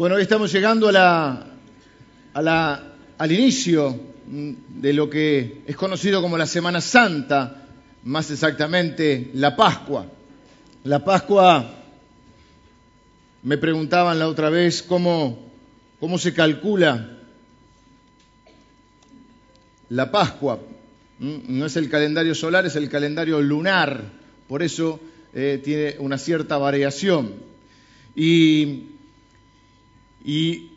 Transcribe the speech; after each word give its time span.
Bueno, 0.00 0.16
hoy 0.16 0.22
estamos 0.22 0.50
llegando 0.50 0.90
a 0.94 1.44
al 2.32 3.32
inicio 3.32 4.00
de 4.26 4.94
lo 4.94 5.10
que 5.10 5.60
es 5.66 5.76
conocido 5.76 6.22
como 6.22 6.38
la 6.38 6.46
Semana 6.46 6.80
Santa, 6.80 7.66
más 8.04 8.30
exactamente 8.30 9.30
la 9.34 9.54
Pascua. 9.54 10.06
La 10.84 11.04
Pascua, 11.04 11.70
me 13.42 13.58
preguntaban 13.58 14.18
la 14.18 14.28
otra 14.28 14.48
vez 14.48 14.82
cómo, 14.82 15.50
cómo 16.00 16.16
se 16.16 16.32
calcula 16.32 17.18
la 19.90 20.10
Pascua. 20.10 20.60
No 21.18 21.66
es 21.66 21.76
el 21.76 21.90
calendario 21.90 22.34
solar, 22.34 22.64
es 22.64 22.76
el 22.76 22.88
calendario 22.88 23.38
lunar. 23.42 24.02
Por 24.48 24.62
eso 24.62 24.98
eh, 25.34 25.60
tiene 25.62 25.96
una 25.98 26.16
cierta 26.16 26.56
variación. 26.56 27.34
Y 28.16 28.86
y 30.24 30.70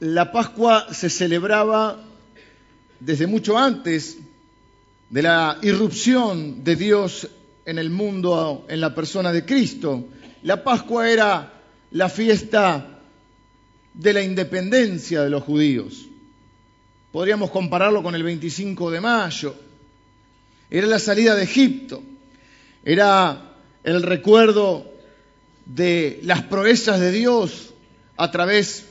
la 0.00 0.30
Pascua 0.32 0.92
se 0.92 1.08
celebraba 1.08 2.02
desde 3.00 3.26
mucho 3.26 3.56
antes 3.56 4.18
de 5.08 5.22
la 5.22 5.58
irrupción 5.62 6.64
de 6.64 6.76
Dios 6.76 7.28
en 7.64 7.78
el 7.78 7.90
mundo, 7.90 8.66
en 8.68 8.80
la 8.80 8.94
persona 8.94 9.32
de 9.32 9.44
Cristo. 9.44 10.06
La 10.42 10.62
Pascua 10.62 11.08
era 11.10 11.52
la 11.92 12.08
fiesta 12.08 13.00
de 13.94 14.12
la 14.12 14.22
independencia 14.22 15.22
de 15.22 15.30
los 15.30 15.42
judíos. 15.42 16.06
Podríamos 17.12 17.50
compararlo 17.50 18.02
con 18.02 18.14
el 18.14 18.22
25 18.22 18.90
de 18.90 19.00
mayo. 19.00 19.54
Era 20.70 20.86
la 20.86 20.98
salida 20.98 21.34
de 21.34 21.44
Egipto. 21.44 22.02
Era 22.84 23.54
el 23.82 24.02
recuerdo 24.02 24.92
de 25.64 26.20
las 26.22 26.42
proezas 26.42 27.00
de 27.00 27.12
Dios 27.12 27.72
a 28.16 28.30
través 28.30 28.86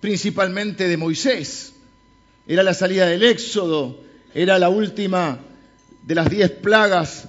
principalmente 0.00 0.88
de 0.88 0.96
Moisés. 0.96 1.72
Era 2.46 2.62
la 2.62 2.74
salida 2.74 3.06
del 3.06 3.22
Éxodo, 3.22 4.00
era 4.34 4.58
la 4.58 4.68
última 4.68 5.38
de 6.02 6.14
las 6.14 6.28
diez 6.28 6.50
plagas 6.50 7.28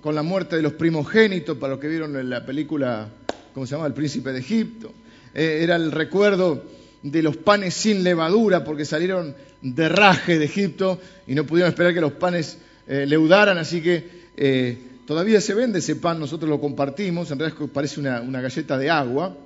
con 0.00 0.14
la 0.14 0.22
muerte 0.22 0.56
de 0.56 0.62
los 0.62 0.74
primogénitos, 0.74 1.58
para 1.58 1.72
los 1.72 1.80
que 1.80 1.88
vieron 1.88 2.16
en 2.16 2.30
la 2.30 2.46
película, 2.46 3.08
¿cómo 3.52 3.66
se 3.66 3.74
llama? 3.74 3.86
El 3.86 3.92
príncipe 3.92 4.32
de 4.32 4.38
Egipto. 4.38 4.92
Eh, 5.34 5.60
era 5.62 5.76
el 5.76 5.92
recuerdo 5.92 6.64
de 7.02 7.22
los 7.22 7.36
panes 7.36 7.74
sin 7.74 8.02
levadura, 8.02 8.64
porque 8.64 8.84
salieron 8.84 9.34
de 9.60 9.88
raje 9.88 10.38
de 10.38 10.44
Egipto 10.46 11.00
y 11.26 11.34
no 11.34 11.44
pudieron 11.44 11.70
esperar 11.70 11.92
que 11.92 12.00
los 12.00 12.12
panes 12.12 12.58
eh, 12.86 13.04
leudaran, 13.06 13.58
así 13.58 13.82
que 13.82 14.08
eh, 14.36 14.78
todavía 15.06 15.40
se 15.40 15.52
vende 15.54 15.80
ese 15.80 15.96
pan, 15.96 16.18
nosotros 16.18 16.48
lo 16.48 16.60
compartimos, 16.60 17.30
en 17.30 17.38
realidad 17.38 17.58
parece 17.72 18.00
una, 18.00 18.20
una 18.22 18.40
galleta 18.40 18.78
de 18.78 18.88
agua, 18.88 19.36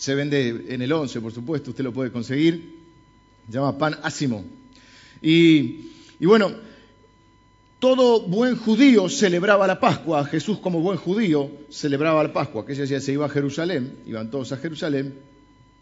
se 0.00 0.14
vende 0.14 0.64
en 0.70 0.80
el 0.80 0.90
11, 0.90 1.20
por 1.20 1.30
supuesto, 1.30 1.72
usted 1.72 1.84
lo 1.84 1.92
puede 1.92 2.10
conseguir. 2.10 2.74
Se 3.46 3.52
llama 3.52 3.76
pan 3.76 3.98
ácimo. 4.02 4.42
Y, 5.20 5.90
y 6.18 6.24
bueno, 6.24 6.52
todo 7.78 8.22
buen 8.22 8.56
judío 8.56 9.10
celebraba 9.10 9.66
la 9.66 9.78
Pascua. 9.78 10.24
Jesús 10.24 10.58
como 10.60 10.80
buen 10.80 10.96
judío 10.96 11.50
celebraba 11.68 12.22
la 12.22 12.32
Pascua. 12.32 12.64
Que 12.64 12.72
ella 12.72 12.98
se 12.98 13.12
iba 13.12 13.26
a 13.26 13.28
Jerusalén, 13.28 13.96
iban 14.06 14.30
todos 14.30 14.52
a 14.52 14.56
Jerusalén, 14.56 15.16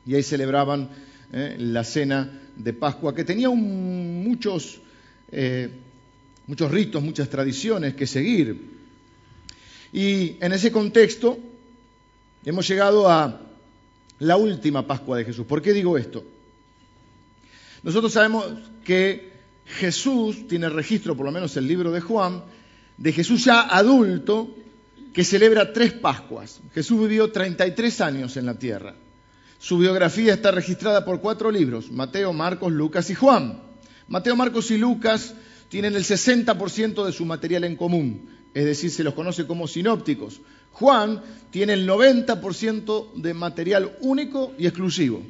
y 0.05 0.17
ahí 0.17 0.25
celebraban 0.25 0.91
eh, 1.33 1.55
la 1.57 1.85
cena 1.85 2.41
de 2.57 2.73
Pascua, 2.73 3.15
que 3.15 3.23
tenía 3.23 3.51
muchos, 3.51 4.81
eh, 5.31 5.71
muchos 6.49 6.69
ritos, 6.73 7.05
muchas 7.05 7.31
tradiciones 7.31 7.95
que 7.95 8.09
seguir. 8.09 8.79
Y 9.93 10.39
en 10.41 10.53
ese 10.53 10.73
contexto 10.73 11.39
hemos 12.45 12.67
llegado 12.67 13.09
a 13.09 13.45
la 14.21 14.37
última 14.37 14.87
Pascua 14.87 15.17
de 15.17 15.25
Jesús. 15.25 15.47
¿Por 15.47 15.63
qué 15.63 15.73
digo 15.73 15.97
esto? 15.97 16.25
Nosotros 17.83 18.13
sabemos 18.13 18.47
que 18.85 19.33
Jesús 19.67 20.49
tiene 20.49 20.69
registro, 20.69 21.17
por 21.17 21.27
lo 21.27 21.33
menos 21.33 21.57
el 21.57 21.69
libro 21.69 21.93
de 21.93 22.01
Juan, 22.01 22.43
de 22.97 23.13
Jesús 23.13 23.45
ya 23.45 23.63
adulto 23.63 24.55
que 25.13 25.25
celebra 25.25 25.73
tres 25.73 25.93
Pascuas. 25.93 26.61
Jesús 26.75 27.01
vivió 27.01 27.31
33 27.31 28.01
años 28.01 28.37
en 28.37 28.47
la 28.47 28.59
tierra. 28.59 28.95
Su 29.59 29.79
biografía 29.79 30.35
está 30.35 30.51
registrada 30.51 31.05
por 31.05 31.21
cuatro 31.21 31.51
libros, 31.51 31.91
Mateo, 31.91 32.33
Marcos, 32.33 32.73
Lucas 32.73 33.11
y 33.11 33.15
Juan. 33.15 33.61
Mateo, 34.07 34.37
Marcos 34.37 34.71
y 34.71 34.79
Lucas 34.79 35.35
tienen 35.69 35.95
el 35.97 36.05
60% 36.05 37.05
de 37.05 37.13
su 37.13 37.25
material 37.25 37.65
en 37.65 37.77
común, 37.77 38.29
es 38.55 38.65
decir, 38.65 38.91
se 38.91 39.05
los 39.05 39.15
conoce 39.15 39.47
como 39.47 39.69
sinópticos. 39.69 40.41
Juan 40.73 41.23
tiene 41.51 41.73
el 41.73 41.89
90% 41.89 43.15
de 43.15 43.35
material 43.35 43.97
único 44.01 44.55
y 44.59 44.67
exclusivo. 44.67 45.23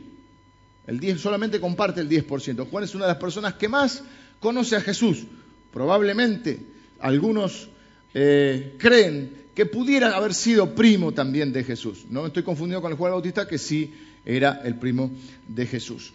El 0.86 1.00
10, 1.00 1.20
solamente 1.20 1.60
comparte 1.60 2.00
el 2.00 2.08
10%. 2.08 2.68
Juan 2.68 2.84
es 2.84 2.94
una 2.94 3.04
de 3.04 3.12
las 3.12 3.20
personas 3.20 3.54
que 3.54 3.68
más 3.68 4.02
conoce 4.40 4.76
a 4.76 4.80
Jesús. 4.80 5.24
Probablemente 5.72 6.60
algunos 7.00 7.68
eh, 8.14 8.74
creen 8.78 9.48
que 9.54 9.66
pudiera 9.66 10.16
haber 10.16 10.34
sido 10.34 10.74
primo 10.74 11.12
también 11.12 11.52
de 11.52 11.64
Jesús. 11.64 12.06
No 12.08 12.26
estoy 12.26 12.42
confundido 12.42 12.80
con 12.80 12.92
el 12.92 12.98
Juan 12.98 13.12
Bautista, 13.12 13.46
que 13.46 13.58
sí 13.58 13.92
era 14.24 14.60
el 14.64 14.76
primo 14.76 15.10
de 15.46 15.66
Jesús. 15.66 16.12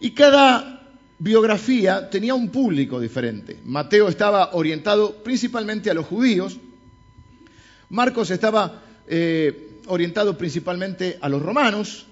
Y 0.00 0.12
cada 0.12 0.87
biografía 1.18 2.08
tenía 2.10 2.34
un 2.34 2.50
público 2.50 3.00
diferente. 3.00 3.58
Mateo 3.64 4.08
estaba 4.08 4.54
orientado 4.54 5.22
principalmente 5.22 5.90
a 5.90 5.94
los 5.94 6.06
judíos, 6.06 6.58
Marcos 7.90 8.30
estaba 8.30 8.82
eh, 9.06 9.80
orientado 9.86 10.36
principalmente 10.36 11.18
a 11.20 11.28
los 11.28 11.42
romanos, 11.42 12.06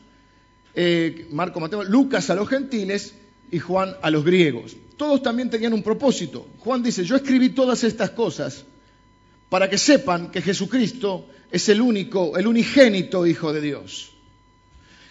eh, 0.75 1.27
Marco, 1.31 1.61
Mateo, 1.61 1.85
Lucas 1.85 2.31
a 2.31 2.35
los 2.35 2.49
gentiles 2.49 3.15
y 3.51 3.59
Juan 3.59 3.95
a 4.03 4.11
los 4.11 4.25
griegos. 4.25 4.77
Todos 4.97 5.23
también 5.23 5.51
tenían 5.51 5.75
un 5.75 5.83
propósito. 5.83 6.47
Juan 6.59 6.83
dice, 6.83 7.05
yo 7.05 7.17
escribí 7.17 7.51
todas 7.51 7.85
estas 7.85 8.11
cosas 8.11 8.65
para 9.49 9.69
que 9.69 9.79
sepan 9.79 10.31
que 10.31 10.43
Jesucristo 10.43 11.29
es 11.51 11.69
el 11.69 11.81
único, 11.81 12.37
el 12.37 12.47
unigénito 12.47 13.27
Hijo 13.27 13.53
de 13.53 13.61
Dios. 13.61 14.13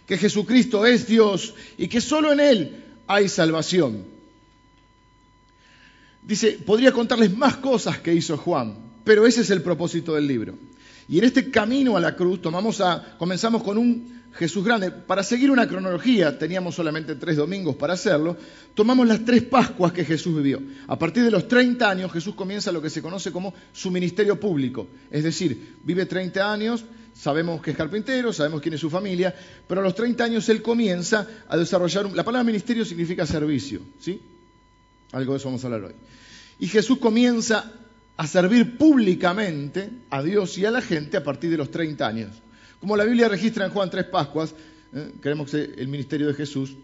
Que 0.07 0.17
Jesucristo 0.17 0.85
es 0.85 1.07
Dios 1.07 1.53
y 1.77 1.87
que 1.87 2.01
solo 2.01 2.33
en 2.33 2.39
Él 2.39 2.84
hay 3.07 3.29
salvación. 3.29 4.03
Dice, 6.23 6.59
podría 6.65 6.91
contarles 6.91 7.35
más 7.35 7.57
cosas 7.57 7.99
que 7.99 8.13
hizo 8.13 8.37
Juan, 8.37 8.75
pero 9.03 9.27
ese 9.27 9.41
es 9.41 9.49
el 9.51 9.61
propósito 9.61 10.15
del 10.15 10.27
libro. 10.27 10.55
Y 11.07 11.19
en 11.19 11.25
este 11.25 11.51
camino 11.51 11.97
a 11.97 11.99
la 11.99 12.15
cruz 12.15 12.41
tomamos 12.41 12.81
a, 12.81 13.15
comenzamos 13.19 13.61
con 13.61 13.77
un 13.77 14.23
Jesús 14.33 14.65
grande. 14.65 14.91
Para 14.91 15.23
seguir 15.23 15.49
una 15.49 15.67
cronología, 15.67 16.37
teníamos 16.37 16.75
solamente 16.75 17.15
tres 17.15 17.37
domingos 17.37 17.75
para 17.75 17.93
hacerlo, 17.93 18.35
tomamos 18.73 19.07
las 19.07 19.23
tres 19.23 19.43
Pascuas 19.43 19.93
que 19.93 20.03
Jesús 20.03 20.35
vivió. 20.35 20.61
A 20.87 20.99
partir 20.99 21.23
de 21.23 21.31
los 21.31 21.47
30 21.47 21.89
años, 21.89 22.11
Jesús 22.11 22.35
comienza 22.35 22.71
lo 22.71 22.81
que 22.81 22.89
se 22.89 23.01
conoce 23.01 23.31
como 23.31 23.53
su 23.71 23.91
ministerio 23.91 24.39
público. 24.39 24.87
Es 25.09 25.23
decir, 25.23 25.75
vive 25.83 26.05
30 26.05 26.51
años, 26.51 26.83
sabemos 27.15 27.61
que 27.61 27.71
es 27.71 27.77
carpintero, 27.77 28.33
sabemos 28.33 28.61
quién 28.61 28.75
es 28.75 28.81
su 28.81 28.89
familia, 28.89 29.33
pero 29.67 29.81
a 29.81 29.83
los 29.83 29.95
30 29.95 30.23
años 30.23 30.49
él 30.49 30.61
comienza 30.61 31.27
a 31.47 31.57
desarrollar... 31.57 32.11
la 32.13 32.23
palabra 32.23 32.43
ministerio 32.43 32.85
significa 32.85 33.25
servicio, 33.25 33.81
¿sí? 33.99 34.21
Algo 35.11 35.33
de 35.33 35.37
eso 35.37 35.47
vamos 35.47 35.63
a 35.63 35.67
hablar 35.67 35.83
hoy. 35.85 35.93
Y 36.59 36.67
Jesús 36.67 36.99
comienza 36.99 37.71
a 38.17 38.27
servir 38.27 38.77
públicamente 38.77 39.89
a 40.09 40.21
Dios 40.21 40.57
y 40.57 40.65
a 40.65 40.71
la 40.71 40.81
gente 40.81 41.17
a 41.17 41.23
partir 41.23 41.49
de 41.49 41.57
los 41.57 41.71
30 41.71 42.05
años. 42.05 42.31
Como 42.79 42.97
la 42.97 43.03
Biblia 43.03 43.27
registra 43.27 43.65
en 43.65 43.71
Juan 43.71 43.89
tres 43.89 44.05
Pascuas, 44.05 44.53
¿eh? 44.93 45.11
creemos 45.21 45.49
que 45.51 45.73
el 45.77 45.87
ministerio 45.87 46.27
de 46.27 46.33
Jesús 46.33 46.75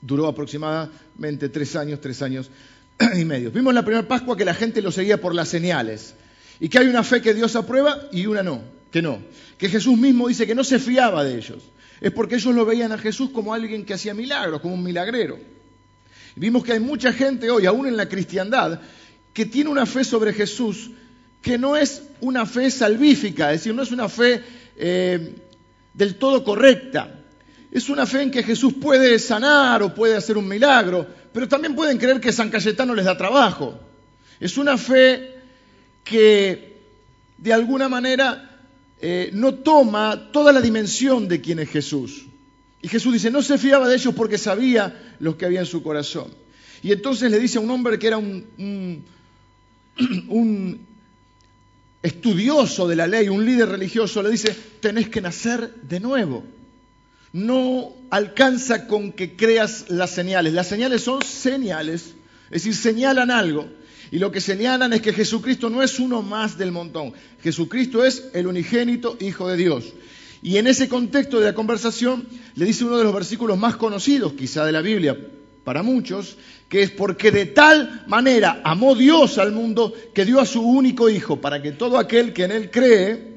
duró 0.00 0.26
aproximadamente 0.26 1.48
tres 1.48 1.74
años, 1.76 2.00
tres 2.00 2.20
años 2.22 2.50
y 3.16 3.24
medio. 3.24 3.50
Vimos 3.50 3.70
en 3.70 3.76
la 3.76 3.84
primera 3.84 4.06
Pascua 4.06 4.36
que 4.36 4.44
la 4.44 4.54
gente 4.54 4.82
lo 4.82 4.92
seguía 4.92 5.20
por 5.20 5.34
las 5.34 5.48
señales 5.48 6.14
y 6.60 6.68
que 6.68 6.78
hay 6.78 6.86
una 6.86 7.02
fe 7.02 7.22
que 7.22 7.34
Dios 7.34 7.56
aprueba 7.56 8.08
y 8.12 8.26
una 8.26 8.42
no, 8.42 8.60
que 8.90 9.02
no. 9.02 9.22
Que 9.58 9.68
Jesús 9.68 9.96
mismo 9.96 10.28
dice 10.28 10.46
que 10.46 10.54
no 10.54 10.64
se 10.64 10.78
fiaba 10.78 11.24
de 11.24 11.36
ellos. 11.36 11.62
Es 12.00 12.12
porque 12.12 12.36
ellos 12.36 12.54
lo 12.54 12.64
veían 12.64 12.92
a 12.92 12.98
Jesús 12.98 13.30
como 13.30 13.54
alguien 13.54 13.84
que 13.84 13.94
hacía 13.94 14.14
milagros, 14.14 14.60
como 14.60 14.74
un 14.74 14.82
milagrero. 14.82 15.38
vimos 16.34 16.64
que 16.64 16.72
hay 16.72 16.80
mucha 16.80 17.12
gente 17.12 17.50
hoy, 17.50 17.66
aún 17.66 17.86
en 17.86 17.96
la 17.96 18.08
cristiandad, 18.08 18.80
que 19.32 19.46
tiene 19.46 19.70
una 19.70 19.86
fe 19.86 20.04
sobre 20.04 20.32
Jesús 20.32 20.90
que 21.40 21.58
no 21.58 21.76
es 21.76 22.02
una 22.20 22.44
fe 22.44 22.70
salvífica, 22.70 23.52
es 23.52 23.60
decir, 23.60 23.74
no 23.74 23.82
es 23.82 23.92
una 23.92 24.08
fe 24.08 24.42
eh, 24.76 25.34
del 25.94 26.16
todo 26.16 26.42
correcta. 26.42 27.20
Es 27.70 27.88
una 27.88 28.06
fe 28.06 28.22
en 28.22 28.30
que 28.30 28.42
Jesús 28.42 28.74
puede 28.80 29.18
sanar 29.18 29.82
o 29.82 29.94
puede 29.94 30.16
hacer 30.16 30.36
un 30.36 30.48
milagro, 30.48 31.06
pero 31.32 31.46
también 31.46 31.74
pueden 31.74 31.98
creer 31.98 32.20
que 32.20 32.32
San 32.32 32.50
Cayetano 32.50 32.94
les 32.94 33.04
da 33.04 33.16
trabajo. 33.16 33.78
Es 34.40 34.56
una 34.58 34.76
fe 34.76 35.34
que 36.04 36.78
de 37.38 37.52
alguna 37.52 37.88
manera 37.88 38.55
eh, 39.00 39.30
no 39.32 39.54
toma 39.54 40.30
toda 40.32 40.52
la 40.52 40.60
dimensión 40.60 41.28
de 41.28 41.40
quién 41.40 41.58
es 41.58 41.70
Jesús. 41.70 42.26
Y 42.82 42.88
Jesús 42.88 43.12
dice, 43.12 43.30
no 43.30 43.42
se 43.42 43.58
fiaba 43.58 43.88
de 43.88 43.96
ellos 43.96 44.14
porque 44.14 44.38
sabía 44.38 45.16
lo 45.18 45.36
que 45.36 45.46
había 45.46 45.60
en 45.60 45.66
su 45.66 45.82
corazón. 45.82 46.30
Y 46.82 46.92
entonces 46.92 47.30
le 47.30 47.38
dice 47.38 47.58
a 47.58 47.60
un 47.60 47.70
hombre 47.70 47.98
que 47.98 48.06
era 48.06 48.18
un 48.18 49.04
un 50.28 50.86
estudioso 52.02 52.86
de 52.86 52.96
la 52.96 53.06
ley, 53.06 53.28
un 53.28 53.44
líder 53.44 53.68
religioso, 53.68 54.22
le 54.22 54.30
dice, 54.30 54.54
tenés 54.80 55.08
que 55.08 55.20
nacer 55.20 55.74
de 55.82 56.00
nuevo. 56.00 56.44
no 57.32 57.92
alcanza 58.10 58.86
con 58.86 59.12
que 59.12 59.36
creas 59.36 59.86
las 59.88 60.10
señales. 60.10 60.52
Las 60.52 60.68
señales 60.68 61.02
son 61.02 61.22
señales, 61.22 62.14
es 62.46 62.62
decir, 62.62 62.74
señalan 62.74 63.30
algo. 63.30 63.68
Y 64.10 64.18
lo 64.18 64.30
que 64.30 64.40
señalan 64.40 64.92
es 64.92 65.02
que 65.02 65.12
Jesucristo 65.12 65.70
no 65.70 65.82
es 65.82 65.98
uno 65.98 66.22
más 66.22 66.58
del 66.58 66.72
montón. 66.72 67.12
Jesucristo 67.42 68.04
es 68.04 68.28
el 68.34 68.46
unigénito 68.46 69.16
Hijo 69.20 69.48
de 69.48 69.56
Dios. 69.56 69.92
Y 70.42 70.58
en 70.58 70.66
ese 70.66 70.88
contexto 70.88 71.40
de 71.40 71.46
la 71.46 71.54
conversación 71.54 72.26
le 72.54 72.64
dice 72.64 72.84
uno 72.84 72.98
de 72.98 73.04
los 73.04 73.14
versículos 73.14 73.58
más 73.58 73.76
conocidos 73.76 74.34
quizá 74.34 74.64
de 74.64 74.72
la 74.72 74.82
Biblia 74.82 75.16
para 75.64 75.82
muchos, 75.82 76.36
que 76.68 76.82
es 76.82 76.92
porque 76.92 77.32
de 77.32 77.46
tal 77.46 78.04
manera 78.06 78.60
amó 78.62 78.94
Dios 78.94 79.38
al 79.38 79.50
mundo 79.50 79.92
que 80.14 80.24
dio 80.24 80.38
a 80.40 80.46
su 80.46 80.62
único 80.62 81.10
Hijo 81.10 81.40
para 81.40 81.60
que 81.60 81.72
todo 81.72 81.98
aquel 81.98 82.32
que 82.32 82.44
en 82.44 82.52
Él 82.52 82.70
cree, 82.70 83.36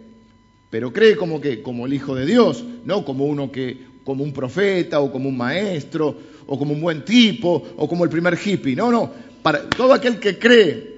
pero 0.69 0.93
cree 0.93 1.15
como 1.15 1.41
que 1.41 1.63
como 1.63 1.87
el 1.87 1.93
Hijo 1.93 2.13
de 2.13 2.27
Dios, 2.27 2.63
no 2.85 3.03
como 3.03 3.25
uno 3.25 3.51
que 3.51 3.89
como 4.03 4.23
un 4.23 4.33
profeta 4.33 4.99
o 4.99 5.11
como 5.11 5.29
un 5.29 5.37
maestro 5.37 6.15
o 6.45 6.57
como 6.57 6.73
un 6.73 6.81
buen 6.81 7.03
tipo 7.03 7.63
o 7.77 7.87
como 7.87 8.03
el 8.03 8.09
primer 8.11 8.37
hippie, 8.43 8.75
no, 8.75 8.91
no, 8.91 9.11
para 9.41 9.69
todo 9.69 9.93
aquel 9.93 10.19
que 10.19 10.37
cree 10.37 10.95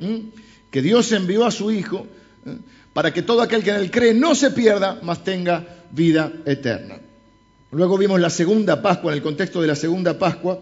que 0.69 0.81
Dios 0.81 1.11
envió 1.11 1.45
a 1.45 1.51
su 1.51 1.71
Hijo, 1.71 2.07
para 2.93 3.13
que 3.13 3.21
todo 3.21 3.41
aquel 3.41 3.63
que 3.63 3.69
en 3.71 3.77
Él 3.77 3.91
cree 3.91 4.13
no 4.13 4.35
se 4.35 4.51
pierda, 4.51 4.99
mas 5.03 5.23
tenga 5.23 5.65
vida 5.91 6.31
eterna. 6.45 6.99
Luego 7.71 7.97
vimos 7.97 8.19
la 8.19 8.29
segunda 8.29 8.81
Pascua, 8.81 9.11
en 9.11 9.17
el 9.17 9.23
contexto 9.23 9.61
de 9.61 9.67
la 9.67 9.75
segunda 9.75 10.19
Pascua, 10.19 10.61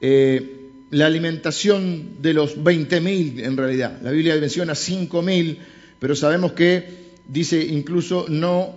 eh, 0.00 0.64
la 0.90 1.06
alimentación 1.06 2.22
de 2.22 2.34
los 2.34 2.56
20.000 2.58 3.44
en 3.44 3.56
realidad. 3.56 4.00
La 4.02 4.10
Biblia 4.10 4.36
menciona 4.36 4.74
5.000, 4.74 5.58
pero 5.98 6.16
sabemos 6.16 6.52
que 6.52 7.04
dice 7.28 7.64
incluso 7.64 8.26
no, 8.28 8.74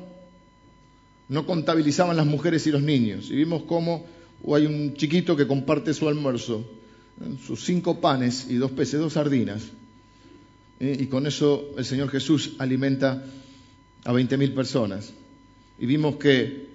no 1.29 1.45
contabilizaban 1.45 2.15
las 2.15 2.25
mujeres 2.25 2.65
y 2.67 2.71
los 2.71 2.81
niños. 2.81 3.29
Y 3.29 3.35
vimos 3.35 3.63
cómo 3.63 4.05
hay 4.53 4.65
un 4.65 4.93
chiquito 4.95 5.35
que 5.35 5.47
comparte 5.47 5.93
su 5.93 6.07
almuerzo, 6.07 6.63
sus 7.45 7.63
cinco 7.63 7.99
panes 7.99 8.47
y 8.49 8.55
dos 8.55 8.71
peces, 8.71 8.99
dos 8.99 9.13
sardinas. 9.13 9.63
¿eh? 10.79 10.97
Y 10.99 11.07
con 11.07 11.25
eso 11.27 11.73
el 11.77 11.85
Señor 11.85 12.09
Jesús 12.09 12.53
alimenta 12.59 13.23
a 14.05 14.13
20.000 14.13 14.53
personas. 14.53 15.13
Y 15.79 15.85
vimos 15.85 16.17
que 16.17 16.67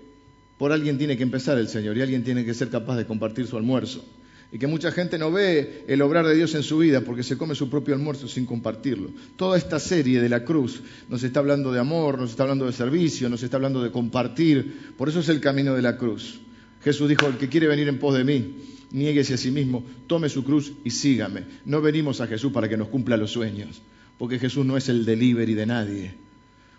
por 0.59 0.73
alguien 0.73 0.99
tiene 0.99 1.17
que 1.17 1.23
empezar 1.23 1.59
el 1.59 1.69
Señor 1.69 1.97
y 1.97 2.03
alguien 2.03 2.25
tiene 2.25 2.45
que 2.45 2.55
ser 2.55 2.71
capaz 2.71 2.97
de 2.97 3.07
compartir 3.07 3.47
su 3.47 3.57
almuerzo. 3.57 4.05
Y 4.53 4.59
que 4.59 4.67
mucha 4.67 4.93
gente 4.93 5.17
no 5.17 5.33
ve 5.33 5.85
el 5.89 6.03
obrar 6.03 6.27
de 6.27 6.35
Dios 6.35 6.55
en 6.55 6.63
su 6.63 6.77
vida 6.79 7.01
porque 7.01 7.23
se 7.23 7.39
come 7.39 7.55
su 7.55 7.71
propio 7.71 7.95
almuerzo 7.95 8.29
sin 8.29 8.45
compartirlo. 8.45 9.09
Toda 9.37 9.57
esta 9.57 9.81
serie 9.81 10.21
de 10.21 10.29
la 10.29 10.45
cruz 10.45 10.83
nos 11.09 11.23
está 11.23 11.41
hablando 11.41 11.73
de 11.73 11.81
amor, 11.81 12.19
nos 12.19 12.31
está 12.31 12.43
hablando 12.43 12.67
de 12.67 12.73
servicio, 12.73 13.31
nos 13.31 13.43
está 13.43 13.57
hablando 13.57 13.83
de 13.83 13.91
compartir. 13.91 14.93
Por 14.99 15.09
eso 15.09 15.21
es 15.21 15.31
el 15.31 15.41
camino 15.41 15.75
de 15.75 15.81
la 15.81 15.97
cruz. 15.97 16.41
Jesús 16.83 17.09
dijo, 17.09 17.27
el 17.29 17.39
que 17.39 17.49
quiere 17.49 17.67
venir 17.67 17.89
en 17.89 17.99
pos 17.99 18.15
de 18.15 18.25
mí, 18.25 18.57
niéguese 18.93 19.35
a 19.35 19.37
sí 19.37 19.51
mismo, 19.51 19.85
tome 20.07 20.29
su 20.29 20.45
cruz 20.45 20.73
y 20.85 20.91
sígame. 20.91 21.45
No 21.65 21.81
venimos 21.81 22.21
a 22.21 22.27
Jesús 22.27 22.53
para 22.53 22.69
que 22.69 22.77
nos 22.77 22.89
cumpla 22.89 23.17
los 23.17 23.33
sueños, 23.33 23.83
porque 24.19 24.39
Jesús 24.39 24.65
no 24.65 24.77
es 24.77 24.89
el 24.89 25.05
delivery 25.05 25.55
de 25.55 25.67
nadie, 25.67 26.15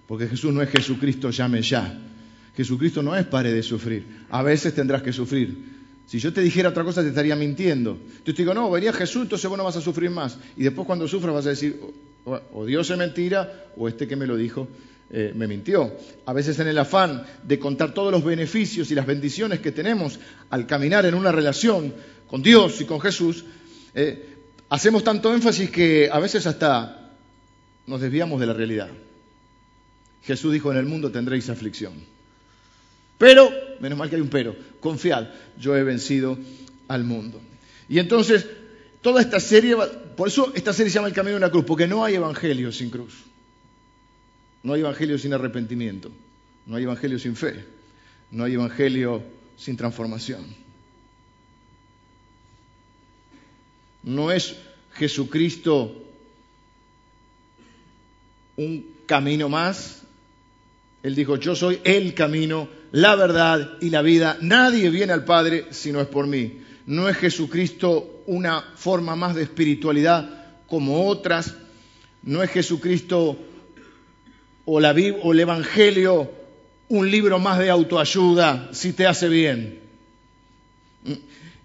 porque 0.07 0.27
Jesús 0.27 0.53
no 0.53 0.61
es 0.61 0.69
Jesucristo 0.69 1.31
llame 1.31 1.61
ya. 1.61 1.99
Jesucristo 2.55 3.01
no 3.01 3.15
es 3.15 3.25
pare 3.25 3.51
de 3.51 3.63
sufrir. 3.63 4.05
A 4.29 4.43
veces 4.43 4.75
tendrás 4.75 5.01
que 5.01 5.11
sufrir. 5.11 5.73
Si 6.05 6.19
yo 6.19 6.31
te 6.31 6.41
dijera 6.41 6.69
otra 6.69 6.83
cosa 6.83 7.01
te 7.01 7.09
estaría 7.09 7.35
mintiendo. 7.35 7.97
Yo 8.25 8.33
te 8.33 8.43
digo, 8.43 8.53
no, 8.53 8.69
venía 8.69 8.93
Jesús, 8.93 9.23
entonces 9.23 9.49
vos 9.49 9.57
no 9.57 9.63
vas 9.63 9.77
a 9.77 9.81
sufrir 9.81 10.11
más. 10.11 10.37
Y 10.55 10.63
después 10.63 10.85
cuando 10.85 11.07
sufras 11.07 11.33
vas 11.33 11.45
a 11.47 11.49
decir, 11.49 11.79
o, 12.25 12.65
Dios 12.65 12.89
es 12.89 12.97
mentira, 12.97 13.71
o 13.75 13.87
este 13.87 14.07
que 14.07 14.15
me 14.15 14.27
lo 14.27 14.37
dijo 14.37 14.67
eh, 15.15 15.31
me 15.35 15.45
mintió. 15.47 15.95
A 16.25 16.33
veces 16.33 16.57
en 16.57 16.67
el 16.67 16.77
afán 16.79 17.23
de 17.43 17.59
contar 17.59 17.93
todos 17.93 18.11
los 18.11 18.23
beneficios 18.23 18.89
y 18.89 18.95
las 18.95 19.05
bendiciones 19.05 19.59
que 19.59 19.71
tenemos 19.71 20.19
al 20.49 20.65
caminar 20.65 21.05
en 21.05 21.13
una 21.13 21.31
relación 21.31 21.93
con 22.27 22.41
Dios 22.41 22.81
y 22.81 22.85
con 22.85 22.99
Jesús, 22.99 23.45
eh, 23.93 24.37
hacemos 24.69 25.03
tanto 25.03 25.31
énfasis 25.31 25.69
que 25.69 26.09
a 26.11 26.17
veces 26.17 26.47
hasta 26.47 27.11
nos 27.85 28.01
desviamos 28.01 28.39
de 28.39 28.47
la 28.47 28.53
realidad. 28.53 28.89
Jesús 30.23 30.51
dijo, 30.51 30.71
en 30.71 30.79
el 30.79 30.87
mundo 30.87 31.11
tendréis 31.11 31.47
aflicción. 31.47 31.93
Pero, 33.19 33.51
menos 33.81 33.99
mal 33.99 34.09
que 34.09 34.15
hay 34.15 34.21
un 34.21 34.29
pero, 34.29 34.55
confiad, 34.79 35.27
yo 35.59 35.77
he 35.77 35.83
vencido 35.83 36.39
al 36.87 37.03
mundo. 37.03 37.39
Y 37.87 37.99
entonces, 37.99 38.47
toda 39.03 39.21
esta 39.21 39.39
serie, 39.39 39.75
por 40.17 40.27
eso 40.27 40.51
esta 40.55 40.73
serie 40.73 40.89
se 40.89 40.95
llama 40.95 41.09
El 41.09 41.13
Camino 41.13 41.35
de 41.35 41.41
la 41.41 41.51
Cruz, 41.51 41.65
porque 41.65 41.85
no 41.85 42.03
hay 42.03 42.15
evangelio 42.15 42.71
sin 42.71 42.89
cruz. 42.89 43.13
No 44.63 44.73
hay 44.73 44.81
evangelio 44.81 45.17
sin 45.17 45.33
arrepentimiento. 45.33 46.09
No 46.65 46.77
hay 46.77 46.83
evangelio 46.83 47.19
sin 47.19 47.35
fe. 47.35 47.65
No 48.31 48.45
hay 48.45 48.53
evangelio 48.53 49.21
sin 49.57 49.77
transformación. 49.77 50.45
No 54.03 54.31
es 54.31 54.55
Jesucristo 54.93 56.03
un 58.55 58.85
camino 59.05 59.49
más. 59.49 60.01
Él 61.03 61.15
dijo, 61.15 61.35
yo 61.35 61.55
soy 61.55 61.79
el 61.83 62.13
camino, 62.13 62.69
la 62.91 63.15
verdad 63.15 63.77
y 63.81 63.89
la 63.89 64.01
vida. 64.01 64.37
Nadie 64.41 64.89
viene 64.89 65.11
al 65.11 65.25
Padre 65.25 65.67
si 65.71 65.91
no 65.91 65.99
es 65.99 66.07
por 66.07 66.27
mí. 66.27 66.61
No 66.85 67.09
es 67.09 67.17
Jesucristo 67.17 68.23
una 68.25 68.61
forma 68.75 69.15
más 69.15 69.35
de 69.35 69.43
espiritualidad 69.43 70.63
como 70.67 71.07
otras. 71.07 71.55
No 72.23 72.41
es 72.41 72.51
Jesucristo 72.51 73.37
o, 74.65 74.79
la, 74.79 74.91
o 75.21 75.33
el 75.33 75.39
Evangelio 75.39 76.31
un 76.89 77.09
libro 77.09 77.39
más 77.39 77.59
de 77.59 77.69
autoayuda 77.69 78.69
si 78.71 78.93
te 78.93 79.07
hace 79.07 79.29
bien. 79.29 79.79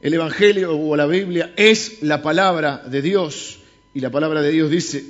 El 0.00 0.14
Evangelio 0.14 0.78
o 0.78 0.96
la 0.96 1.06
Biblia 1.06 1.52
es 1.56 2.02
la 2.02 2.22
palabra 2.22 2.78
de 2.78 3.02
Dios 3.02 3.58
y 3.94 4.00
la 4.00 4.10
palabra 4.10 4.42
de 4.42 4.50
Dios 4.50 4.70
dice 4.70 5.04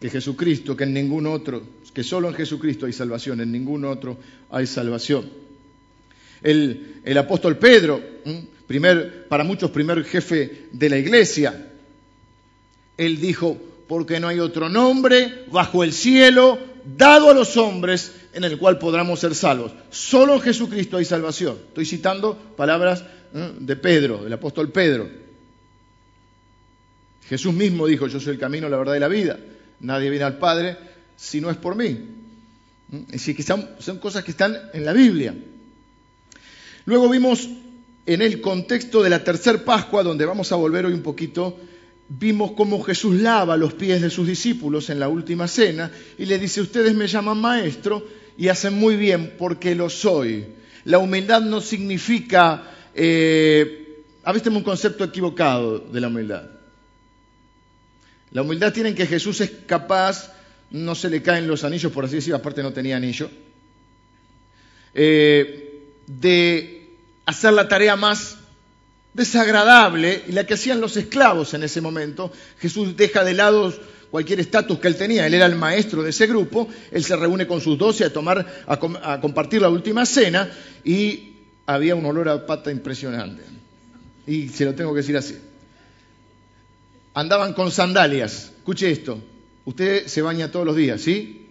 que 0.00 0.08
Jesucristo, 0.08 0.76
que 0.76 0.84
en 0.84 0.94
ningún 0.94 1.26
otro, 1.26 1.62
que 1.92 2.02
solo 2.02 2.28
en 2.28 2.34
Jesucristo 2.34 2.86
hay 2.86 2.92
salvación, 2.92 3.40
en 3.40 3.52
ningún 3.52 3.84
otro 3.84 4.18
hay 4.50 4.66
salvación. 4.66 5.30
El, 6.42 7.00
el 7.04 7.18
apóstol 7.18 7.58
Pedro, 7.58 8.02
primer, 8.66 9.28
para 9.28 9.44
muchos 9.44 9.70
primer 9.70 10.02
jefe 10.04 10.68
de 10.72 10.88
la 10.88 10.96
iglesia, 10.96 11.68
él 12.96 13.20
dijo, 13.20 13.58
porque 13.86 14.18
no 14.18 14.28
hay 14.28 14.40
otro 14.40 14.68
nombre 14.68 15.44
bajo 15.50 15.84
el 15.84 15.92
cielo 15.92 16.69
dado 16.84 17.30
a 17.30 17.34
los 17.34 17.56
hombres 17.56 18.12
en 18.32 18.44
el 18.44 18.58
cual 18.58 18.78
podamos 18.78 19.20
ser 19.20 19.34
salvos. 19.34 19.72
Solo 19.90 20.34
en 20.34 20.40
Jesucristo 20.40 20.96
hay 20.96 21.04
salvación. 21.04 21.56
Estoy 21.68 21.86
citando 21.86 22.36
palabras 22.56 23.04
¿eh? 23.34 23.52
de 23.58 23.76
Pedro, 23.76 24.24
del 24.24 24.32
apóstol 24.32 24.70
Pedro. 24.70 25.08
Jesús 27.28 27.54
mismo 27.54 27.86
dijo, 27.86 28.06
yo 28.08 28.18
soy 28.18 28.34
el 28.34 28.38
camino, 28.38 28.68
la 28.68 28.76
verdad 28.76 28.96
y 28.96 29.00
la 29.00 29.08
vida. 29.08 29.38
Nadie 29.80 30.10
viene 30.10 30.24
al 30.24 30.38
Padre 30.38 30.76
si 31.16 31.40
no 31.40 31.50
es 31.50 31.56
por 31.56 31.76
mí. 31.76 31.90
¿Mm? 32.88 32.96
Es 33.06 33.12
decir, 33.12 33.36
que 33.36 33.42
son, 33.42 33.68
son 33.78 33.98
cosas 33.98 34.24
que 34.24 34.32
están 34.32 34.56
en 34.72 34.84
la 34.84 34.92
Biblia. 34.92 35.34
Luego 36.86 37.08
vimos 37.08 37.48
en 38.06 38.22
el 38.22 38.40
contexto 38.40 39.02
de 39.02 39.10
la 39.10 39.22
tercer 39.22 39.64
Pascua, 39.64 40.02
donde 40.02 40.24
vamos 40.24 40.50
a 40.50 40.56
volver 40.56 40.86
hoy 40.86 40.92
un 40.92 41.02
poquito, 41.02 41.58
vimos 42.10 42.52
cómo 42.52 42.82
Jesús 42.82 43.20
lava 43.20 43.56
los 43.56 43.74
pies 43.74 44.02
de 44.02 44.10
sus 44.10 44.26
discípulos 44.26 44.90
en 44.90 44.98
la 44.98 45.08
última 45.08 45.46
cena 45.46 45.90
y 46.18 46.26
le 46.26 46.38
dice, 46.38 46.60
ustedes 46.60 46.94
me 46.94 47.06
llaman 47.06 47.40
maestro 47.40 48.04
y 48.36 48.48
hacen 48.48 48.74
muy 48.74 48.96
bien 48.96 49.34
porque 49.38 49.74
lo 49.74 49.88
soy. 49.88 50.46
La 50.84 50.98
humildad 50.98 51.40
no 51.40 51.60
significa, 51.60 52.64
eh, 52.94 54.02
a 54.24 54.32
veces 54.32 54.48
un 54.48 54.64
concepto 54.64 55.04
equivocado 55.04 55.78
de 55.78 56.00
la 56.00 56.08
humildad. 56.08 56.50
La 58.32 58.42
humildad 58.42 58.72
tiene 58.72 58.94
que 58.94 59.06
Jesús 59.06 59.40
es 59.40 59.52
capaz, 59.66 60.32
no 60.70 60.94
se 60.94 61.10
le 61.10 61.22
caen 61.22 61.46
los 61.46 61.62
anillos, 61.62 61.92
por 61.92 62.04
así 62.04 62.16
decirlo, 62.16 62.38
aparte 62.38 62.62
no 62.62 62.72
tenía 62.72 62.96
anillo, 62.96 63.30
eh, 64.94 65.84
de 66.06 66.88
hacer 67.26 67.52
la 67.52 67.68
tarea 67.68 67.94
más 67.94 68.39
desagradable 69.14 70.24
y 70.28 70.32
la 70.32 70.46
que 70.46 70.54
hacían 70.54 70.80
los 70.80 70.96
esclavos 70.96 71.54
en 71.54 71.62
ese 71.62 71.80
momento. 71.80 72.32
Jesús 72.58 72.96
deja 72.96 73.24
de 73.24 73.34
lado 73.34 73.72
cualquier 74.10 74.40
estatus 74.40 74.78
que 74.78 74.88
él 74.88 74.96
tenía, 74.96 75.26
él 75.26 75.34
era 75.34 75.46
el 75.46 75.56
maestro 75.56 76.02
de 76.02 76.10
ese 76.10 76.26
grupo, 76.26 76.68
él 76.90 77.04
se 77.04 77.16
reúne 77.16 77.46
con 77.46 77.60
sus 77.60 77.78
doce 77.78 78.04
a 78.04 78.12
tomar, 78.12 78.64
a, 78.66 79.20
compartir 79.20 79.62
la 79.62 79.68
última 79.68 80.04
cena 80.04 80.50
y 80.84 81.34
había 81.66 81.94
un 81.94 82.04
olor 82.04 82.28
a 82.28 82.46
pata 82.46 82.70
impresionante. 82.70 83.42
Y 84.26 84.48
se 84.48 84.64
lo 84.64 84.74
tengo 84.74 84.92
que 84.92 84.98
decir 84.98 85.16
así. 85.16 85.38
Andaban 87.14 87.54
con 87.54 87.70
sandalias. 87.70 88.52
Escuche 88.58 88.90
esto. 88.90 89.20
Usted 89.64 90.06
se 90.06 90.22
baña 90.22 90.50
todos 90.50 90.66
los 90.66 90.76
días, 90.76 91.00
¿sí? 91.00 91.48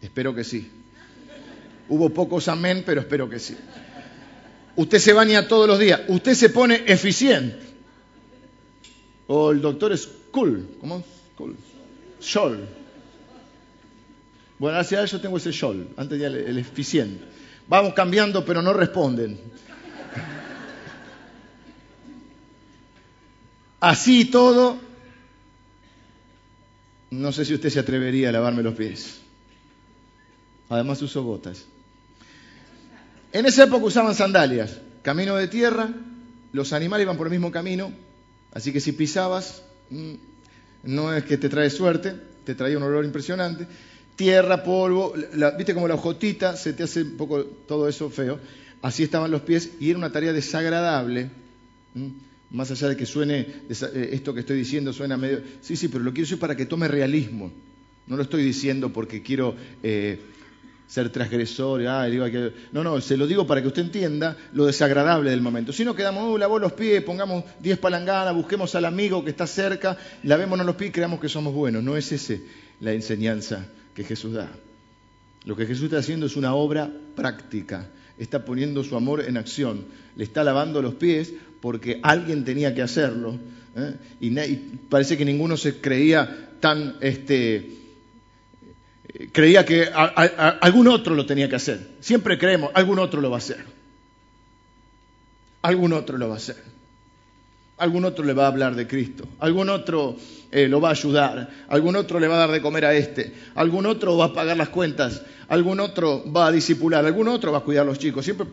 Espero 0.00 0.34
que 0.34 0.44
sí. 0.44 0.70
Hubo 1.88 2.10
pocos 2.10 2.48
amén, 2.48 2.82
pero 2.84 3.00
espero 3.00 3.28
que 3.28 3.38
sí. 3.38 3.56
Usted 4.78 5.00
se 5.00 5.12
baña 5.12 5.48
todos 5.48 5.66
los 5.66 5.76
días. 5.80 6.02
Usted 6.06 6.34
se 6.34 6.50
pone 6.50 6.84
eficiente. 6.86 7.58
O 9.26 9.50
el 9.50 9.60
doctor 9.60 9.92
es 9.92 10.08
cool. 10.30 10.68
¿Cómo? 10.80 11.02
Cool. 11.36 11.56
Sol. 12.20 12.64
Bueno, 14.56 14.78
hacia 14.78 15.02
eso 15.02 15.20
tengo 15.20 15.36
ese 15.36 15.52
sol. 15.52 15.88
Antes 15.96 16.20
ya 16.20 16.28
el, 16.28 16.56
eficiente. 16.58 17.24
Vamos 17.66 17.92
cambiando, 17.92 18.44
pero 18.44 18.62
no 18.62 18.72
responden. 18.72 19.40
Así 23.80 24.26
todo, 24.26 24.78
no 27.10 27.32
sé 27.32 27.44
si 27.44 27.54
usted 27.54 27.70
se 27.70 27.80
atrevería 27.80 28.28
a 28.28 28.32
lavarme 28.32 28.62
los 28.62 28.74
pies. 28.74 29.22
Además 30.68 31.02
uso 31.02 31.24
botas. 31.24 31.66
En 33.32 33.46
esa 33.46 33.64
época 33.64 33.84
usaban 33.84 34.14
sandalias, 34.14 34.78
camino 35.02 35.36
de 35.36 35.48
tierra, 35.48 35.90
los 36.52 36.72
animales 36.72 37.04
iban 37.04 37.16
por 37.16 37.26
el 37.26 37.32
mismo 37.32 37.50
camino, 37.50 37.92
así 38.52 38.72
que 38.72 38.80
si 38.80 38.92
pisabas, 38.92 39.62
mm, 39.90 40.14
no 40.84 41.12
es 41.12 41.24
que 41.24 41.36
te 41.36 41.48
trae 41.48 41.68
suerte, 41.68 42.14
te 42.44 42.54
traía 42.54 42.78
un 42.78 42.84
olor 42.84 43.04
impresionante. 43.04 43.66
Tierra, 44.16 44.64
polvo, 44.64 45.14
viste 45.56 45.74
como 45.74 45.86
la 45.86 45.94
hojotita, 45.94 46.56
se 46.56 46.72
te 46.72 46.82
hace 46.82 47.02
un 47.02 47.16
poco 47.16 47.44
todo 47.44 47.88
eso 47.88 48.10
feo. 48.10 48.40
Así 48.80 49.02
estaban 49.02 49.30
los 49.30 49.42
pies 49.42 49.72
y 49.78 49.90
era 49.90 49.98
una 49.98 50.10
tarea 50.10 50.32
desagradable. 50.32 51.30
Más 52.50 52.70
allá 52.70 52.88
de 52.88 52.96
que 52.96 53.06
suene, 53.06 53.46
eh, 53.68 54.10
esto 54.12 54.32
que 54.32 54.40
estoy 54.40 54.56
diciendo 54.56 54.92
suena 54.92 55.16
medio... 55.16 55.42
Sí, 55.60 55.76
sí, 55.76 55.88
pero 55.88 56.02
lo 56.02 56.12
quiero 56.12 56.24
decir 56.24 56.38
para 56.38 56.56
que 56.56 56.64
tome 56.64 56.88
realismo. 56.88 57.52
No 58.06 58.16
lo 58.16 58.22
estoy 58.22 58.42
diciendo 58.42 58.90
porque 58.92 59.22
quiero 59.22 59.54
eh, 59.82 60.18
ser 60.88 61.10
transgresor. 61.10 61.82
No, 62.72 62.82
no, 62.82 63.00
se 63.00 63.16
lo 63.16 63.26
digo 63.26 63.46
para 63.46 63.62
que 63.62 63.68
usted 63.68 63.82
entienda 63.82 64.36
lo 64.54 64.66
desagradable 64.66 65.30
del 65.30 65.42
momento. 65.42 65.72
Si 65.72 65.84
no 65.84 65.94
quedamos, 65.94 66.34
uh, 66.34 66.38
lavó 66.38 66.58
los 66.58 66.72
pies, 66.72 67.02
pongamos 67.02 67.44
10 67.60 67.78
palanganas, 67.78 68.34
busquemos 68.34 68.74
al 68.74 68.86
amigo 68.86 69.22
que 69.22 69.30
está 69.30 69.46
cerca, 69.46 69.96
lavémonos 70.24 70.66
los 70.66 70.74
pies 70.74 70.88
y 70.88 70.92
creamos 70.92 71.20
que 71.20 71.28
somos 71.28 71.54
buenos. 71.54 71.84
No 71.84 71.96
es 71.96 72.10
esa 72.10 72.34
la 72.80 72.92
enseñanza 72.92 73.66
que 73.94 74.02
Jesús 74.02 74.32
da. 74.32 74.48
Lo 75.44 75.56
que 75.56 75.66
Jesús 75.66 75.84
está 75.84 75.98
haciendo 75.98 76.26
es 76.26 76.36
una 76.36 76.54
obra 76.54 76.90
práctica. 77.14 77.88
Está 78.18 78.44
poniendo 78.44 78.82
su 78.82 78.96
amor 78.96 79.20
en 79.20 79.36
acción. 79.36 79.84
Le 80.16 80.24
está 80.24 80.42
lavando 80.42 80.82
los 80.82 80.94
pies 80.94 81.32
porque 81.60 82.00
alguien 82.02 82.44
tenía 82.44 82.74
que 82.74 82.82
hacerlo. 82.82 83.38
¿eh? 83.76 83.94
Y, 84.20 84.30
parece 84.88 85.16
que 85.16 85.24
ninguno 85.24 85.56
se 85.56 85.80
creía 85.80 86.50
tan, 86.60 86.96
este, 87.00 87.77
creía 89.32 89.64
que 89.64 89.88
algún 90.60 90.88
otro 90.88 91.14
lo 91.14 91.26
tenía 91.26 91.48
que 91.48 91.56
hacer. 91.56 91.88
Siempre 92.00 92.38
creemos, 92.38 92.70
algún 92.74 92.98
otro 92.98 93.20
lo 93.20 93.30
va 93.30 93.36
a 93.36 93.38
hacer. 93.38 93.64
Algún 95.62 95.92
otro 95.92 96.18
lo 96.18 96.28
va 96.28 96.34
a 96.34 96.38
hacer. 96.38 96.56
Algún 97.78 98.04
otro 98.04 98.24
le 98.24 98.32
va 98.32 98.44
a 98.44 98.48
hablar 98.48 98.74
de 98.74 98.86
Cristo. 98.86 99.28
Algún 99.38 99.68
otro 99.68 100.16
eh, 100.50 100.66
lo 100.68 100.80
va 100.80 100.88
a 100.88 100.92
ayudar. 100.92 101.50
Algún 101.68 101.96
otro 101.96 102.18
le 102.18 102.26
va 102.26 102.36
a 102.36 102.38
dar 102.38 102.50
de 102.50 102.60
comer 102.60 102.84
a 102.84 102.94
este. 102.94 103.32
Algún 103.54 103.86
otro 103.86 104.16
va 104.16 104.26
a 104.26 104.32
pagar 104.32 104.56
las 104.56 104.68
cuentas. 104.68 105.22
Algún 105.48 105.78
otro 105.80 106.24
va 106.30 106.48
a 106.48 106.52
disipular. 106.52 107.04
Algún 107.04 107.28
otro 107.28 107.52
va 107.52 107.58
a 107.58 107.62
cuidar 107.62 107.82
a 107.82 107.86
los 107.86 107.98
chicos. 107.98 108.24
Siempre 108.24 108.46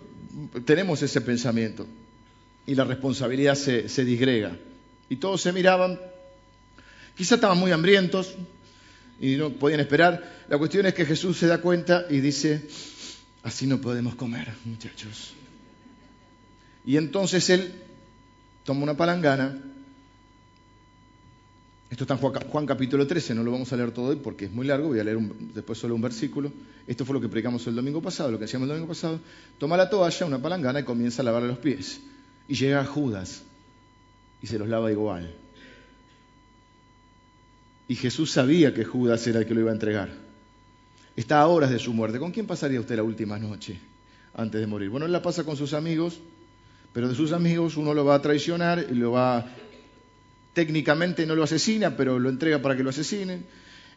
tenemos 0.66 1.02
ese 1.02 1.22
pensamiento 1.22 1.88
y 2.66 2.76
la 2.76 2.84
responsabilidad 2.84 3.56
se, 3.56 4.06
disgrega. 4.06 4.56
Y 5.10 5.18
todos 5.18 5.42
se 5.42 5.54
miraban, 5.54 6.00
quizá 7.16 7.36
estaban 7.36 7.58
muy 7.58 7.72
hambrientos 7.72 8.36
y 9.20 9.36
no 9.36 9.52
podían 9.52 9.80
esperar. 9.80 10.46
La 10.50 10.58
cuestión 10.58 10.86
es 10.86 10.94
que 10.94 11.06
Jesús 11.06 11.38
se 11.38 11.48
da 11.48 11.60
cuenta 11.60 12.06
y 12.10 12.20
dice, 12.20 12.68
así 13.44 13.68
no 13.68 13.80
podemos 13.80 14.16
comer, 14.16 14.54
muchachos. 14.66 15.34
Y 16.86 16.98
entonces 16.98 17.50
él 17.50 17.74
toma 18.64 18.84
una 18.84 18.98
palangana. 18.98 19.58
Esto 21.90 22.04
está 22.04 22.16
en 22.16 22.50
Juan, 22.50 22.66
capítulo 22.66 23.08
13, 23.08 23.36
no 23.36 23.44
lo 23.44 23.52
vamos 23.52 23.72
a 23.72 23.78
leer 23.78 23.92
todo 23.92 24.08
hoy 24.08 24.18
porque 24.18 24.46
es 24.46 24.52
muy 24.52 24.66
largo, 24.66 24.88
voy 24.88 25.00
a 25.00 25.04
leer 25.04 25.18
después 25.54 25.80
solo 25.80 25.96
un 25.96 26.02
versículo. 26.02 26.52
Esto 26.88 27.06
fue 27.06 27.14
lo 27.14 27.22
que 27.22 27.30
predicamos 27.30 27.66
el 27.68 27.76
domingo 27.76 28.02
pasado, 28.02 28.32
lo 28.32 28.40
que 28.40 28.46
hacíamos 28.46 28.66
el 28.66 28.70
domingo 28.70 28.88
pasado. 28.88 29.20
Toma 29.58 29.78
la 29.78 29.90
toalla, 29.90 30.26
una 30.26 30.42
palangana 30.42 30.82
y 30.82 30.84
comienza 30.84 31.22
a 31.22 31.26
lavarle 31.26 31.48
los 31.48 31.60
pies. 31.60 32.02
Y 32.48 32.56
llega 32.56 32.84
Judas 32.86 33.44
y 34.42 34.48
se 34.48 34.60
los 34.60 34.68
lava 34.68 34.92
igual. 34.92 35.34
Y 37.88 37.96
Jesús 37.96 38.32
sabía 38.32 38.74
que 38.74 38.84
Judas 38.84 39.26
era 39.28 39.40
el 39.40 39.46
que 39.46 39.54
lo 39.54 39.62
iba 39.62 39.72
a 39.72 39.74
entregar. 39.74 40.10
Está 41.16 41.40
a 41.40 41.48
horas 41.48 41.70
de 41.70 41.80
su 41.80 41.94
muerte. 41.94 42.20
¿Con 42.20 42.32
quién 42.32 42.48
pasaría 42.48 42.80
usted 42.80 42.96
la 42.96 43.04
última 43.04 43.38
noche 43.38 43.80
antes 44.34 44.60
de 44.60 44.68
morir? 44.68 44.90
Bueno, 44.90 45.06
él 45.06 45.12
la 45.12 45.22
pasa 45.22 45.44
con 45.44 45.56
sus 45.56 45.74
amigos, 45.74 46.20
pero 46.94 47.08
de 47.08 47.16
sus 47.16 47.32
amigos 47.32 47.78
uno 47.78 47.94
lo 47.94 48.04
va 48.04 48.16
a 48.16 48.22
traicionar 48.22 48.86
y 48.90 48.96
lo 48.96 49.12
va, 49.12 49.48
técnicamente 50.54 51.26
no 51.26 51.36
lo 51.36 51.44
asesina, 51.44 51.96
pero 51.96 52.20
lo 52.20 52.30
entrega 52.30 52.62
para 52.62 52.76
que 52.76 52.84
lo 52.84 52.90
asesinen. 52.90 53.46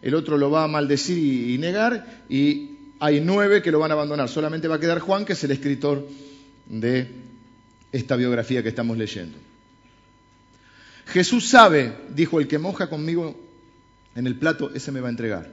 El 0.01 0.15
otro 0.15 0.39
lo 0.39 0.51
va 0.51 0.65
a 0.65 0.69
maldecir 0.69 1.51
y 1.51 1.59
negar 1.59 2.25
y 2.29 2.77
hay 3.01 3.21
nueve 3.21 3.63
que 3.63 3.73
lo 3.73 3.79
van 3.81 3.91
a 3.91 3.95
abandonar. 3.95 4.29
Solamente 4.29 4.69
va 4.69 4.77
a 4.77 4.81
quedar 4.81 5.01
Juan, 5.01 5.25
que 5.25 5.33
es 5.33 5.43
el 5.45 5.51
escritor 5.51 6.07
de 6.67 7.09
esta 7.91 8.17
biografía 8.17 8.63
que 8.63 8.69
estamos 8.69 8.97
leyendo. 8.97 9.39
Jesús 11.07 11.49
sabe, 11.49 11.93
dijo, 12.11 12.39
el 12.39 12.47
que 12.47 12.59
moja 12.59 12.89
conmigo 12.89 13.48
en 14.15 14.27
el 14.27 14.37
plato, 14.37 14.71
ese 14.75 14.93
me 14.93 15.01
va 15.01 15.09
a 15.09 15.11
entregar. 15.11 15.53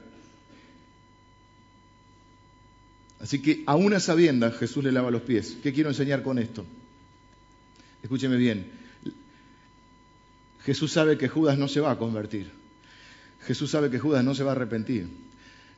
Así 3.20 3.40
que 3.40 3.62
a 3.66 3.76
una 3.76 4.00
sabienda 4.00 4.50
Jesús 4.50 4.84
le 4.84 4.92
lava 4.92 5.10
los 5.10 5.22
pies. 5.22 5.56
¿Qué 5.62 5.72
quiero 5.72 5.90
enseñar 5.90 6.22
con 6.22 6.38
esto? 6.38 6.64
Escúcheme 8.02 8.36
bien. 8.36 8.70
Jesús 10.64 10.92
sabe 10.92 11.16
que 11.16 11.28
Judas 11.28 11.58
no 11.58 11.68
se 11.68 11.80
va 11.80 11.92
a 11.92 11.98
convertir. 11.98 12.50
Jesús 13.46 13.70
sabe 13.70 13.90
que 13.90 13.98
Judas 13.98 14.24
no 14.24 14.34
se 14.34 14.42
va 14.42 14.50
a 14.50 14.54
arrepentir. 14.56 15.08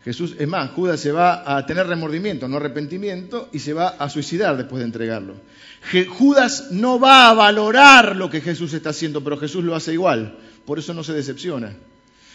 Jesús, 0.04 0.36
es 0.38 0.48
más, 0.48 0.70
Judas 0.70 1.00
se 1.00 1.12
va 1.12 1.56
a 1.56 1.66
tener 1.66 1.86
remordimiento, 1.86 2.48
no 2.48 2.56
arrepentimiento, 2.56 3.48
y 3.52 3.58
se 3.58 3.74
va 3.74 3.88
a 3.88 4.08
suicidar 4.08 4.56
después 4.56 4.78
de 4.80 4.86
entregarlo. 4.86 5.34
Judas 6.08 6.68
no 6.70 6.98
va 6.98 7.28
a 7.28 7.34
valorar 7.34 8.16
lo 8.16 8.30
que 8.30 8.40
Jesús 8.40 8.72
está 8.72 8.90
haciendo, 8.90 9.22
pero 9.22 9.36
Jesús 9.36 9.64
lo 9.64 9.74
hace 9.74 9.92
igual. 9.92 10.38
Por 10.64 10.78
eso 10.78 10.94
no 10.94 11.04
se 11.04 11.12
decepciona. 11.12 11.76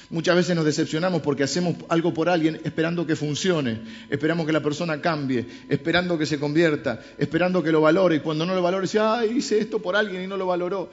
Muchas 0.09 0.35
veces 0.35 0.55
nos 0.55 0.65
decepcionamos 0.65 1.21
porque 1.21 1.43
hacemos 1.43 1.75
algo 1.89 2.13
por 2.13 2.29
alguien 2.29 2.59
esperando 2.63 3.05
que 3.07 3.15
funcione, 3.15 3.81
esperamos 4.09 4.45
que 4.45 4.51
la 4.51 4.61
persona 4.61 5.01
cambie, 5.01 5.45
esperando 5.69 6.17
que 6.17 6.25
se 6.25 6.39
convierta, 6.39 7.01
esperando 7.17 7.63
que 7.63 7.71
lo 7.71 7.81
valore. 7.81 8.17
Y 8.17 8.19
cuando 8.19 8.45
no 8.45 8.53
lo 8.53 8.61
valore, 8.61 8.83
dice, 8.83 8.99
ay, 8.99 9.37
hice 9.37 9.59
esto 9.59 9.81
por 9.81 9.95
alguien 9.95 10.23
y 10.23 10.27
no 10.27 10.37
lo 10.37 10.45
valoró. 10.45 10.89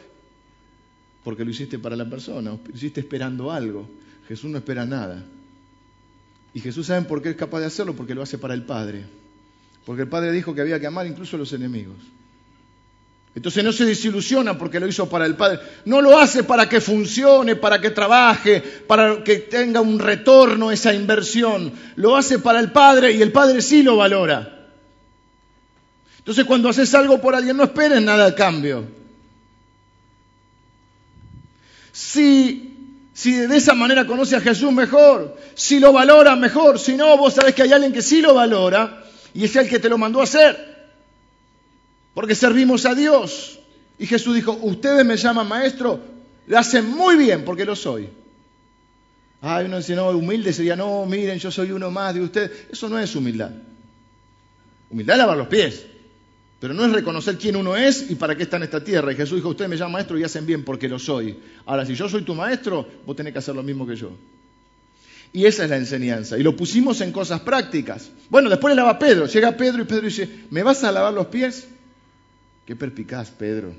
Porque 1.25 1.45
lo 1.45 1.50
hiciste 1.50 1.79
para 1.79 1.97
la 1.97 2.09
persona, 2.09 2.50
lo 2.50 2.75
hiciste 2.75 3.00
esperando 3.00 3.50
algo. 3.50 3.88
Jesús 4.29 4.50
no 4.50 4.59
espera 4.59 4.87
nada. 4.87 5.25
Y 6.55 6.61
Jesús, 6.61 6.87
¿saben 6.87 7.05
por 7.05 7.23
qué 7.23 7.31
es 7.31 7.37
capaz 7.37 7.61
de 7.61 7.67
hacerlo? 7.67 7.95
Porque 7.95 8.14
lo 8.14 8.23
hace 8.23 8.38
para 8.38 8.55
el 8.55 8.62
Padre. 8.62 9.05
Porque 9.85 10.02
el 10.02 10.09
Padre 10.09 10.33
dijo 10.33 10.55
que 10.55 10.61
había 10.61 10.81
que 10.81 10.87
amar 10.87 11.07
incluso 11.07 11.37
a 11.37 11.38
los 11.38 11.52
enemigos. 11.52 11.97
Entonces 13.34 13.62
no 13.62 13.72
se 13.72 13.84
desilusiona 13.84 14.58
porque 14.58 14.80
lo 14.80 14.88
hizo 14.88 15.08
para 15.08 15.25
el 15.25 15.37
Padre. 15.37 15.60
No 15.84 16.00
lo 16.00 16.18
hace 16.18 16.42
para 16.42 16.68
que 16.68 16.80
funcione, 16.80 17.56
para 17.56 17.80
que 17.80 17.90
trabaje, 17.90 18.60
para 18.60 19.22
que 19.22 19.37
tenga 19.37 19.80
un 19.80 19.99
retorno 19.99 20.72
esa 20.72 20.92
inversión. 20.92 21.72
Lo 21.96 22.16
hace 22.16 22.40
para 22.40 22.58
el 22.58 22.72
Padre 22.72 23.12
y 23.12 23.22
el 23.22 23.30
Padre 23.30 23.62
sí 23.62 23.82
lo 23.82 23.96
valora. 23.96 24.68
Entonces 26.18 26.44
cuando 26.44 26.68
haces 26.68 26.92
algo 26.94 27.20
por 27.20 27.34
alguien 27.34 27.56
no 27.56 27.64
esperes 27.64 28.02
nada 28.02 28.26
a 28.26 28.34
cambio. 28.34 28.84
Si 31.92 32.70
si 33.20 33.32
de 33.34 33.54
esa 33.54 33.75
manera 33.75 34.06
conoce 34.06 34.34
a 34.34 34.40
Jesús 34.40 34.72
mejor, 34.72 35.37
si 35.54 35.78
lo 35.78 35.92
valora 35.92 36.37
mejor, 36.37 36.78
si 36.78 36.96
no, 36.96 37.18
vos 37.18 37.34
sabés 37.34 37.54
que 37.54 37.62
hay 37.62 37.72
alguien 37.72 37.92
que 37.92 38.00
sí 38.00 38.22
lo 38.22 38.32
valora 38.32 39.04
y 39.34 39.44
es 39.44 39.54
el 39.56 39.68
que 39.68 39.78
te 39.78 39.90
lo 39.90 39.99
mandó 39.99 40.20
a 40.20 40.25
hacer. 40.25 40.70
Porque 42.14 42.35
servimos 42.35 42.87
a 42.87 42.95
Dios. 42.95 43.59
Y 43.99 44.07
Jesús 44.07 44.35
dijo, 44.35 44.59
ustedes 44.62 45.05
me 45.05 45.17
llaman 45.17 45.49
maestro, 45.49 46.00
lo 46.47 46.59
hacen 46.59 46.88
muy 46.88 47.17
bien 47.17 47.45
porque 47.45 47.64
lo 47.64 47.76
soy. 47.76 48.09
Ay, 49.43 49.67
uno 49.67 49.79
dice, 49.79 49.95
no, 49.95 50.09
humilde 50.11 50.52
sería, 50.52 50.76
no, 50.76 51.07
miren, 51.07 51.38
yo 51.38 51.50
soy 51.50 51.73
uno 51.73 51.90
más 51.90 52.14
de 52.14 52.21
ustedes. 52.21 52.50
Eso 52.71 52.88
no 52.88 52.99
es 52.99 53.14
humildad. 53.14 53.50
Humildad 54.90 55.14
es 55.14 55.19
lavar 55.19 55.37
los 55.37 55.49
pies. 55.49 55.87
Pero 56.59 56.75
no 56.75 56.85
es 56.85 56.93
reconocer 56.93 57.38
quién 57.38 57.57
uno 57.57 57.75
es 57.75 58.11
y 58.11 58.17
para 58.17 58.37
qué 58.37 58.43
está 58.43 58.59
en 58.59 58.64
esta 58.64 58.85
tierra. 58.85 59.12
Y 59.12 59.17
Jesús 59.17 59.37
dijo, 59.37 59.49
ustedes 59.49 59.71
me 59.71 59.76
llaman 59.76 59.93
maestro 59.93 60.19
y 60.19 60.25
hacen 60.25 60.45
bien 60.45 60.62
porque 60.62 60.88
lo 60.88 60.99
soy. 60.99 61.38
Ahora, 61.64 61.87
si 61.87 61.95
yo 61.95 62.07
soy 62.07 62.23
tu 62.23 62.35
maestro, 62.35 62.87
vos 63.07 63.17
tenés 63.17 63.33
que 63.33 63.38
hacer 63.38 63.55
lo 63.55 63.62
mismo 63.62 63.87
que 63.87 63.97
yo. 63.97 64.11
Y 65.33 65.47
esa 65.47 65.64
es 65.64 65.71
la 65.71 65.76
enseñanza. 65.76 66.37
Y 66.37 66.43
lo 66.43 66.55
pusimos 66.55 67.00
en 67.00 67.12
cosas 67.12 67.40
prácticas. 67.40 68.11
Bueno, 68.29 68.50
después 68.50 68.73
le 68.73 68.76
lava 68.76 68.99
Pedro. 68.99 69.26
Llega 69.26 69.57
Pedro 69.57 69.83
y 69.83 69.87
Pedro 69.87 70.02
dice, 70.02 70.29
¿me 70.50 70.62
vas 70.62 70.85
a 70.85 70.93
lavar 70.93 71.14
los 71.14 71.29
pies? 71.29 71.67
Qué 72.71 72.77
perpicaz, 72.77 73.33
Pedro. 73.33 73.73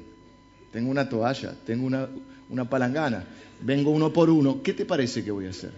Tengo 0.74 0.92
una 0.92 1.08
toalla, 1.08 1.56
tengo 1.66 1.86
una, 1.86 2.10
una 2.50 2.70
palangana. 2.70 3.24
Vengo 3.62 3.90
uno 3.90 4.12
por 4.12 4.30
uno. 4.30 4.62
¿Qué 4.62 4.74
te 4.74 4.84
parece 4.84 5.24
que 5.24 5.32
voy 5.32 5.46
a 5.46 5.52
hacer? 5.52 5.72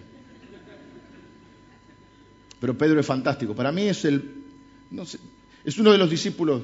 Pero 2.58 2.76
Pedro 2.76 2.98
es 2.98 3.06
fantástico. 3.06 3.54
Para 3.54 3.70
mí 3.70 3.82
es 3.82 4.04
el... 4.04 4.42
No 4.90 5.06
sé, 5.06 5.20
es 5.64 5.78
uno 5.78 5.92
de 5.92 5.98
los 5.98 6.10
discípulos 6.10 6.62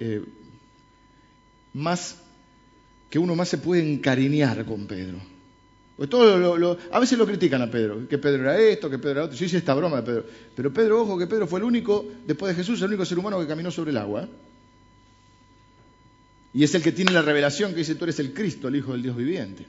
eh, 0.00 0.24
más 1.74 2.16
que 3.10 3.18
uno 3.18 3.36
más 3.36 3.50
se 3.50 3.58
puede 3.58 3.86
encariñar 3.86 4.64
con 4.64 4.86
Pedro. 4.86 5.18
Pues 5.98 6.08
todo 6.08 6.78
a 6.90 6.98
veces 6.98 7.18
lo 7.18 7.26
critican 7.26 7.60
a 7.60 7.70
Pedro, 7.70 8.08
que 8.08 8.16
Pedro 8.16 8.44
era 8.44 8.58
esto, 8.58 8.88
que 8.88 8.96
Pedro 8.98 9.10
era 9.10 9.24
otro. 9.24 9.36
Yo 9.36 9.44
hice 9.44 9.58
esta 9.58 9.74
broma 9.74 9.96
de 9.96 10.02
Pedro. 10.02 10.24
Pero 10.54 10.72
Pedro, 10.72 11.02
ojo, 11.02 11.18
que 11.18 11.26
Pedro 11.26 11.46
fue 11.46 11.58
el 11.58 11.66
único, 11.66 12.06
después 12.26 12.56
de 12.56 12.62
Jesús, 12.62 12.80
el 12.80 12.88
único 12.88 13.04
ser 13.04 13.18
humano 13.18 13.38
que 13.38 13.46
caminó 13.46 13.70
sobre 13.70 13.90
el 13.90 13.98
agua. 13.98 14.26
Y 16.56 16.64
es 16.64 16.74
el 16.74 16.80
que 16.80 16.90
tiene 16.90 17.12
la 17.12 17.20
revelación 17.20 17.72
que 17.72 17.80
dice, 17.80 17.96
tú 17.96 18.04
eres 18.04 18.18
el 18.18 18.32
Cristo, 18.32 18.68
el 18.68 18.76
Hijo 18.76 18.92
del 18.92 19.02
Dios 19.02 19.14
viviente. 19.14 19.66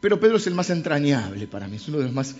Pero 0.00 0.18
Pedro 0.18 0.36
es 0.36 0.48
el 0.48 0.54
más 0.54 0.68
entrañable 0.70 1.46
para 1.46 1.68
mí, 1.68 1.76
es 1.76 1.86
uno 1.86 1.98
de 1.98 2.06
los 2.06 2.12
más 2.12 2.34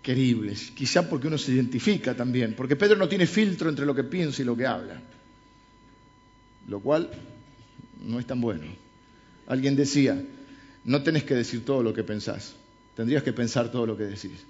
queribles, 0.00 0.70
quizá 0.70 1.06
porque 1.06 1.26
uno 1.26 1.36
se 1.36 1.52
identifica 1.52 2.16
también, 2.16 2.54
porque 2.54 2.76
Pedro 2.76 2.96
no 2.96 3.06
tiene 3.06 3.26
filtro 3.26 3.68
entre 3.68 3.84
lo 3.84 3.94
que 3.94 4.04
piensa 4.04 4.40
y 4.40 4.46
lo 4.46 4.56
que 4.56 4.64
habla, 4.64 5.02
lo 6.66 6.80
cual 6.80 7.10
no 8.00 8.18
es 8.18 8.26
tan 8.26 8.40
bueno. 8.40 8.64
Alguien 9.48 9.76
decía, 9.76 10.24
no 10.86 11.02
tenés 11.02 11.24
que 11.24 11.34
decir 11.34 11.62
todo 11.62 11.82
lo 11.82 11.92
que 11.92 12.04
pensás, 12.04 12.54
tendrías 12.96 13.22
que 13.22 13.34
pensar 13.34 13.70
todo 13.70 13.84
lo 13.84 13.98
que 13.98 14.04
decís. 14.04 14.46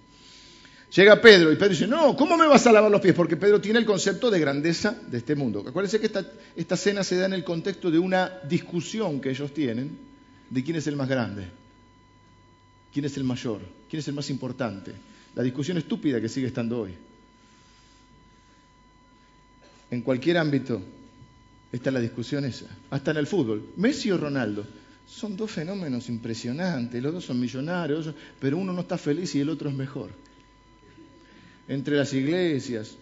Llega 0.95 1.21
Pedro 1.21 1.51
y 1.51 1.57
Pedro 1.57 1.71
dice, 1.71 1.87
no, 1.89 2.15
¿cómo 2.15 2.37
me 2.37 2.47
vas 2.47 2.67
a 2.69 2.73
lavar 2.73 2.89
los 2.89 3.01
pies? 3.01 3.15
Porque 3.15 3.37
Pedro 3.37 3.61
tiene 3.61 3.81
el 3.81 3.85
concepto 3.85 4.31
de 4.31 4.39
grandeza 4.39 4.97
de 5.09 5.19
este 5.19 5.35
mundo. 5.35 5.65
Acuérdense 5.67 5.99
que 5.99 6.07
esta, 6.07 6.25
esta 6.55 6.77
cena 6.77 7.03
se 7.03 7.17
da 7.17 7.27
en 7.27 7.33
el 7.33 7.43
contexto 7.43 7.91
de 7.91 7.99
una 7.99 8.41
discusión 8.49 9.21
que 9.21 9.31
ellos 9.31 9.53
tienen 9.53 9.99
de 10.49 10.63
quién 10.63 10.77
es 10.77 10.87
el 10.87 10.95
más 10.95 11.09
grande, 11.09 11.49
quién 12.93 13.07
es 13.07 13.17
el 13.17 13.25
mayor, 13.25 13.61
quién 13.91 13.99
es 13.99 14.07
el 14.07 14.15
más 14.15 14.31
importante. 14.31 14.93
La 15.35 15.43
discusión 15.43 15.79
estúpida 15.79 16.21
que 16.21 16.29
sigue 16.29 16.47
estando 16.47 16.83
hoy. 16.83 16.95
En 19.91 20.03
cualquier 20.03 20.39
ámbito 20.39 20.81
está 21.73 21.91
la 21.91 21.99
discusión 21.99 22.45
esa, 22.45 22.67
hasta 22.91 23.11
en 23.11 23.17
el 23.17 23.27
fútbol. 23.27 23.71
Messi 23.79 24.13
o 24.13 24.17
Ronaldo. 24.17 24.65
Son 25.09 25.37
dos 25.37 25.51
fenómenos 25.51 26.09
impresionantes, 26.09 27.03
los 27.03 27.13
dos 27.13 27.25
son 27.25 27.41
millonarios, 27.41 28.11
pero 28.39 28.57
uno 28.57 28.73
no 28.73 28.83
está 28.83 28.97
feliz 28.97 29.35
y 29.35 29.41
el 29.41 29.49
otro 29.49 29.69
es 29.69 29.75
mejor. 29.75 30.11
Entre 31.69 31.97
las 31.97 32.13
iglesias, 32.13 32.97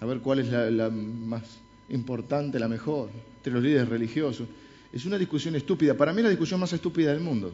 a 0.00 0.06
ver 0.06 0.18
cuál 0.20 0.40
es 0.40 0.48
la, 0.48 0.90
más 0.90 1.42
importante, 1.88 2.58
la 2.58 2.68
mejor, 2.68 3.10
entre 3.38 3.52
los 3.52 3.62
líderes 3.62 3.88
religiosos. 3.88 4.46
Es 4.92 5.04
una 5.04 5.18
discusión 5.18 5.56
estúpida, 5.56 5.94
para 5.94 6.12
mí 6.12 6.22
la 6.22 6.28
discusión 6.28 6.60
más 6.60 6.72
estúpida 6.72 7.12
del 7.12 7.20
mundo. 7.20 7.52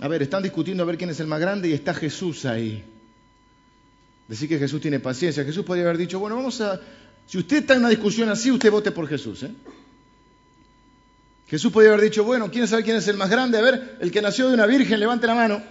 A 0.00 0.08
ver, 0.08 0.22
están 0.22 0.42
discutiendo 0.42 0.82
a 0.82 0.86
ver 0.86 0.96
quién 0.96 1.10
es 1.10 1.18
el 1.20 1.26
más 1.26 1.40
grande 1.40 1.68
y 1.68 1.72
está 1.72 1.92
Jesús 1.92 2.44
ahí. 2.44 2.84
Decir 4.28 4.48
que 4.48 4.58
Jesús 4.58 4.80
tiene 4.80 5.00
paciencia. 5.00 5.44
Jesús 5.44 5.64
podría 5.64 5.84
haber 5.84 5.96
dicho, 5.96 6.18
bueno, 6.20 6.36
vamos 6.36 6.60
a... 6.60 6.80
Si 7.26 7.38
usted 7.38 7.58
está 7.58 7.74
en 7.74 7.80
una 7.80 7.88
discusión 7.88 8.28
así, 8.28 8.50
usted 8.50 8.70
vote 8.70 8.92
por 8.92 9.08
Jesús. 9.08 9.42
¿eh? 9.42 9.50
Jesús 11.48 11.72
podría 11.72 11.92
haber 11.92 12.04
dicho, 12.04 12.24
bueno, 12.24 12.50
¿quién 12.50 12.68
sabe 12.68 12.84
quién 12.84 12.96
es 12.96 13.08
el 13.08 13.16
más 13.16 13.30
grande? 13.30 13.58
A 13.58 13.62
ver, 13.62 13.96
el 14.00 14.10
que 14.10 14.22
nació 14.22 14.48
de 14.48 14.54
una 14.54 14.66
virgen, 14.66 15.00
levante 15.00 15.26
la 15.26 15.34
mano. 15.34 15.62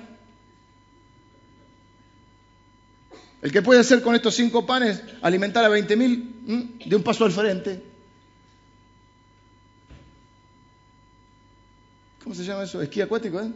El 3.41 3.51
que 3.51 3.61
puede 3.61 3.79
hacer 3.79 4.01
con 4.01 4.15
estos 4.15 4.35
cinco 4.35 4.65
panes 4.65 5.01
alimentar 5.21 5.63
a 5.63 5.69
20.000 5.69 5.97
mil 5.97 6.79
de 6.85 6.95
un 6.95 7.03
paso 7.03 7.25
al 7.25 7.31
frente. 7.31 7.83
¿Cómo 12.23 12.35
se 12.35 12.43
llama 12.43 12.63
eso? 12.63 12.81
Esquí 12.81 13.01
acuático, 13.01 13.39
¿eh? 13.39 13.51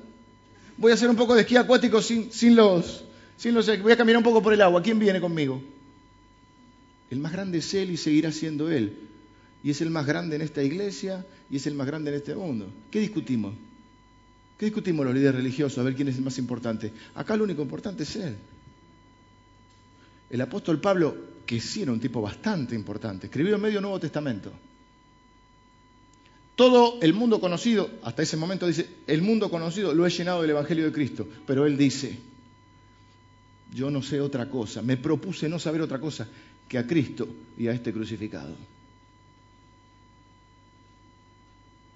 Voy 0.78 0.92
a 0.92 0.96
hacer 0.96 1.10
un 1.10 1.16
poco 1.16 1.36
de 1.36 1.42
esquí 1.42 1.58
acuático 1.58 2.02
sin, 2.02 2.32
sin 2.32 2.56
los, 2.56 3.04
sin 3.38 3.54
los... 3.54 3.68
Voy 3.82 3.92
a 3.92 3.98
caminar 3.98 4.18
un 4.18 4.24
poco 4.24 4.42
por 4.42 4.54
el 4.54 4.62
agua. 4.62 4.82
¿Quién 4.82 4.98
viene 4.98 5.20
conmigo? 5.20 5.62
El 7.10 7.20
más 7.20 7.34
grande 7.34 7.58
es 7.58 7.74
Él 7.74 7.92
y 7.92 7.98
seguirá 7.98 8.32
siendo 8.32 8.72
Él 8.72 8.98
y 9.64 9.70
es 9.70 9.82
el 9.82 9.90
más 9.90 10.06
grande 10.06 10.36
en 10.36 10.42
esta 10.42 10.64
iglesia 10.64 11.26
y 11.50 11.58
es 11.58 11.68
el 11.68 11.76
más 11.76 11.88
grande 11.88 12.10
en 12.12 12.18
este 12.18 12.36
mundo. 12.36 12.72
¿Qué 12.90 13.00
discutimos? 13.00 13.54
¿Qué 14.58 14.66
discutimos 14.66 15.06
los 15.06 15.14
líderes 15.14 15.36
religiosos? 15.36 15.78
A 15.80 15.84
ver 15.84 15.96
quién 15.96 16.08
es 16.08 16.16
el 16.16 16.24
más 16.24 16.38
importante. 16.38 16.92
Acá 17.16 17.36
lo 17.36 17.44
único 17.44 17.62
importante 17.62 18.04
es 18.04 18.16
Él. 18.16 18.36
El 20.32 20.40
apóstol 20.40 20.80
Pablo, 20.80 21.14
que 21.46 21.60
sí 21.60 21.82
era 21.82 21.92
un 21.92 22.00
tipo 22.00 22.22
bastante 22.22 22.74
importante, 22.74 23.28
escribió 23.28 23.56
en 23.56 23.62
medio 23.62 23.82
Nuevo 23.82 24.00
Testamento. 24.00 24.50
Todo 26.56 27.00
el 27.02 27.14
mundo 27.14 27.42
conocido, 27.42 27.90
hasta 28.02 28.24
ese 28.24 28.38
momento 28.38 28.66
dice, 28.66 28.88
el 29.08 29.22
mundo 29.22 29.50
conocido 29.50 29.94
lo 29.94 30.06
he 30.06 30.10
llenado 30.10 30.42
del 30.42 30.52
Evangelio 30.52 30.86
de 30.86 30.94
Cristo, 30.94 31.28
pero 31.46 31.66
él 31.66 31.78
dice, 31.78 32.18
yo 33.74 33.92
no 33.92 34.02
sé 34.02 34.22
otra 34.22 34.50
cosa, 34.50 34.82
me 34.82 34.96
propuse 34.96 35.50
no 35.50 35.60
saber 35.60 35.82
otra 35.82 36.00
cosa 36.00 36.26
que 36.70 36.78
a 36.78 36.88
Cristo 36.88 37.28
y 37.58 37.68
a 37.68 37.74
este 37.74 37.92
crucificado. 37.92 38.56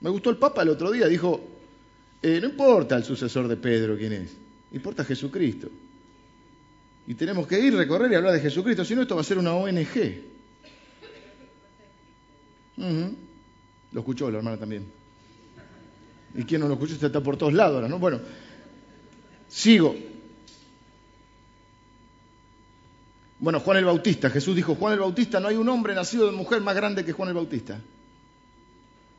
Me 0.02 0.10
gustó 0.10 0.30
el 0.30 0.38
Papa 0.38 0.64
el 0.64 0.70
otro 0.70 0.92
día, 0.92 1.08
dijo, 1.08 1.42
eh, 2.22 2.40
no 2.42 2.50
importa 2.50 2.98
el 2.98 3.06
sucesor 3.06 3.48
de 3.48 3.56
Pedro 3.56 3.96
quién 3.98 4.12
es, 4.12 4.32
importa 4.74 5.06
Jesucristo. 5.06 5.70
Y 7.08 7.14
tenemos 7.14 7.48
que 7.48 7.60
ir, 7.60 7.76
recorrer 7.76 8.12
y 8.12 8.16
hablar 8.16 8.34
de 8.34 8.40
Jesucristo, 8.40 8.84
si 8.84 8.96
no 8.96 9.04
esto 9.04 9.16
va 9.16 9.22
a 9.22 9.24
ser 9.24 9.38
una 9.38 9.54
ONG. 9.54 10.22
Lo 12.78 14.00
escuchó 14.00 14.30
la 14.32 14.40
hermana 14.40 14.58
también. 14.58 14.86
Y 16.34 16.44
quien 16.44 16.62
no 16.62 16.68
lo 16.68 16.74
escuchó 16.74 16.94
está 16.94 17.22
por 17.22 17.38
todos 17.38 17.54
lados 17.54 17.76
ahora, 17.76 17.88
¿no? 17.88 18.00
Bueno, 18.00 18.20
sigo. 19.48 19.96
Bueno, 23.40 23.60
Juan 23.60 23.78
el 23.78 23.86
Bautista, 23.86 24.30
Jesús 24.30 24.56
dijo, 24.56 24.76
Juan 24.76 24.94
el 24.94 25.00
Bautista, 25.00 25.40
no 25.40 25.48
hay 25.48 25.56
un 25.56 25.70
hombre 25.70 25.94
nacido 25.94 26.26
de 26.26 26.32
mujer 26.32 26.62
más 26.62 26.76
grande 26.76 27.06
que 27.06 27.14
Juan 27.14 27.30
el 27.30 27.36
Bautista. 27.36 27.80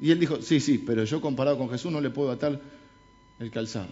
Y 0.00 0.10
él 0.10 0.18
dijo, 0.18 0.42
sí, 0.42 0.60
sí, 0.60 0.78
pero 0.78 1.04
yo 1.04 1.20
comparado 1.20 1.56
con 1.56 1.70
Jesús 1.70 1.90
no 1.92 2.00
le 2.00 2.10
puedo 2.10 2.30
atar 2.30 2.60
el 3.38 3.50
calzado. 3.50 3.88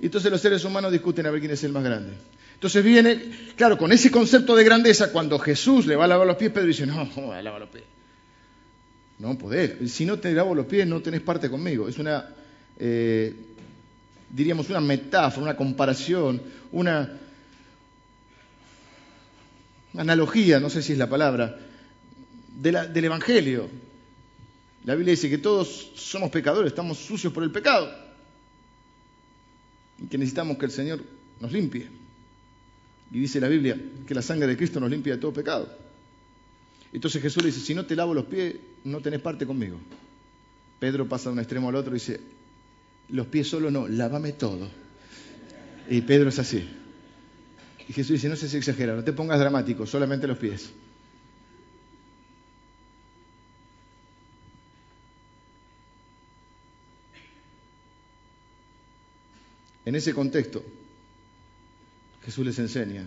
Y 0.00 0.06
entonces 0.06 0.30
los 0.30 0.40
seres 0.40 0.64
humanos 0.64 0.90
discuten 0.90 1.26
a 1.26 1.30
ver 1.30 1.40
quién 1.40 1.52
es 1.52 1.62
el 1.62 1.72
más 1.72 1.84
grande. 1.84 2.14
Entonces 2.54 2.82
viene, 2.82 3.20
claro, 3.56 3.76
con 3.76 3.92
ese 3.92 4.10
concepto 4.10 4.56
de 4.56 4.64
grandeza, 4.64 5.12
cuando 5.12 5.38
Jesús 5.38 5.86
le 5.86 5.96
va 5.96 6.04
a 6.04 6.08
lavar 6.08 6.26
los 6.26 6.36
pies, 6.36 6.50
Pedro 6.50 6.66
dice, 6.66 6.86
no, 6.86 7.10
¿cómo 7.14 7.28
va 7.28 7.38
a 7.38 7.42
lavar 7.42 7.60
los 7.60 7.70
pies? 7.70 7.84
No 9.18 9.36
poder. 9.36 9.88
Si 9.88 10.04
no 10.06 10.18
te 10.18 10.32
lavo 10.32 10.54
los 10.54 10.66
pies, 10.66 10.86
no 10.86 11.00
tenés 11.00 11.20
parte 11.20 11.50
conmigo. 11.50 11.88
Es 11.88 11.98
una, 11.98 12.28
eh, 12.78 13.34
diríamos, 14.30 14.70
una 14.70 14.80
metáfora, 14.80 15.42
una 15.42 15.56
comparación, 15.56 16.42
una 16.72 17.20
analogía, 19.96 20.58
no 20.58 20.70
sé 20.70 20.82
si 20.82 20.92
es 20.92 20.98
la 20.98 21.08
palabra, 21.08 21.58
del 22.56 23.04
Evangelio. 23.04 23.68
La 24.84 24.94
Biblia 24.94 25.12
dice 25.12 25.30
que 25.30 25.38
todos 25.38 25.92
somos 25.94 26.30
pecadores, 26.30 26.72
estamos 26.72 26.98
sucios 26.98 27.32
por 27.32 27.42
el 27.42 27.50
pecado. 27.50 27.90
Y 30.02 30.06
que 30.06 30.18
necesitamos 30.18 30.58
que 30.58 30.66
el 30.66 30.72
Señor 30.72 31.00
nos 31.40 31.52
limpie. 31.52 32.03
Y 33.10 33.20
dice 33.20 33.40
la 33.40 33.48
Biblia 33.48 33.80
que 34.06 34.14
la 34.14 34.22
sangre 34.22 34.46
de 34.46 34.56
Cristo 34.56 34.80
nos 34.80 34.90
limpia 34.90 35.14
de 35.14 35.20
todo 35.20 35.32
pecado. 35.32 35.68
Entonces 36.92 37.20
Jesús 37.20 37.42
le 37.42 37.50
dice, 37.50 37.60
si 37.60 37.74
no 37.74 37.86
te 37.86 37.96
lavo 37.96 38.14
los 38.14 38.26
pies, 38.26 38.56
no 38.84 39.00
tenés 39.00 39.20
parte 39.20 39.46
conmigo. 39.46 39.78
Pedro 40.78 41.08
pasa 41.08 41.28
de 41.28 41.34
un 41.34 41.38
extremo 41.40 41.68
al 41.68 41.74
otro 41.76 41.92
y 41.92 41.98
dice, 41.98 42.20
los 43.08 43.26
pies 43.26 43.48
solo 43.48 43.70
no, 43.70 43.88
lávame 43.88 44.32
todo. 44.32 44.68
Y 45.88 46.00
Pedro 46.02 46.28
es 46.28 46.38
así. 46.38 46.68
Y 47.88 47.92
Jesús 47.92 48.12
dice, 48.12 48.28
no 48.28 48.36
seas 48.36 48.54
exagerado, 48.54 48.98
no 48.98 49.04
te 49.04 49.12
pongas 49.12 49.38
dramático, 49.38 49.86
solamente 49.86 50.26
los 50.26 50.38
pies. 50.38 50.70
En 59.84 59.94
ese 59.94 60.14
contexto, 60.14 60.64
Jesús 62.24 62.46
les 62.46 62.58
enseña 62.58 63.06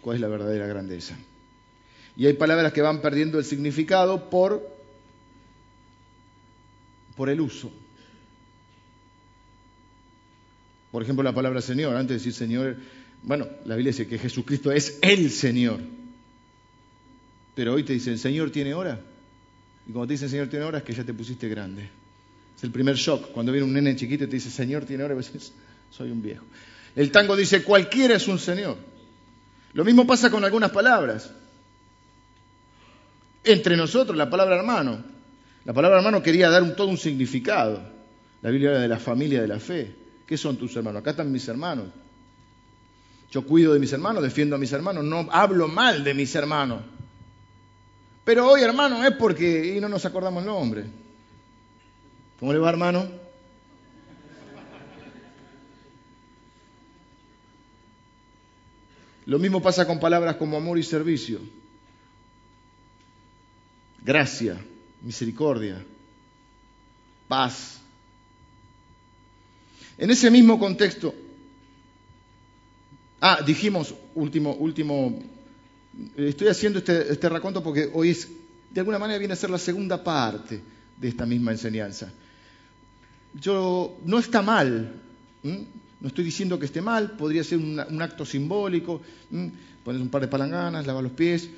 cuál 0.00 0.16
es 0.16 0.20
la 0.20 0.28
verdadera 0.28 0.66
grandeza. 0.66 1.16
Y 2.16 2.26
hay 2.26 2.32
palabras 2.32 2.72
que 2.72 2.82
van 2.82 3.00
perdiendo 3.00 3.38
el 3.38 3.44
significado 3.44 4.28
por, 4.28 4.68
por 7.16 7.28
el 7.28 7.40
uso. 7.40 7.70
Por 10.90 11.02
ejemplo, 11.02 11.22
la 11.22 11.34
palabra 11.34 11.60
Señor, 11.60 11.94
antes 11.94 12.08
de 12.08 12.14
decir 12.14 12.32
Señor, 12.32 12.76
bueno, 13.22 13.46
la 13.64 13.76
Biblia 13.76 13.92
dice 13.92 14.06
que 14.08 14.18
Jesucristo 14.18 14.72
es 14.72 14.98
el 15.02 15.30
Señor. 15.30 15.80
Pero 17.54 17.74
hoy 17.74 17.84
te 17.84 17.92
dicen, 17.92 18.18
Señor 18.18 18.50
tiene 18.50 18.74
hora. 18.74 19.00
Y 19.86 19.92
cuando 19.92 20.08
te 20.08 20.14
dicen 20.14 20.28
Señor 20.28 20.48
tiene 20.48 20.64
hora 20.64 20.78
es 20.78 20.84
que 20.84 20.94
ya 20.94 21.04
te 21.04 21.14
pusiste 21.14 21.48
grande. 21.48 21.88
Es 22.56 22.64
el 22.64 22.70
primer 22.70 22.96
shock. 22.96 23.30
Cuando 23.30 23.52
viene 23.52 23.66
un 23.66 23.72
nene 23.72 23.94
chiquito 23.94 24.24
y 24.24 24.26
te 24.26 24.36
dice 24.36 24.50
Señor 24.50 24.84
tiene 24.84 25.04
hora, 25.04 25.14
y 25.14 25.18
dices, 25.18 25.52
soy 25.90 26.10
un 26.10 26.22
viejo. 26.22 26.44
El 26.96 27.10
tango 27.10 27.36
dice, 27.36 27.62
cualquiera 27.62 28.16
es 28.16 28.28
un 28.28 28.38
señor. 28.38 28.76
Lo 29.72 29.84
mismo 29.84 30.06
pasa 30.06 30.30
con 30.30 30.44
algunas 30.44 30.70
palabras. 30.70 31.30
Entre 33.44 33.76
nosotros, 33.76 34.16
la 34.16 34.28
palabra 34.28 34.56
hermano. 34.56 35.04
La 35.64 35.72
palabra 35.72 35.98
hermano 35.98 36.22
quería 36.22 36.50
dar 36.50 36.62
un, 36.62 36.74
todo 36.74 36.88
un 36.88 36.98
significado. 36.98 37.80
La 38.42 38.50
Biblia 38.50 38.70
habla 38.70 38.80
de 38.80 38.88
la 38.88 38.98
familia 38.98 39.40
de 39.40 39.48
la 39.48 39.60
fe. 39.60 39.94
¿Qué 40.26 40.36
son 40.36 40.56
tus 40.56 40.74
hermanos? 40.76 41.00
Acá 41.00 41.10
están 41.10 41.30
mis 41.30 41.46
hermanos. 41.48 41.86
Yo 43.30 43.44
cuido 43.44 43.74
de 43.74 43.78
mis 43.78 43.92
hermanos, 43.92 44.22
defiendo 44.22 44.56
a 44.56 44.58
mis 44.58 44.72
hermanos, 44.72 45.04
no 45.04 45.28
hablo 45.30 45.68
mal 45.68 46.02
de 46.02 46.14
mis 46.14 46.34
hermanos. 46.34 46.82
Pero 48.24 48.46
hoy, 48.46 48.62
hermano, 48.62 49.04
es 49.04 49.12
porque 49.12 49.76
y 49.76 49.80
no 49.80 49.88
nos 49.88 50.04
acordamos 50.04 50.42
el 50.42 50.48
nombre. 50.48 50.84
¿Cómo 52.40 52.52
le 52.52 52.58
va, 52.58 52.70
hermano? 52.70 53.08
Lo 59.28 59.38
mismo 59.38 59.60
pasa 59.60 59.86
con 59.86 60.00
palabras 60.00 60.36
como 60.36 60.56
amor 60.56 60.78
y 60.78 60.82
servicio, 60.82 61.38
gracia, 64.02 64.58
misericordia, 65.02 65.84
paz. 67.28 67.78
En 69.98 70.10
ese 70.10 70.30
mismo 70.30 70.58
contexto, 70.58 71.14
ah, 73.20 73.40
dijimos, 73.44 73.94
último, 74.14 74.54
último, 74.54 75.22
estoy 76.16 76.48
haciendo 76.48 76.78
este, 76.78 77.12
este 77.12 77.28
raconto 77.28 77.62
porque 77.62 77.90
hoy 77.92 78.08
es, 78.08 78.28
de 78.70 78.80
alguna 78.80 78.98
manera 78.98 79.18
viene 79.18 79.34
a 79.34 79.36
ser 79.36 79.50
la 79.50 79.58
segunda 79.58 80.02
parte 80.02 80.58
de 80.96 81.06
esta 81.06 81.26
misma 81.26 81.52
enseñanza. 81.52 82.10
Yo, 83.34 83.98
no 84.06 84.20
está 84.20 84.40
mal, 84.40 85.02
no 86.00 86.08
estoy 86.08 86.24
diciendo 86.24 86.58
que 86.58 86.66
esté 86.66 86.80
mal, 86.80 87.12
podría 87.12 87.42
ser 87.42 87.58
un, 87.58 88.02
acto 88.02 88.24
simbólico, 88.24 89.00
poner 89.84 90.00
un 90.00 90.08
par 90.08 90.22
de 90.22 90.28
palanganas, 90.28 90.86
lavar 90.86 91.02
los 91.02 91.12
pies. 91.12 91.50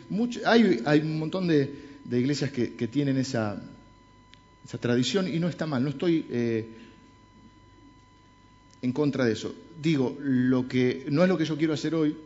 hay, 0.47 0.81
hay, 0.87 1.01
un 1.01 1.19
montón 1.19 1.47
de, 1.47 1.71
iglesias 2.11 2.51
que, 2.51 2.89
tienen 2.89 3.19
esa, 3.19 3.63
esa, 4.65 4.79
tradición 4.79 5.29
y 5.29 5.39
no 5.39 5.49
está 5.49 5.67
mal, 5.67 5.83
no 5.83 5.91
estoy 5.91 6.25
eh, 6.31 6.69
en 8.81 8.93
contra 8.93 9.27
de 9.27 9.33
eso. 9.33 9.55
Digo, 9.83 10.17
lo 10.21 10.67
que 10.69 11.07
no 11.11 11.23
es 11.23 11.29
lo 11.29 11.37
que 11.37 11.45
yo 11.45 11.59
quiero 11.59 11.75
hacer 11.75 11.95
hoy, 11.95 12.17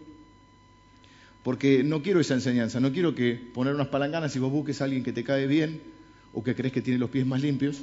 porque 1.42 1.82
no 1.82 2.00
quiero 2.00 2.20
esa 2.20 2.34
enseñanza, 2.34 2.78
no 2.78 2.92
quiero 2.92 3.14
que 3.14 3.34
poner 3.34 3.74
unas 3.74 3.88
palanganas 3.88 4.34
y 4.36 4.38
vos 4.38 4.52
busques 4.52 4.80
a 4.80 4.84
alguien 4.84 5.02
que 5.02 5.12
te 5.12 5.24
cae 5.24 5.48
bien 5.48 5.80
o 6.32 6.44
que 6.44 6.54
crees 6.54 6.72
que 6.72 6.80
tiene 6.80 6.98
los 6.98 7.10
pies 7.10 7.26
más 7.26 7.42
limpios, 7.42 7.82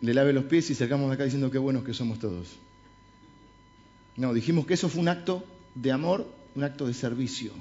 le 0.00 0.14
lave 0.14 0.32
los 0.32 0.44
pies 0.44 0.68
y 0.70 0.74
salgamos 0.74 1.08
de 1.08 1.14
acá 1.14 1.24
diciendo 1.24 1.50
qué 1.50 1.58
buenos 1.58 1.84
que 1.84 1.94
somos 1.94 2.18
todos. 2.18 2.58
No, 4.16 4.34
dijimos 4.34 4.66
que 4.66 4.74
eso 4.74 4.88
fue 4.88 5.00
un 5.00 5.08
acto 5.08 5.44
de 5.74 5.92
amor, 5.92 6.26
un 6.54 6.64
acto 6.64 6.86
de 6.86 6.94
servicio. 6.94 7.52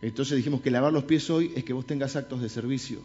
Entonces 0.00 0.36
dijimos 0.36 0.60
que 0.60 0.70
lavar 0.70 0.92
los 0.92 1.04
pies 1.04 1.30
hoy 1.30 1.52
es 1.56 1.64
que 1.64 1.72
vos 1.72 1.86
tengas 1.86 2.14
actos 2.16 2.42
de 2.42 2.48
servicio. 2.48 3.00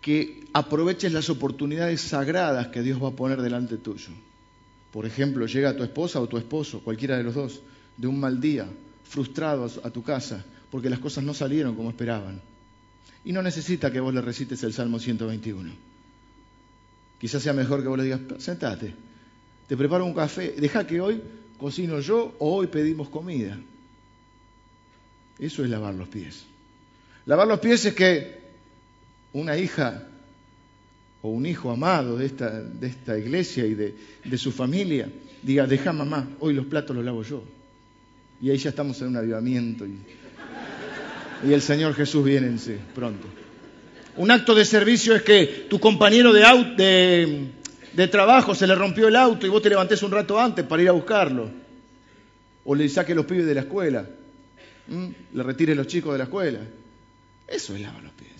Que 0.00 0.46
aproveches 0.52 1.12
las 1.12 1.30
oportunidades 1.30 2.00
sagradas 2.02 2.68
que 2.68 2.82
Dios 2.82 3.02
va 3.02 3.08
a 3.08 3.16
poner 3.16 3.40
delante 3.42 3.78
tuyo. 3.78 4.10
Por 4.92 5.06
ejemplo, 5.06 5.46
llega 5.46 5.76
tu 5.76 5.82
esposa 5.82 6.20
o 6.20 6.28
tu 6.28 6.38
esposo, 6.38 6.80
cualquiera 6.84 7.16
de 7.16 7.24
los 7.24 7.34
dos, 7.34 7.62
de 7.96 8.06
un 8.06 8.20
mal 8.20 8.40
día, 8.40 8.68
frustrado 9.02 9.68
a 9.82 9.90
tu 9.90 10.04
casa, 10.04 10.44
porque 10.70 10.88
las 10.88 11.00
cosas 11.00 11.24
no 11.24 11.34
salieron 11.34 11.74
como 11.74 11.90
esperaban. 11.90 12.40
Y 13.24 13.32
no 13.32 13.42
necesita 13.42 13.90
que 13.90 14.00
vos 14.00 14.12
le 14.12 14.20
recites 14.20 14.62
el 14.64 14.72
Salmo 14.72 14.98
121. 14.98 15.72
Quizás 17.18 17.42
sea 17.42 17.52
mejor 17.52 17.82
que 17.82 17.88
vos 17.88 17.98
le 17.98 18.04
digas, 18.04 18.20
sentate, 18.38 18.94
te 19.66 19.76
preparo 19.76 20.04
un 20.04 20.14
café, 20.14 20.54
deja 20.58 20.86
que 20.86 21.00
hoy 21.00 21.22
cocino 21.58 22.00
yo 22.00 22.34
o 22.38 22.56
hoy 22.56 22.66
pedimos 22.66 23.08
comida. 23.08 23.58
Eso 25.38 25.64
es 25.64 25.70
lavar 25.70 25.94
los 25.94 26.08
pies. 26.08 26.44
Lavar 27.26 27.48
los 27.48 27.60
pies 27.60 27.86
es 27.86 27.94
que 27.94 28.40
una 29.32 29.56
hija 29.56 30.06
o 31.22 31.30
un 31.30 31.46
hijo 31.46 31.70
amado 31.70 32.18
de 32.18 32.26
esta, 32.26 32.62
de 32.62 32.86
esta 32.86 33.18
iglesia 33.18 33.64
y 33.64 33.74
de, 33.74 33.94
de 34.24 34.38
su 34.38 34.52
familia 34.52 35.10
diga, 35.42 35.66
deja 35.66 35.92
mamá, 35.92 36.28
hoy 36.40 36.52
los 36.52 36.66
platos 36.66 36.94
los 36.94 37.04
lavo 37.04 37.22
yo. 37.22 37.42
Y 38.40 38.50
ahí 38.50 38.58
ya 38.58 38.70
estamos 38.70 39.00
en 39.00 39.08
un 39.08 39.16
avivamiento 39.16 39.86
y 41.44 41.52
el 41.52 41.62
Señor 41.62 41.94
Jesús 41.94 42.24
viene 42.24 42.46
en 42.46 42.58
sí 42.58 42.76
pronto. 42.94 43.26
Un 44.16 44.30
acto 44.30 44.54
de 44.54 44.64
servicio 44.64 45.14
es 45.14 45.22
que 45.22 45.66
tu 45.68 45.80
compañero 45.80 46.32
de, 46.32 47.50
de, 47.92 48.08
trabajo 48.08 48.54
se 48.54 48.66
le 48.66 48.74
rompió 48.74 49.08
el 49.08 49.16
auto 49.16 49.46
y 49.46 49.50
vos 49.50 49.60
te 49.60 49.68
levantés 49.68 50.02
un 50.02 50.12
rato 50.12 50.38
antes 50.38 50.64
para 50.64 50.82
ir 50.82 50.88
a 50.88 50.92
buscarlo. 50.92 51.50
O 52.64 52.74
le 52.74 52.88
saques 52.88 53.14
los 53.14 53.26
pibes 53.26 53.46
de 53.46 53.54
la 53.54 53.62
escuela. 53.62 54.06
Le 55.32 55.42
retires 55.42 55.76
los 55.76 55.86
chicos 55.86 56.12
de 56.12 56.18
la 56.18 56.24
escuela. 56.24 56.60
Eso 57.48 57.74
es 57.74 57.80
lavar 57.80 58.02
los 58.02 58.12
pies. 58.12 58.30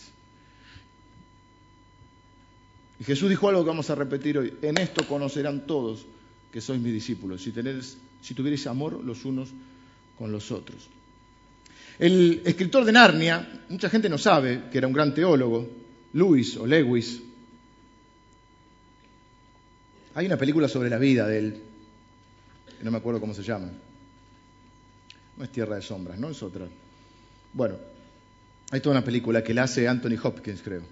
Y 3.01 3.05
Jesús 3.05 3.29
dijo 3.29 3.49
algo 3.49 3.65
que 3.65 3.69
vamos 3.69 3.91
a 3.91 3.97
repetir 3.97 4.39
hoy. 4.39 4.55
En 4.63 4.79
esto 4.79 5.07
conocerán 5.07 5.67
todos 5.67 6.07
que 6.53 6.61
sois 6.61 6.81
mis 6.81 6.93
discípulos, 6.93 7.43
si, 7.43 7.51
tenéis, 7.51 7.99
si 8.23 8.33
tuvierais 8.33 8.67
amor 8.69 9.03
los 9.05 9.25
unos 9.25 9.49
con 10.17 10.31
los 10.31 10.53
otros. 10.53 10.89
El 11.99 12.43
escritor 12.45 12.85
de 12.85 12.93
Narnia, 12.93 13.63
mucha 13.69 13.89
gente 13.89 14.09
no 14.09 14.19
sabe 14.19 14.65
que 14.71 14.79
era 14.79 14.87
un 14.87 14.93
gran 14.93 15.15
teólogo, 15.15 15.69
Lewis 16.15 16.57
o 16.57 16.67
Lewis. 16.67 17.21
Hay 20.15 20.27
una 20.27 20.37
película 20.37 20.69
sobre 20.69 20.91
la 20.91 20.99
vida 20.99 21.27
de 21.27 21.39
él, 21.39 21.63
que 22.79 22.85
no 22.85 22.91
me 22.91 22.99
acuerdo 22.99 23.21
cómo 23.21 23.35
se 23.35 23.43
llama. 23.43 23.71
No 25.37 25.45
es 25.45 25.51
Tierra 25.51 25.77
de 25.77 25.83
Sombras, 25.83 26.19
¿no? 26.19 26.31
Es 26.31 26.43
otra. 26.43 26.67
Bueno, 27.53 27.77
hay 28.71 28.81
toda 28.81 28.97
una 28.97 29.05
película 29.05 29.43
que 29.43 29.55
la 29.55 29.65
hace 29.65 29.87
Anthony 29.87 30.19
Hopkins, 30.21 30.63
creo. 30.63 30.83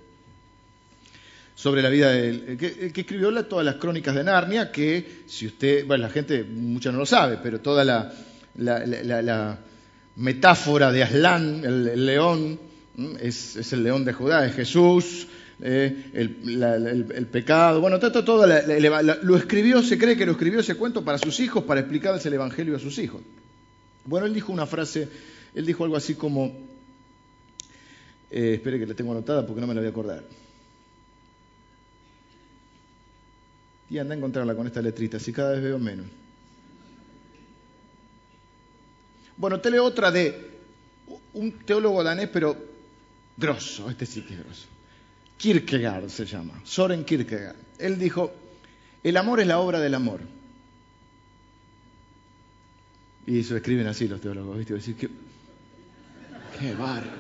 Sobre 1.54 1.82
la 1.82 1.90
vida 1.90 2.10
de 2.10 2.28
él, 2.28 2.56
que, 2.58 2.92
que 2.92 3.00
escribió 3.00 3.44
todas 3.44 3.64
las 3.64 3.76
crónicas 3.76 4.14
de 4.14 4.24
Narnia, 4.24 4.72
que 4.72 5.22
si 5.26 5.46
usted, 5.46 5.84
bueno, 5.86 6.02
la 6.02 6.10
gente, 6.10 6.44
mucha 6.44 6.90
no 6.90 6.98
lo 6.98 7.06
sabe, 7.06 7.38
pero 7.42 7.60
toda 7.60 7.84
la, 7.84 8.12
la 8.56 9.58
metáfora 10.16 10.92
de 10.92 11.03
Aslan, 11.03 11.64
el, 11.64 12.07
león, 12.07 12.59
es, 13.20 13.72
el 13.72 13.83
león 13.83 14.05
de 14.05 14.12
Judá, 14.12 14.46
es 14.46 14.55
Jesús, 14.55 15.27
eh, 15.61 16.11
el, 16.14 17.27
pecado, 17.27 17.81
bueno, 17.81 17.98
todo, 17.98 18.25
todo 18.25 18.46
lo 18.46 19.37
escribió, 19.37 19.83
se 19.83 19.98
cree 19.98 20.16
que 20.16 20.27
lo 20.27 20.33
escribió 20.33 20.61
ese 20.61 20.75
cuento 20.75 21.05
para 21.05 21.18
sus 21.18 21.38
hijos, 21.40 21.64
para 21.64 21.81
explicarles 21.81 22.25
el 22.27 22.35
Evangelio 22.35 22.77
a 22.77 22.79
sus 22.79 22.98
hijos. 22.98 23.22
Bueno, 24.05 24.27
él 24.27 24.35
dijo 24.35 24.53
una 24.53 24.66
frase, 24.66 25.09
él 25.55 25.64
dijo 25.64 25.85
algo 25.85 25.96
así 25.96 26.14
como, 26.14 26.57
eh, 28.31 28.55
espere 28.55 28.79
que 28.79 28.87
la 28.87 28.94
tengo 28.94 29.12
anotada 29.12 29.46
porque 29.46 29.61
no 29.61 29.66
me 29.66 29.75
la 29.75 29.81
voy 29.81 29.87
a 29.87 29.90
acordar. 29.90 30.25
Y 33.88 33.98
anda 33.98 34.14
a 34.14 34.16
encontrarla 34.16 34.55
con 34.55 34.66
esta 34.66 34.81
letrita, 34.83 35.18
si 35.18 35.33
cada 35.33 35.53
vez 35.53 35.62
veo 35.62 35.79
menos. 35.79 36.07
Bueno, 39.42 39.59
te 39.59 39.72
leo 39.72 39.85
otra 39.85 40.12
de 40.12 40.50
un 41.33 41.50
teólogo 41.66 42.05
danés, 42.05 42.28
pero 42.33 42.57
grosso, 43.37 43.90
este 43.90 44.07
sí 44.07 44.22
que 44.22 44.35
es 44.35 44.44
grosso. 44.44 44.68
Kierkegaard 45.37 46.09
se 46.11 46.26
llama, 46.26 46.61
Soren 46.62 47.05
Kierkegaard. 47.05 47.57
Él 47.81 47.98
dijo, 47.98 48.33
el 49.02 49.16
amor 49.16 49.40
es 49.40 49.48
la 49.48 49.59
obra 49.59 49.81
del 49.81 49.96
amor. 49.96 50.20
Y 53.26 53.40
eso 53.40 53.57
escriben 53.57 53.88
así 53.88 54.07
los 54.07 54.20
teólogos, 54.20 54.59
¿viste? 54.59 54.74
Decir, 54.74 54.94
qué, 54.94 55.09
qué 56.61 56.74
bárbaro, 56.74 57.11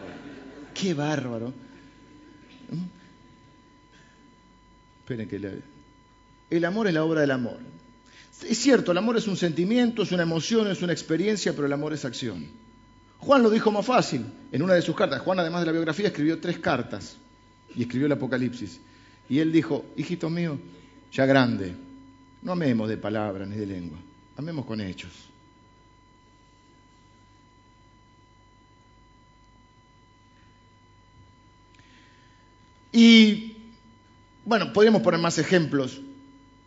qué 0.74 0.94
bárbaro. 0.94 1.48
¿Mm? 2.70 2.84
Esperen 5.00 5.28
que 5.28 5.38
le... 5.40 5.58
El 6.50 6.64
amor 6.66 6.86
es 6.86 6.94
la 6.94 7.02
obra 7.02 7.22
del 7.22 7.32
amor. 7.32 7.58
Es 8.48 8.58
cierto, 8.58 8.92
el 8.92 8.98
amor 8.98 9.16
es 9.16 9.28
un 9.28 9.36
sentimiento, 9.36 10.02
es 10.02 10.12
una 10.12 10.22
emoción, 10.22 10.68
es 10.68 10.82
una 10.82 10.92
experiencia, 10.92 11.52
pero 11.52 11.66
el 11.66 11.72
amor 11.72 11.92
es 11.92 12.04
acción. 12.04 12.46
Juan 13.18 13.42
lo 13.42 13.50
dijo 13.50 13.70
más 13.70 13.86
fácil 13.86 14.24
en 14.50 14.62
una 14.62 14.74
de 14.74 14.82
sus 14.82 14.96
cartas. 14.96 15.20
Juan, 15.20 15.38
además 15.38 15.60
de 15.60 15.66
la 15.66 15.72
biografía, 15.72 16.08
escribió 16.08 16.40
tres 16.40 16.58
cartas 16.58 17.16
y 17.74 17.82
escribió 17.82 18.06
el 18.06 18.12
Apocalipsis. 18.12 18.80
Y 19.28 19.38
él 19.38 19.52
dijo, 19.52 19.84
hijito 19.96 20.28
mío, 20.28 20.58
ya 21.12 21.24
grande, 21.24 21.74
no 22.42 22.52
amemos 22.52 22.88
de 22.88 22.96
palabra 22.96 23.46
ni 23.46 23.56
de 23.56 23.66
lengua, 23.66 23.98
amemos 24.36 24.66
con 24.66 24.80
hechos. 24.80 25.12
Y 32.92 33.56
bueno, 34.44 34.72
podríamos 34.72 35.02
poner 35.02 35.20
más 35.20 35.38
ejemplos 35.38 36.00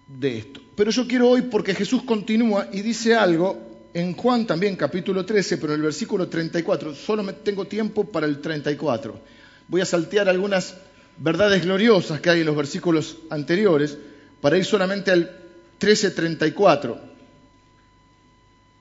de 0.07 0.37
esto. 0.37 0.61
Pero 0.75 0.91
yo 0.91 1.07
quiero 1.07 1.29
hoy, 1.29 1.43
porque 1.43 1.73
Jesús 1.73 2.03
continúa 2.03 2.67
y 2.71 2.81
dice 2.81 3.15
algo 3.15 3.57
en 3.93 4.13
Juan 4.13 4.45
también 4.45 4.75
capítulo 4.75 5.25
13, 5.25 5.57
pero 5.57 5.73
en 5.73 5.79
el 5.79 5.85
versículo 5.85 6.27
34, 6.27 6.93
solo 6.93 7.33
tengo 7.35 7.65
tiempo 7.65 8.03
para 8.03 8.25
el 8.25 8.41
34. 8.41 9.19
Voy 9.67 9.81
a 9.81 9.85
saltear 9.85 10.27
algunas 10.27 10.75
verdades 11.17 11.63
gloriosas 11.63 12.19
que 12.19 12.29
hay 12.29 12.41
en 12.41 12.45
los 12.45 12.57
versículos 12.57 13.17
anteriores 13.29 13.97
para 14.41 14.57
ir 14.57 14.65
solamente 14.65 15.11
al 15.11 15.31
13:34. 15.79 16.97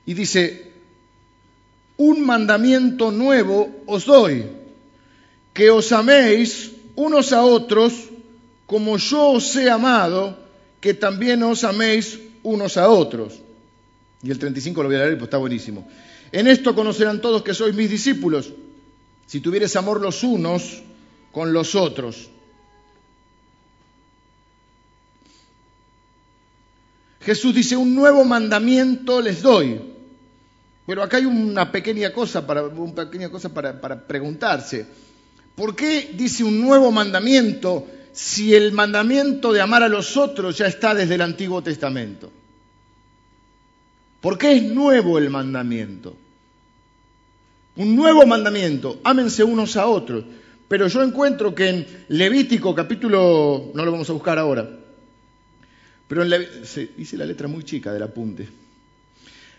Y 0.06 0.14
dice, 0.14 0.72
un 1.96 2.26
mandamiento 2.26 3.12
nuevo 3.12 3.82
os 3.86 4.04
doy, 4.04 4.44
que 5.52 5.70
os 5.70 5.92
améis 5.92 6.72
unos 6.96 7.32
a 7.32 7.42
otros 7.42 8.10
como 8.66 8.98
yo 8.98 9.30
os 9.30 9.54
he 9.56 9.70
amado 9.70 10.43
que 10.84 10.92
también 10.92 11.40
os 11.42 11.64
améis 11.64 12.20
unos 12.44 12.76
a 12.76 12.92
otros. 12.92 13.40
Y 14.20 14.30
el 14.30 14.38
35 14.38 14.82
lo 14.82 14.90
voy 14.90 14.96
a 14.96 15.08
leer, 15.08 15.16
pues 15.16 15.28
está 15.28 15.38
buenísimo. 15.38 15.88
En 16.30 16.46
esto 16.46 16.74
conocerán 16.74 17.22
todos 17.22 17.40
que 17.40 17.54
sois 17.54 17.74
mis 17.74 17.88
discípulos, 17.88 18.52
si 19.24 19.40
tuvieres 19.40 19.74
amor 19.76 20.02
los 20.02 20.22
unos 20.22 20.82
con 21.32 21.54
los 21.54 21.74
otros. 21.74 22.28
Jesús 27.22 27.54
dice, 27.54 27.78
un 27.78 27.94
nuevo 27.94 28.22
mandamiento 28.26 29.22
les 29.22 29.40
doy. 29.40 29.80
Pero 30.84 31.02
acá 31.02 31.16
hay 31.16 31.24
una 31.24 31.72
pequeña 31.72 32.12
cosa 32.12 32.46
para, 32.46 32.62
una 32.62 33.08
pequeña 33.08 33.30
cosa 33.30 33.48
para, 33.48 33.80
para 33.80 34.06
preguntarse. 34.06 34.84
¿Por 35.56 35.74
qué 35.74 36.12
dice 36.12 36.44
un 36.44 36.60
nuevo 36.60 36.92
mandamiento 36.92 37.86
si 38.14 38.54
el 38.54 38.70
mandamiento 38.70 39.52
de 39.52 39.60
amar 39.60 39.82
a 39.82 39.88
los 39.88 40.16
otros 40.16 40.56
ya 40.56 40.66
está 40.66 40.94
desde 40.94 41.16
el 41.16 41.20
Antiguo 41.20 41.62
Testamento? 41.62 42.30
¿Por 44.20 44.38
qué 44.38 44.52
es 44.52 44.62
nuevo 44.62 45.18
el 45.18 45.28
mandamiento? 45.30 46.16
Un 47.76 47.96
nuevo 47.96 48.24
mandamiento, 48.24 49.00
ámense 49.02 49.42
unos 49.42 49.76
a 49.76 49.86
otros. 49.86 50.24
Pero 50.68 50.86
yo 50.86 51.02
encuentro 51.02 51.54
que 51.54 51.68
en 51.68 52.04
Levítico 52.08 52.72
capítulo, 52.72 53.72
no 53.74 53.84
lo 53.84 53.90
vamos 53.90 54.08
a 54.08 54.12
buscar 54.12 54.38
ahora, 54.38 54.68
pero 56.06 56.22
en 56.22 56.48
hice 56.96 57.16
la 57.16 57.26
letra 57.26 57.48
muy 57.48 57.64
chica 57.64 57.92
del 57.92 58.04
apunte. 58.04 58.48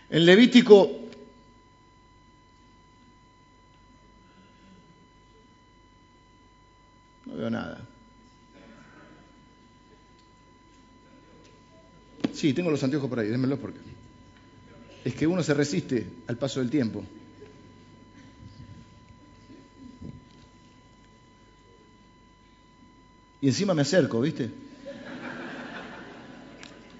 En 0.08 0.24
Levítico 0.24 0.90
no 7.26 7.36
veo 7.36 7.50
nada. 7.50 7.86
Sí, 12.36 12.52
tengo 12.52 12.70
los 12.70 12.84
anteojos 12.84 13.08
por 13.08 13.18
ahí, 13.18 13.28
démenlos 13.28 13.58
porque 13.58 13.78
es 15.02 15.14
que 15.14 15.26
uno 15.26 15.42
se 15.42 15.54
resiste 15.54 16.06
al 16.26 16.36
paso 16.36 16.60
del 16.60 16.68
tiempo. 16.68 17.02
Y 23.40 23.48
encima 23.48 23.72
me 23.72 23.80
acerco, 23.80 24.20
¿viste? 24.20 24.50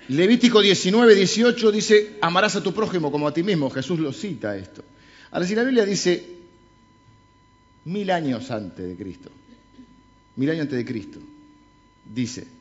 Levítico 0.09 0.63
19, 0.63 1.15
18 1.15 1.71
dice, 1.71 2.17
amarás 2.23 2.57
a 2.57 2.63
tu 2.63 2.73
prójimo 2.73 3.13
como 3.13 3.29
a 3.29 3.35
ti 3.35 3.43
mismo. 3.43 3.69
Jesús 3.69 3.99
lo 3.99 4.15
cita 4.15 4.57
esto. 4.57 4.83
Ahora, 5.33 5.47
si 5.47 5.55
la 5.55 5.65
Biblia 5.65 5.85
dice 5.85 6.25
mil 7.85 8.11
años 8.11 8.51
antes 8.51 8.89
de 8.89 8.97
Cristo, 8.97 9.31
mil 10.37 10.49
años 10.49 10.63
antes 10.63 10.79
de 10.79 10.85
Cristo, 10.87 11.19
dice 12.15 12.56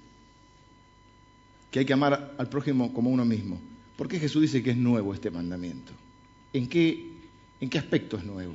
que 1.76 1.80
hay 1.80 1.86
que 1.86 1.92
amar 1.92 2.36
al 2.38 2.48
prójimo 2.48 2.94
como 2.94 3.10
uno 3.10 3.26
mismo. 3.26 3.60
¿Por 3.98 4.08
qué 4.08 4.18
Jesús 4.18 4.44
dice 4.44 4.64
que 4.64 4.70
es 4.70 4.78
nuevo 4.78 5.14
este 5.14 5.30
mandamiento? 5.30 5.92
¿En 6.54 6.70
qué, 6.70 7.06
en 7.60 7.70
qué 7.70 7.78
aspecto 7.78 8.16
es 8.16 8.24
nuevo? 8.24 8.54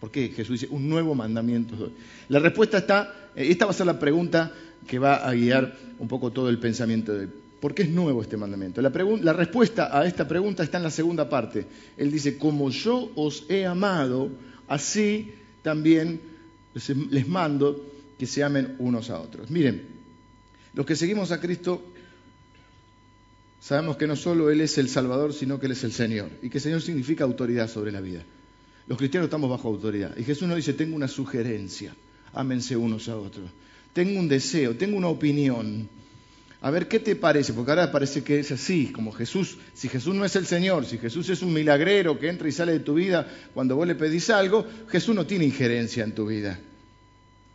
¿Por 0.00 0.10
qué 0.10 0.28
Jesús 0.30 0.60
dice 0.60 0.74
un 0.74 0.88
nuevo 0.88 1.14
mandamiento? 1.14 1.92
La 2.28 2.40
respuesta 2.40 2.78
está, 2.78 3.30
eh, 3.36 3.46
esta 3.48 3.66
va 3.66 3.70
a 3.70 3.74
ser 3.74 3.86
la 3.86 3.96
pregunta 3.96 4.52
que 4.88 4.98
va 4.98 5.24
a 5.24 5.32
guiar 5.34 5.72
un 6.00 6.08
poco 6.08 6.32
todo 6.32 6.48
el 6.48 6.58
pensamiento 6.58 7.14
de 7.14 7.28
¿Por 7.60 7.76
qué 7.76 7.84
es 7.84 7.90
nuevo 7.90 8.20
este 8.22 8.36
mandamiento? 8.36 8.82
La, 8.82 8.90
la, 8.90 9.32
respuesta 9.32 9.96
a 9.96 10.04
esta 10.04 10.26
pregunta 10.26 10.64
está 10.64 10.78
en 10.78 10.82
la 10.82 10.90
segunda 10.90 11.28
parte. 11.28 11.64
Él 11.96 12.10
dice, 12.10 12.38
como 12.38 12.70
yo 12.70 13.12
os 13.14 13.46
he 13.48 13.66
amado, 13.66 14.30
así 14.66 15.32
también 15.62 16.20
les 17.08 17.28
mando 17.28 17.86
que 18.18 18.26
se 18.26 18.42
amen 18.42 18.74
unos 18.80 19.10
a 19.10 19.20
otros. 19.20 19.48
Miren, 19.48 19.80
los 20.74 20.84
que 20.84 20.96
seguimos 20.96 21.30
a 21.30 21.40
Cristo 21.40 21.91
sabemos 23.62 23.96
que 23.96 24.08
no 24.08 24.16
solo 24.16 24.50
Él 24.50 24.60
es 24.60 24.76
el 24.76 24.88
Salvador, 24.88 25.32
sino 25.32 25.60
que 25.60 25.66
Él 25.66 25.72
es 25.72 25.84
el 25.84 25.92
Señor. 25.92 26.28
Y 26.42 26.50
que 26.50 26.58
Señor 26.58 26.82
significa 26.82 27.22
autoridad 27.22 27.68
sobre 27.68 27.92
la 27.92 28.00
vida. 28.00 28.24
Los 28.88 28.98
cristianos 28.98 29.28
estamos 29.28 29.48
bajo 29.48 29.68
autoridad. 29.68 30.16
Y 30.16 30.24
Jesús 30.24 30.48
nos 30.48 30.56
dice, 30.56 30.72
tengo 30.72 30.96
una 30.96 31.06
sugerencia, 31.06 31.94
ámense 32.34 32.76
unos 32.76 33.08
a 33.08 33.16
otros. 33.16 33.48
Tengo 33.92 34.18
un 34.18 34.28
deseo, 34.28 34.74
tengo 34.74 34.96
una 34.96 35.06
opinión. 35.06 35.88
A 36.60 36.70
ver, 36.72 36.88
¿qué 36.88 36.98
te 36.98 37.14
parece? 37.14 37.52
Porque 37.52 37.70
ahora 37.70 37.92
parece 37.92 38.24
que 38.24 38.40
es 38.40 38.50
así, 38.50 38.88
como 38.88 39.12
Jesús. 39.12 39.58
Si 39.74 39.88
Jesús 39.88 40.14
no 40.14 40.24
es 40.24 40.34
el 40.34 40.46
Señor, 40.46 40.84
si 40.84 40.98
Jesús 40.98 41.28
es 41.28 41.42
un 41.42 41.52
milagrero 41.52 42.18
que 42.18 42.28
entra 42.28 42.48
y 42.48 42.52
sale 42.52 42.72
de 42.72 42.80
tu 42.80 42.94
vida 42.94 43.28
cuando 43.54 43.76
vos 43.76 43.86
le 43.86 43.94
pedís 43.94 44.28
algo, 44.30 44.66
Jesús 44.88 45.14
no 45.14 45.24
tiene 45.24 45.44
injerencia 45.44 46.02
en 46.02 46.14
tu 46.14 46.26
vida. 46.26 46.58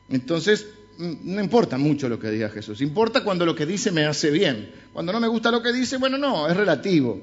Entonces, 0.10 0.68
no 0.98 1.42
importa 1.42 1.78
mucho 1.78 2.10
lo 2.10 2.20
que 2.20 2.32
diga 2.32 2.50
Jesús. 2.50 2.82
Importa 2.82 3.24
cuando 3.24 3.46
lo 3.46 3.56
que 3.56 3.66
dice 3.66 3.92
me 3.92 4.06
hace 4.06 4.32
bien. 4.32 4.72
Cuando 4.94 5.14
no 5.14 5.20
me 5.20 5.28
gusta 5.28 5.52
lo 5.52 5.62
que 5.62 5.72
dice, 5.72 5.98
bueno, 5.98 6.18
no, 6.18 6.48
es 6.48 6.58
relativo. 6.58 7.20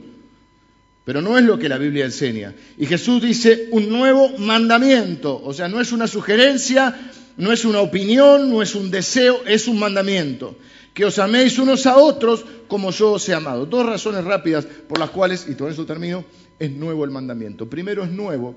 Pero 1.05 1.21
no 1.21 1.37
es 1.37 1.45
lo 1.45 1.59
que 1.59 1.69
la 1.69 1.79
Biblia 1.79 2.05
enseña. 2.05 2.55
Y 2.79 2.87
Jesús 2.87 3.21
dice 3.21 3.69
un 3.73 3.89
nuevo 3.89 4.39
mandamiento. 4.39 5.41
O 5.43 5.53
sea, 5.53 5.69
no 5.69 5.81
es 5.81 5.93
una 5.93 6.07
sugerencia, 6.07 6.95
no 7.37 7.53
es 7.53 7.65
una 7.65 7.81
opinión, 7.81 8.51
no 8.51 8.63
es 8.63 8.75
un 8.75 8.91
deseo, 8.91 9.43
es 9.45 9.69
un 9.69 9.79
mandamiento. 9.79 10.57
Que 10.95 11.05
os 11.05 11.19
améis 11.19 11.59
unos 11.59 11.87
a 11.87 11.97
otros 11.99 12.45
como 12.69 12.91
yo 12.93 13.13
os 13.13 13.29
he 13.29 13.35
amado. 13.35 13.67
Dos 13.67 13.85
razones 13.85 14.25
rápidas 14.25 14.65
por 14.65 14.99
las 14.99 15.11
cuales, 15.11 15.47
y 15.49 15.55
todo 15.55 15.69
eso 15.69 15.85
termino, 15.85 16.25
es 16.59 16.71
nuevo 16.71 17.05
el 17.05 17.11
mandamiento. 17.11 17.69
Primero 17.69 18.05
es 18.05 18.11
nuevo 18.11 18.55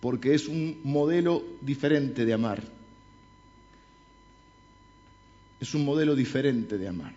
porque 0.00 0.34
es 0.34 0.48
un 0.48 0.80
modelo 0.84 1.42
diferente 1.62 2.24
de 2.24 2.32
amar. 2.32 2.62
Es 5.64 5.74
un 5.74 5.82
modelo 5.82 6.14
diferente 6.14 6.76
de 6.76 6.88
amar. 6.88 7.14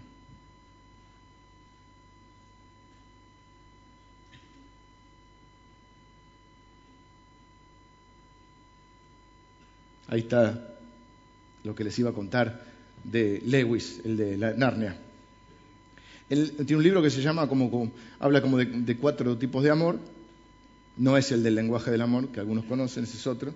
Ahí 10.07 10.21
está 10.21 10.77
lo 11.65 11.75
que 11.75 11.83
les 11.83 11.99
iba 11.99 12.11
a 12.11 12.13
contar 12.13 12.63
de 13.03 13.43
Lewis, 13.45 13.99
el 14.05 14.15
de 14.15 14.37
la 14.37 14.53
Narnia. 14.53 14.97
Él 16.29 16.53
tiene 16.55 16.77
un 16.77 16.83
libro 16.83 17.01
que 17.01 17.09
se 17.09 17.21
llama, 17.21 17.49
como, 17.49 17.91
habla 18.17 18.41
como 18.41 18.59
de, 18.59 18.95
cuatro 18.95 19.37
tipos 19.37 19.61
de 19.61 19.71
amor. 19.71 19.99
No 20.95 21.17
es 21.17 21.33
el 21.33 21.43
del 21.43 21.55
lenguaje 21.55 21.91
del 21.91 22.01
amor, 22.01 22.29
que 22.29 22.39
algunos 22.39 22.63
conocen, 22.63 23.03
ese 23.03 23.17
es 23.17 23.27
otro. 23.27 23.53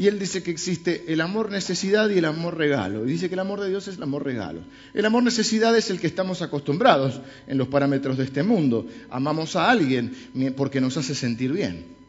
Y 0.00 0.06
él 0.06 0.18
dice 0.18 0.42
que 0.42 0.50
existe 0.50 1.12
el 1.12 1.20
amor 1.20 1.52
necesidad 1.52 2.08
y 2.08 2.16
el 2.16 2.24
amor 2.24 2.56
regalo. 2.56 3.04
Y 3.04 3.12
dice 3.12 3.28
que 3.28 3.34
el 3.34 3.40
amor 3.40 3.60
de 3.60 3.68
Dios 3.68 3.86
es 3.86 3.98
el 3.98 4.02
amor 4.02 4.24
regalo. 4.24 4.62
El 4.94 5.04
amor 5.04 5.22
necesidad 5.22 5.76
es 5.76 5.90
el 5.90 6.00
que 6.00 6.06
estamos 6.06 6.40
acostumbrados 6.40 7.20
en 7.46 7.58
los 7.58 7.68
parámetros 7.68 8.16
de 8.16 8.24
este 8.24 8.42
mundo. 8.42 8.88
Amamos 9.10 9.56
a 9.56 9.70
alguien 9.70 10.14
porque 10.56 10.80
nos 10.80 10.96
hace 10.96 11.14
sentir 11.14 11.52
bien 11.52 12.00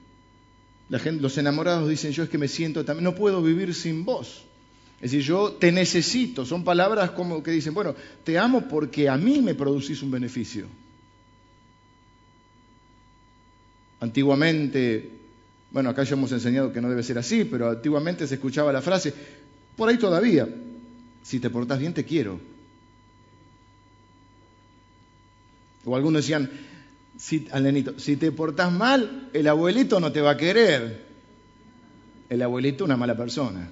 los 1.19 1.37
enamorados 1.37 1.89
dicen, 1.89 2.11
yo 2.11 2.23
es 2.23 2.29
que 2.29 2.37
me 2.37 2.49
siento 2.49 2.83
también, 2.83 3.05
no 3.05 3.15
puedo 3.15 3.41
vivir 3.41 3.73
sin 3.73 4.03
vos. 4.03 4.43
Es 4.99 5.11
decir, 5.11 5.21
yo 5.21 5.53
te 5.53 5.71
necesito. 5.71 6.45
Son 6.45 6.63
palabras 6.63 7.11
como 7.11 7.41
que 7.41 7.51
dicen, 7.51 7.73
bueno, 7.73 7.95
te 8.23 8.37
amo 8.37 8.67
porque 8.67 9.07
a 9.07 9.15
mí 9.17 9.41
me 9.41 9.55
producís 9.55 10.03
un 10.03 10.11
beneficio. 10.11 10.65
Antiguamente, 14.01 15.10
bueno, 15.71 15.89
acá 15.89 16.03
ya 16.03 16.15
hemos 16.15 16.31
enseñado 16.31 16.73
que 16.73 16.81
no 16.81 16.89
debe 16.89 17.03
ser 17.03 17.17
así, 17.17 17.45
pero 17.45 17.69
antiguamente 17.69 18.27
se 18.27 18.35
escuchaba 18.35 18.73
la 18.73 18.81
frase, 18.81 19.13
por 19.75 19.87
ahí 19.89 19.97
todavía, 19.97 20.47
si 21.23 21.39
te 21.39 21.49
portás 21.49 21.79
bien 21.79 21.93
te 21.93 22.03
quiero. 22.03 22.39
O 25.85 25.95
algunos 25.95 26.23
decían, 26.23 26.49
si, 27.17 27.47
al 27.51 27.95
si 27.97 28.17
te 28.17 28.31
portás 28.31 28.71
mal, 28.71 29.29
el 29.33 29.47
abuelito 29.47 29.99
no 29.99 30.11
te 30.11 30.21
va 30.21 30.31
a 30.31 30.37
querer. 30.37 31.05
El 32.29 32.41
abuelito 32.41 32.85
una 32.85 32.97
mala 32.97 33.15
persona. 33.15 33.69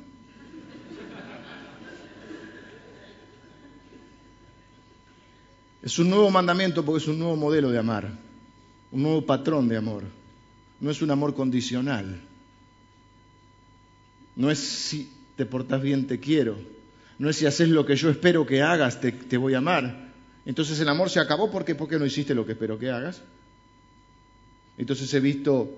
Es 5.81 5.97
un 5.97 6.09
nuevo 6.09 6.29
mandamiento 6.29 6.83
porque 6.83 7.01
es 7.01 7.07
un 7.07 7.19
nuevo 7.19 7.35
modelo 7.35 7.71
de 7.71 7.77
amar, 7.77 8.09
un 8.91 9.01
nuevo 9.01 9.25
patrón 9.25 9.67
de 9.67 9.77
amor. 9.77 10.18
No 10.81 10.91
es 10.91 11.01
un 11.01 11.11
amor 11.11 11.33
condicional. 11.33 12.21
No 14.35 14.49
es 14.49 14.59
si 14.59 15.11
te 15.35 15.45
portás 15.45 15.81
bien 15.81 16.07
te 16.07 16.19
quiero. 16.19 16.57
No 17.17 17.29
es 17.29 17.35
si 17.35 17.45
haces 17.45 17.69
lo 17.69 17.85
que 17.85 17.95
yo 17.95 18.09
espero 18.09 18.45
que 18.45 18.61
hagas 18.61 19.01
te, 19.01 19.37
voy 19.37 19.53
a 19.53 19.57
amar. 19.57 20.09
Entonces 20.45 20.79
el 20.79 20.87
amor 20.87 21.09
se 21.09 21.19
acabó 21.19 21.51
porque 21.51 21.75
¿por 21.75 21.89
qué 21.89 21.99
no 21.99 22.05
hiciste 22.05 22.33
lo 22.33 22.45
que 22.45 22.53
espero 22.53 22.79
que 22.79 22.89
hagas? 22.89 23.21
Entonces 24.77 25.13
he 25.13 25.19
visto 25.19 25.69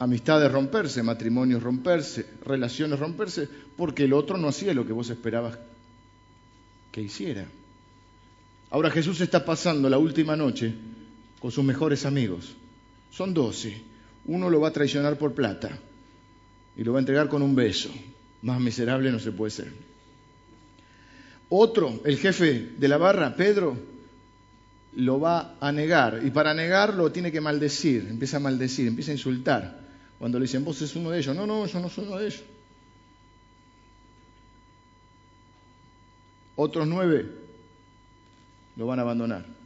amistades 0.00 0.50
romperse, 0.50 1.02
matrimonios 1.04 1.62
romperse, 1.62 2.26
relaciones 2.44 2.98
romperse, 2.98 3.48
porque 3.76 4.04
el 4.04 4.12
otro 4.12 4.36
no 4.36 4.48
hacía 4.48 4.74
lo 4.74 4.84
que 4.84 4.92
vos 4.92 5.08
esperabas 5.10 5.58
que 6.90 7.02
hiciera. 7.02 7.46
Ahora 8.70 8.90
Jesús 8.90 9.20
está 9.20 9.44
pasando 9.44 9.88
la 9.88 9.98
última 9.98 10.36
noche 10.36 10.74
con 11.38 11.52
sus 11.52 11.64
mejores 11.64 12.04
amigos. 12.04 12.56
Son 13.10 13.34
doce. 13.34 13.82
Uno 14.26 14.50
lo 14.50 14.60
va 14.60 14.68
a 14.68 14.72
traicionar 14.72 15.16
por 15.16 15.34
plata 15.34 15.70
y 16.76 16.84
lo 16.84 16.92
va 16.92 16.98
a 16.98 17.00
entregar 17.00 17.28
con 17.28 17.42
un 17.42 17.54
beso. 17.54 17.90
Más 18.42 18.60
miserable 18.60 19.10
no 19.10 19.18
se 19.18 19.32
puede 19.32 19.50
ser. 19.50 19.72
Otro, 21.48 22.00
el 22.04 22.18
jefe 22.18 22.72
de 22.76 22.88
la 22.88 22.98
barra, 22.98 23.34
Pedro, 23.34 23.76
lo 24.96 25.18
va 25.18 25.56
a 25.60 25.72
negar. 25.72 26.20
Y 26.24 26.30
para 26.30 26.54
negarlo 26.54 27.10
tiene 27.10 27.32
que 27.32 27.40
maldecir, 27.40 28.06
empieza 28.08 28.36
a 28.36 28.40
maldecir, 28.40 28.86
empieza 28.86 29.10
a 29.10 29.14
insultar. 29.14 29.80
Cuando 30.18 30.38
le 30.38 30.44
dicen, 30.44 30.64
vos 30.64 30.80
es 30.82 30.94
uno 30.96 31.10
de 31.10 31.18
ellos. 31.18 31.34
No, 31.34 31.46
no, 31.46 31.66
yo 31.66 31.80
no 31.80 31.88
soy 31.88 32.06
uno 32.06 32.18
de 32.18 32.26
ellos. 32.26 32.42
Otros 36.56 36.86
nueve 36.88 37.26
lo 38.76 38.86
van 38.86 38.98
a 38.98 39.02
abandonar. 39.02 39.57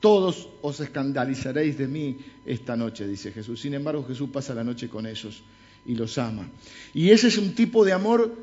Todos 0.00 0.48
os 0.62 0.80
escandalizaréis 0.80 1.78
de 1.78 1.88
mí 1.88 2.18
esta 2.44 2.76
noche, 2.76 3.06
dice 3.06 3.32
Jesús. 3.32 3.60
Sin 3.60 3.74
embargo, 3.74 4.04
Jesús 4.06 4.28
pasa 4.32 4.54
la 4.54 4.64
noche 4.64 4.88
con 4.88 5.06
ellos 5.06 5.42
y 5.86 5.94
los 5.94 6.18
ama. 6.18 6.48
Y 6.92 7.10
ese 7.10 7.28
es 7.28 7.38
un 7.38 7.54
tipo 7.54 7.84
de 7.84 7.92
amor 7.92 8.34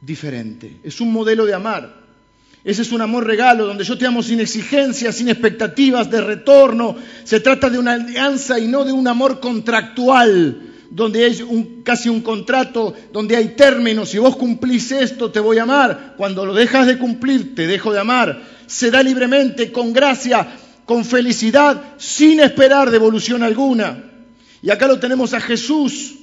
diferente, 0.00 0.78
es 0.82 1.00
un 1.00 1.12
modelo 1.12 1.46
de 1.46 1.54
amar. 1.54 2.02
Ese 2.64 2.82
es 2.82 2.92
un 2.92 3.00
amor 3.00 3.26
regalo 3.26 3.66
donde 3.66 3.84
yo 3.84 3.98
te 3.98 4.06
amo 4.06 4.22
sin 4.22 4.38
exigencias, 4.38 5.16
sin 5.16 5.28
expectativas 5.28 6.10
de 6.10 6.20
retorno. 6.20 6.96
Se 7.24 7.40
trata 7.40 7.68
de 7.68 7.78
una 7.78 7.94
alianza 7.94 8.58
y 8.58 8.68
no 8.68 8.84
de 8.84 8.92
un 8.92 9.08
amor 9.08 9.40
contractual, 9.40 10.70
donde 10.88 11.24
hay 11.24 11.82
casi 11.82 12.08
un 12.08 12.20
contrato, 12.20 12.94
donde 13.12 13.36
hay 13.36 13.56
términos. 13.56 14.10
Si 14.10 14.18
vos 14.18 14.36
cumplís 14.36 14.92
esto, 14.92 15.32
te 15.32 15.40
voy 15.40 15.58
a 15.58 15.64
amar. 15.64 16.14
Cuando 16.16 16.46
lo 16.46 16.54
dejas 16.54 16.86
de 16.86 16.98
cumplir, 16.98 17.56
te 17.56 17.66
dejo 17.66 17.92
de 17.92 17.98
amar. 17.98 18.40
Se 18.66 18.92
da 18.92 19.02
libremente, 19.02 19.72
con 19.72 19.92
gracia, 19.92 20.46
con 20.92 21.06
felicidad, 21.06 21.94
sin 21.96 22.38
esperar 22.40 22.90
devolución 22.90 23.42
alguna. 23.42 24.10
Y 24.60 24.68
acá 24.68 24.86
lo 24.86 25.00
tenemos 25.00 25.32
a 25.32 25.40
Jesús 25.40 26.16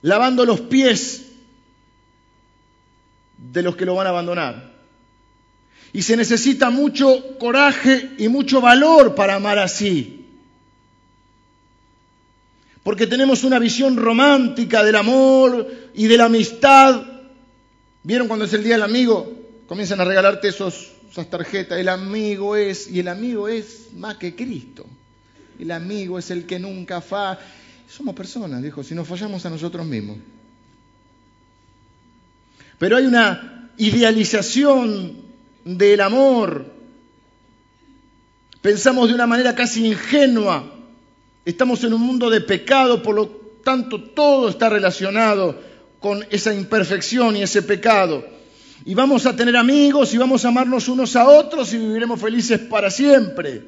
lavando 0.00 0.46
los 0.46 0.62
pies 0.62 1.26
de 3.36 3.62
los 3.62 3.76
que 3.76 3.84
lo 3.84 3.96
van 3.96 4.06
a 4.06 4.10
abandonar. 4.10 4.72
Y 5.92 6.00
se 6.00 6.16
necesita 6.16 6.70
mucho 6.70 7.36
coraje 7.38 8.12
y 8.16 8.28
mucho 8.28 8.62
valor 8.62 9.14
para 9.14 9.34
amar 9.34 9.58
así. 9.58 10.24
Porque 12.82 13.06
tenemos 13.06 13.44
una 13.44 13.58
visión 13.58 13.98
romántica 13.98 14.82
del 14.82 14.96
amor 14.96 15.70
y 15.92 16.06
de 16.06 16.16
la 16.16 16.24
amistad. 16.24 17.02
¿Vieron 18.02 18.26
cuando 18.26 18.46
es 18.46 18.54
el 18.54 18.64
día 18.64 18.76
del 18.76 18.84
amigo? 18.84 19.37
Comienzan 19.68 20.00
a 20.00 20.04
regalarte 20.04 20.48
esos, 20.48 20.92
esas 21.10 21.28
tarjetas. 21.28 21.78
El 21.78 21.90
amigo 21.90 22.56
es, 22.56 22.88
y 22.90 23.00
el 23.00 23.08
amigo 23.08 23.48
es 23.48 23.88
más 23.94 24.16
que 24.16 24.34
Cristo. 24.34 24.86
El 25.60 25.70
amigo 25.72 26.18
es 26.18 26.30
el 26.30 26.46
que 26.46 26.58
nunca 26.58 27.02
fa. 27.02 27.38
Somos 27.86 28.14
personas, 28.14 28.62
dijo, 28.62 28.82
si 28.82 28.94
nos 28.94 29.06
fallamos 29.06 29.44
a 29.44 29.50
nosotros 29.50 29.84
mismos. 29.84 30.16
Pero 32.78 32.96
hay 32.96 33.04
una 33.04 33.70
idealización 33.76 35.18
del 35.64 36.00
amor. 36.00 36.64
Pensamos 38.62 39.08
de 39.08 39.14
una 39.14 39.26
manera 39.26 39.54
casi 39.54 39.86
ingenua. 39.86 40.64
Estamos 41.44 41.84
en 41.84 41.92
un 41.92 42.00
mundo 42.00 42.30
de 42.30 42.40
pecado, 42.40 43.02
por 43.02 43.14
lo 43.14 43.28
tanto 43.62 44.02
todo 44.02 44.48
está 44.48 44.70
relacionado 44.70 45.60
con 46.00 46.24
esa 46.30 46.54
imperfección 46.54 47.36
y 47.36 47.42
ese 47.42 47.60
pecado. 47.60 48.37
Y 48.84 48.94
vamos 48.94 49.26
a 49.26 49.34
tener 49.34 49.56
amigos 49.56 50.14
y 50.14 50.18
vamos 50.18 50.44
a 50.44 50.48
amarnos 50.48 50.88
unos 50.88 51.16
a 51.16 51.28
otros 51.28 51.72
y 51.72 51.78
viviremos 51.78 52.20
felices 52.20 52.60
para 52.60 52.90
siempre. 52.90 53.62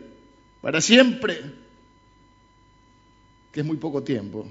Para 0.60 0.80
siempre. 0.80 1.40
Que 3.52 3.60
es 3.60 3.66
muy 3.66 3.76
poco 3.76 4.02
tiempo. 4.02 4.46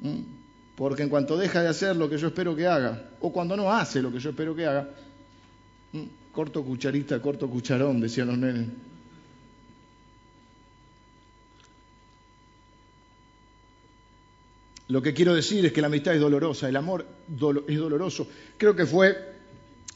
¿Mm? 0.00 0.36
Porque 0.76 1.02
en 1.02 1.08
cuanto 1.08 1.36
deja 1.36 1.62
de 1.62 1.68
hacer 1.68 1.96
lo 1.96 2.08
que 2.08 2.18
yo 2.18 2.28
espero 2.28 2.54
que 2.54 2.66
haga, 2.66 3.10
o 3.20 3.32
cuando 3.32 3.56
no 3.56 3.72
hace 3.72 4.02
lo 4.02 4.12
que 4.12 4.18
yo 4.18 4.30
espero 4.30 4.54
que 4.54 4.66
haga, 4.66 4.90
mm, 5.92 6.02
corto 6.32 6.62
cucharita, 6.62 7.20
corto 7.20 7.48
cucharón, 7.48 8.00
decían 8.00 8.28
los 8.28 8.38
nenes. 8.38 8.68
Lo 14.88 15.02
que 15.02 15.14
quiero 15.14 15.34
decir 15.34 15.66
es 15.66 15.72
que 15.72 15.80
la 15.80 15.88
amistad 15.88 16.14
es 16.14 16.20
dolorosa, 16.20 16.68
el 16.68 16.76
amor 16.76 17.06
es 17.66 17.78
doloroso. 17.78 18.28
Creo 18.56 18.76
que 18.76 18.86
fue 18.86 19.34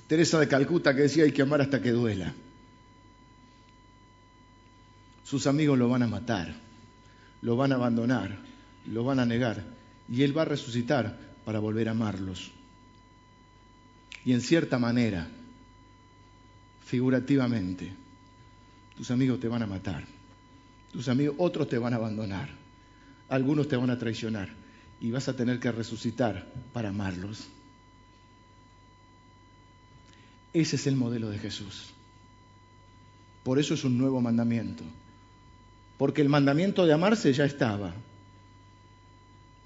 Teresa 0.08 0.40
de 0.40 0.48
Calcuta 0.48 0.94
que 0.94 1.02
decía 1.02 1.24
hay 1.24 1.32
que 1.32 1.42
amar 1.42 1.60
hasta 1.60 1.80
que 1.80 1.90
duela. 1.90 2.34
Sus 5.24 5.46
amigos 5.46 5.78
lo 5.78 5.88
van 5.88 6.02
a 6.02 6.08
matar, 6.08 6.52
lo 7.42 7.56
van 7.56 7.70
a 7.70 7.76
abandonar, 7.76 8.36
lo 8.90 9.04
van 9.04 9.20
a 9.20 9.26
negar 9.26 9.64
y 10.08 10.24
Él 10.24 10.36
va 10.36 10.42
a 10.42 10.46
resucitar 10.46 11.16
para 11.44 11.60
volver 11.60 11.86
a 11.86 11.92
amarlos. 11.92 12.50
Y 14.24 14.32
en 14.32 14.40
cierta 14.40 14.76
manera, 14.80 15.28
figurativamente, 16.84 17.92
tus 18.96 19.12
amigos 19.12 19.38
te 19.38 19.46
van 19.46 19.62
a 19.62 19.66
matar, 19.66 20.04
tus 20.92 21.08
amigos, 21.08 21.36
otros 21.38 21.68
te 21.68 21.78
van 21.78 21.92
a 21.92 21.96
abandonar, 21.96 22.50
algunos 23.28 23.68
te 23.68 23.76
van 23.76 23.90
a 23.90 23.98
traicionar 23.98 24.59
y 25.00 25.10
vas 25.10 25.28
a 25.28 25.36
tener 25.36 25.58
que 25.60 25.72
resucitar 25.72 26.52
para 26.72 26.90
amarlos. 26.90 27.48
Ese 30.52 30.76
es 30.76 30.86
el 30.86 30.96
modelo 30.96 31.30
de 31.30 31.38
Jesús. 31.38 31.90
Por 33.42 33.58
eso 33.58 33.74
es 33.74 33.84
un 33.84 33.96
nuevo 33.96 34.20
mandamiento. 34.20 34.84
Porque 35.96 36.22
el 36.22 36.28
mandamiento 36.28 36.86
de 36.86 36.92
amarse 36.92 37.32
ya 37.32 37.44
estaba 37.44 37.94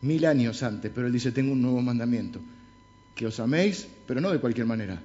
mil 0.02 0.26
años 0.26 0.62
antes, 0.62 0.92
pero 0.94 1.06
él 1.06 1.12
dice, 1.12 1.32
tengo 1.32 1.52
un 1.52 1.62
nuevo 1.62 1.80
mandamiento, 1.80 2.40
que 3.14 3.26
os 3.26 3.40
améis, 3.40 3.88
pero 4.06 4.20
no 4.20 4.30
de 4.30 4.40
cualquier 4.40 4.66
manera, 4.66 5.00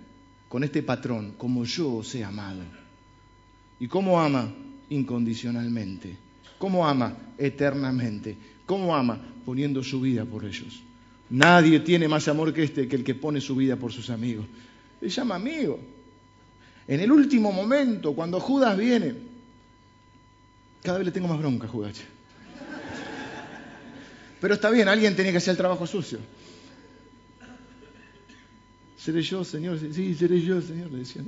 con 0.50 0.63
este 0.63 0.84
patrón, 0.84 1.36
como 1.38 1.63
yo 1.63 1.94
os 1.96 2.13
he 2.15 2.24
amado. 2.24 2.62
¿Y 3.80 3.88
cómo 3.88 4.20
ama? 4.20 4.52
Incondicionalmente. 4.89 6.18
¿Cómo 6.60 6.88
ama? 6.88 7.17
Eternamente. 7.38 8.38
¿Cómo 8.67 8.95
ama? 8.95 9.19
Poniendo 9.45 9.82
su 9.82 10.00
vida 10.00 10.26
por 10.26 10.45
ellos. 10.45 10.84
Nadie 11.32 11.80
tiene 11.80 12.08
más 12.08 12.28
amor 12.28 12.54
que 12.54 12.63
este, 12.63 12.88
que 12.88 12.98
el 12.98 13.04
que 13.04 13.15
pone 13.15 13.41
su 13.41 13.56
vida 13.56 13.76
por 13.78 13.91
sus 13.91 14.12
amigos. 14.12 14.45
Le 15.02 15.10
llama 15.10 15.36
amigo. 15.36 15.80
En 16.88 17.00
el 17.00 17.12
último 17.12 17.52
momento, 17.52 18.13
cuando 18.13 18.39
Judas 18.39 18.78
viene, 18.78 19.15
cada 20.84 20.98
vez 20.98 21.06
le 21.06 21.12
tengo 21.12 21.28
más 21.28 21.39
bronca 21.39 21.65
a 21.65 21.69
Judas. 21.69 22.02
Pero 24.41 24.54
está 24.54 24.69
bien, 24.69 24.88
alguien 24.88 25.15
tiene 25.15 25.32
que 25.32 25.38
hacer 25.38 25.52
el 25.52 25.58
trabajo 25.58 25.88
sucio. 25.88 26.19
¿Seré 28.98 29.22
yo, 29.22 29.43
Señor? 29.45 29.80
Sí, 29.80 30.15
seré 30.15 30.41
yo, 30.41 30.62
Señor, 30.62 30.91
le 30.91 31.00
decía. 31.00 31.22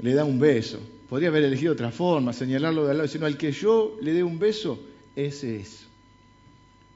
Le 0.00 0.14
da 0.14 0.24
un 0.24 0.38
beso. 0.38 0.80
Podría 1.14 1.28
haber 1.28 1.44
elegido 1.44 1.74
otra 1.74 1.92
forma, 1.92 2.32
señalarlo 2.32 2.86
de 2.86 2.90
al 2.90 2.96
lado, 2.96 3.08
sino 3.08 3.24
al 3.24 3.38
que 3.38 3.52
yo 3.52 3.96
le 4.02 4.12
dé 4.12 4.24
un 4.24 4.36
beso, 4.36 4.82
ese 5.14 5.60
es. 5.60 5.84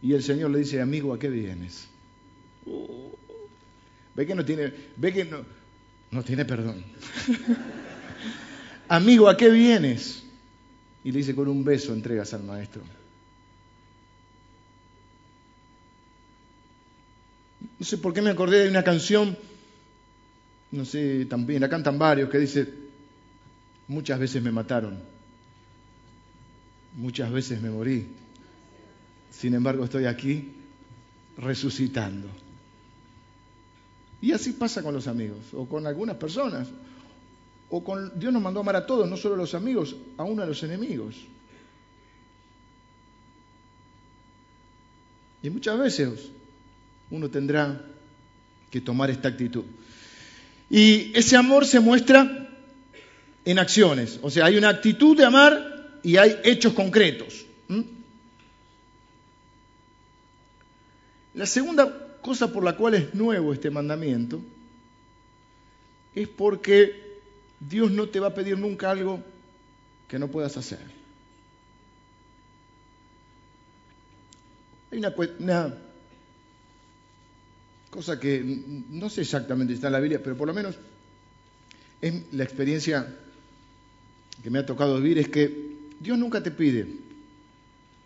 Y 0.02 0.12
el 0.12 0.24
Señor 0.24 0.50
le 0.50 0.58
dice, 0.58 0.80
amigo, 0.80 1.14
¿a 1.14 1.20
qué 1.20 1.28
vienes? 1.28 1.86
ve 4.16 4.26
que 4.26 4.34
no 4.34 4.44
tiene, 4.44 4.74
ve 4.96 5.12
que 5.12 5.24
no, 5.24 5.44
no 6.10 6.24
tiene 6.24 6.44
perdón. 6.44 6.82
amigo, 8.88 9.28
¿a 9.28 9.36
qué 9.36 9.50
vienes? 9.50 10.24
y 11.04 11.12
le 11.12 11.18
dice 11.18 11.36
con 11.36 11.46
un 11.46 11.62
beso 11.62 11.92
entregas 11.92 12.34
al 12.34 12.42
maestro. 12.42 12.82
No 17.78 17.86
sé 17.86 17.98
por 17.98 18.12
qué 18.12 18.20
me 18.20 18.30
acordé 18.30 18.64
de 18.64 18.68
una 18.68 18.82
canción, 18.82 19.38
no 20.72 20.84
sé, 20.84 21.24
también 21.26 21.60
la 21.60 21.68
cantan 21.68 22.00
varios, 22.00 22.28
que 22.28 22.38
dice, 22.38 22.87
muchas 23.88 24.20
veces 24.20 24.42
me 24.42 24.52
mataron, 24.52 25.00
muchas 26.96 27.32
veces 27.32 27.60
me 27.60 27.70
morí, 27.70 28.06
sin 29.30 29.54
embargo 29.54 29.84
estoy 29.84 30.04
aquí 30.04 30.52
resucitando. 31.38 32.28
Y 34.20 34.32
así 34.32 34.52
pasa 34.52 34.82
con 34.82 34.94
los 34.94 35.06
amigos, 35.06 35.38
o 35.52 35.66
con 35.66 35.86
algunas 35.86 36.16
personas, 36.16 36.68
o 37.70 37.82
con 37.84 38.18
Dios 38.18 38.32
nos 38.32 38.42
mandó 38.42 38.60
a 38.60 38.62
amar 38.62 38.76
a 38.76 38.86
todos, 38.86 39.08
no 39.08 39.16
solo 39.16 39.34
a 39.34 39.38
los 39.38 39.54
amigos, 39.54 39.96
aún 40.16 40.40
a 40.40 40.46
los 40.46 40.62
enemigos. 40.62 41.16
Y 45.42 45.50
muchas 45.50 45.78
veces 45.78 46.30
uno 47.10 47.30
tendrá 47.30 47.80
que 48.70 48.80
tomar 48.80 49.10
esta 49.10 49.28
actitud. 49.28 49.64
Y 50.68 51.16
ese 51.16 51.36
amor 51.36 51.64
se 51.64 51.80
muestra 51.80 52.47
en 53.48 53.58
acciones. 53.58 54.20
O 54.20 54.30
sea, 54.30 54.44
hay 54.44 54.58
una 54.58 54.68
actitud 54.68 55.16
de 55.16 55.24
amar 55.24 56.00
y 56.02 56.18
hay 56.18 56.38
hechos 56.44 56.74
concretos. 56.74 57.46
La 61.32 61.46
segunda 61.46 62.18
cosa 62.20 62.52
por 62.52 62.62
la 62.62 62.76
cual 62.76 62.94
es 62.94 63.14
nuevo 63.14 63.54
este 63.54 63.70
mandamiento 63.70 64.38
es 66.14 66.28
porque 66.28 67.20
Dios 67.58 67.90
no 67.90 68.10
te 68.10 68.20
va 68.20 68.28
a 68.28 68.34
pedir 68.34 68.58
nunca 68.58 68.90
algo 68.90 69.22
que 70.08 70.18
no 70.18 70.28
puedas 70.28 70.54
hacer. 70.58 70.80
Hay 74.90 74.98
una, 74.98 75.74
cosa 77.88 78.20
que 78.20 78.42
no 78.90 79.08
sé 79.08 79.22
exactamente 79.22 79.72
si 79.72 79.76
está 79.76 79.86
en 79.86 79.92
la 79.94 80.00
Biblia, 80.00 80.20
pero 80.22 80.36
por 80.36 80.48
lo 80.48 80.52
menos 80.52 80.76
es 82.02 82.14
la 82.32 82.44
experiencia 82.44 83.08
que 84.42 84.50
me 84.50 84.58
ha 84.58 84.66
tocado 84.66 85.00
vivir, 85.00 85.18
es 85.18 85.28
que 85.28 85.76
Dios 86.00 86.18
nunca 86.18 86.42
te 86.42 86.50
pide 86.50 86.86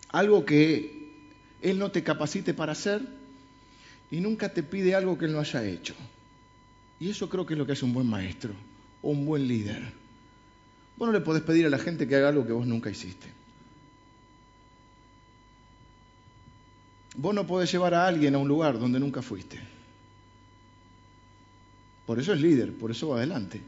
algo 0.08 0.44
que 0.44 1.10
Él 1.60 1.78
no 1.78 1.90
te 1.90 2.02
capacite 2.02 2.54
para 2.54 2.72
hacer 2.72 3.02
y 4.10 4.20
nunca 4.20 4.52
te 4.52 4.62
pide 4.62 4.94
algo 4.94 5.18
que 5.18 5.26
Él 5.26 5.32
no 5.32 5.40
haya 5.40 5.64
hecho. 5.64 5.94
Y 7.00 7.10
eso 7.10 7.28
creo 7.28 7.46
que 7.46 7.54
es 7.54 7.58
lo 7.58 7.66
que 7.66 7.72
hace 7.72 7.84
un 7.84 7.94
buen 7.94 8.06
maestro 8.06 8.52
o 9.02 9.10
un 9.10 9.26
buen 9.26 9.48
líder. 9.48 9.82
Vos 10.96 11.08
no 11.08 11.12
le 11.12 11.20
podés 11.20 11.42
pedir 11.42 11.66
a 11.66 11.70
la 11.70 11.78
gente 11.78 12.06
que 12.06 12.16
haga 12.16 12.28
algo 12.28 12.46
que 12.46 12.52
vos 12.52 12.66
nunca 12.66 12.90
hiciste. 12.90 13.26
Vos 17.16 17.34
no 17.34 17.46
podés 17.46 17.70
llevar 17.72 17.94
a 17.94 18.06
alguien 18.06 18.34
a 18.34 18.38
un 18.38 18.48
lugar 18.48 18.78
donde 18.78 19.00
nunca 19.00 19.20
fuiste. 19.20 19.58
Por 22.06 22.18
eso 22.18 22.32
es 22.32 22.40
líder, 22.40 22.72
por 22.72 22.90
eso 22.90 23.08
va 23.08 23.16
adelante. 23.16 23.60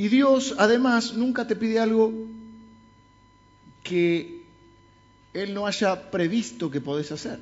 Y 0.00 0.08
Dios 0.08 0.54
además 0.56 1.12
nunca 1.12 1.46
te 1.46 1.56
pide 1.56 1.78
algo 1.78 2.10
que 3.82 4.44
Él 5.34 5.52
no 5.52 5.66
haya 5.66 6.10
previsto 6.10 6.70
que 6.70 6.80
podés 6.80 7.12
hacer. 7.12 7.38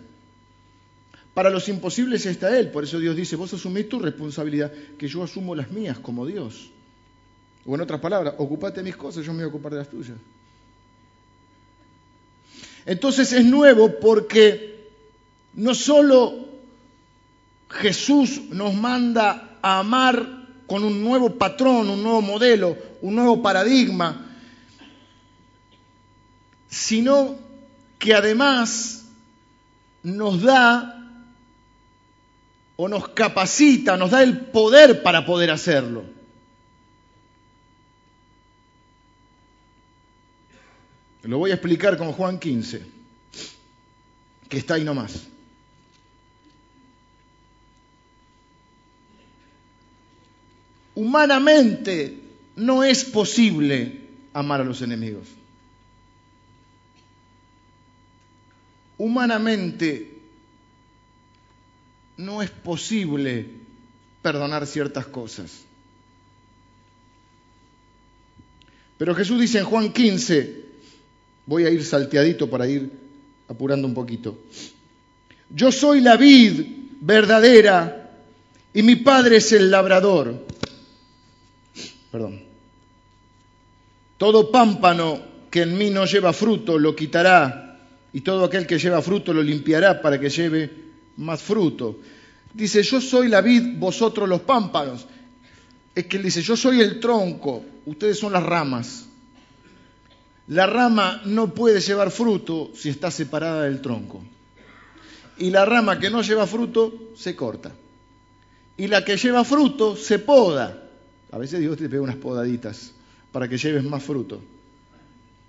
Para 1.34 1.50
los 1.50 1.68
imposibles 1.68 2.26
está 2.26 2.58
Él, 2.58 2.72
por 2.72 2.82
eso 2.82 2.98
Dios 2.98 3.14
dice, 3.14 3.36
vos 3.36 3.54
asumís 3.54 3.88
tu 3.88 4.00
responsabilidad, 4.00 4.72
que 4.98 5.06
yo 5.06 5.22
asumo 5.22 5.54
las 5.54 5.70
mías 5.70 6.00
como 6.00 6.26
Dios. 6.26 6.70
O 7.64 7.76
en 7.76 7.80
otras 7.80 8.00
palabras, 8.00 8.34
ocupate 8.38 8.78
de 8.80 8.90
mis 8.90 8.96
cosas, 8.96 9.24
yo 9.24 9.32
me 9.32 9.44
voy 9.44 9.52
a 9.52 9.54
ocupar 9.54 9.70
de 9.70 9.78
las 9.78 9.88
tuyas. 9.88 10.18
Entonces 12.86 13.32
es 13.32 13.44
nuevo 13.44 14.00
porque 14.00 14.90
no 15.54 15.76
solo 15.76 16.48
Jesús 17.70 18.50
nos 18.50 18.74
manda 18.74 19.60
a 19.62 19.78
amar 19.78 20.37
con 20.68 20.84
un 20.84 21.02
nuevo 21.02 21.36
patrón, 21.36 21.88
un 21.88 22.02
nuevo 22.02 22.20
modelo, 22.20 22.76
un 23.00 23.14
nuevo 23.14 23.42
paradigma, 23.42 24.36
sino 26.68 27.36
que 27.98 28.14
además 28.14 29.06
nos 30.02 30.42
da 30.42 30.94
o 32.76 32.86
nos 32.86 33.08
capacita, 33.08 33.96
nos 33.96 34.10
da 34.10 34.22
el 34.22 34.38
poder 34.38 35.02
para 35.02 35.24
poder 35.24 35.50
hacerlo. 35.50 36.04
Lo 41.22 41.38
voy 41.38 41.50
a 41.50 41.54
explicar 41.54 41.96
con 41.96 42.12
Juan 42.12 42.38
15, 42.38 42.86
que 44.50 44.58
está 44.58 44.74
ahí 44.74 44.84
nomás. 44.84 45.28
Humanamente 50.98 52.18
no 52.56 52.82
es 52.82 53.04
posible 53.04 54.00
amar 54.32 54.62
a 54.62 54.64
los 54.64 54.82
enemigos. 54.82 55.28
Humanamente 58.96 60.18
no 62.16 62.42
es 62.42 62.50
posible 62.50 63.46
perdonar 64.22 64.66
ciertas 64.66 65.06
cosas. 65.06 65.60
Pero 68.98 69.14
Jesús 69.14 69.40
dice 69.40 69.60
en 69.60 69.66
Juan 69.66 69.92
15, 69.92 70.64
voy 71.46 71.64
a 71.64 71.70
ir 71.70 71.84
salteadito 71.84 72.50
para 72.50 72.66
ir 72.66 72.90
apurando 73.46 73.86
un 73.86 73.94
poquito, 73.94 74.36
yo 75.48 75.70
soy 75.70 76.00
la 76.00 76.16
vid 76.16 76.66
verdadera 77.00 78.16
y 78.74 78.82
mi 78.82 78.96
padre 78.96 79.36
es 79.36 79.52
el 79.52 79.70
labrador. 79.70 80.47
Perdón. 82.10 82.42
Todo 84.16 84.50
pámpano 84.50 85.20
que 85.50 85.62
en 85.62 85.78
mí 85.78 85.90
no 85.90 86.04
lleva 86.04 86.32
fruto 86.32 86.78
lo 86.78 86.94
quitará 86.94 87.78
y 88.12 88.20
todo 88.20 88.44
aquel 88.44 88.66
que 88.66 88.78
lleva 88.78 89.02
fruto 89.02 89.32
lo 89.32 89.42
limpiará 89.42 90.00
para 90.00 90.18
que 90.18 90.28
lleve 90.30 90.70
más 91.16 91.42
fruto. 91.42 91.98
Dice, 92.52 92.82
yo 92.82 93.00
soy 93.00 93.28
la 93.28 93.40
vid, 93.40 93.78
vosotros 93.78 94.28
los 94.28 94.40
pámpanos. 94.40 95.06
Es 95.94 96.06
que 96.06 96.16
él 96.16 96.22
dice, 96.22 96.42
yo 96.42 96.56
soy 96.56 96.80
el 96.80 97.00
tronco, 97.00 97.64
ustedes 97.86 98.18
son 98.18 98.32
las 98.32 98.42
ramas. 98.42 99.06
La 100.48 100.66
rama 100.66 101.20
no 101.26 101.52
puede 101.52 101.80
llevar 101.80 102.10
fruto 102.10 102.70
si 102.74 102.88
está 102.88 103.10
separada 103.10 103.64
del 103.64 103.82
tronco. 103.82 104.22
Y 105.36 105.50
la 105.50 105.64
rama 105.64 105.98
que 105.98 106.10
no 106.10 106.22
lleva 106.22 106.46
fruto 106.46 107.12
se 107.16 107.36
corta. 107.36 107.72
Y 108.76 108.86
la 108.86 109.04
que 109.04 109.16
lleva 109.16 109.44
fruto 109.44 109.94
se 109.94 110.18
poda. 110.18 110.87
A 111.30 111.38
veces 111.38 111.60
Dios 111.60 111.76
te 111.76 111.88
pega 111.88 112.02
unas 112.02 112.16
podaditas 112.16 112.92
para 113.32 113.48
que 113.48 113.58
lleves 113.58 113.84
más 113.84 114.02
fruto. 114.02 114.40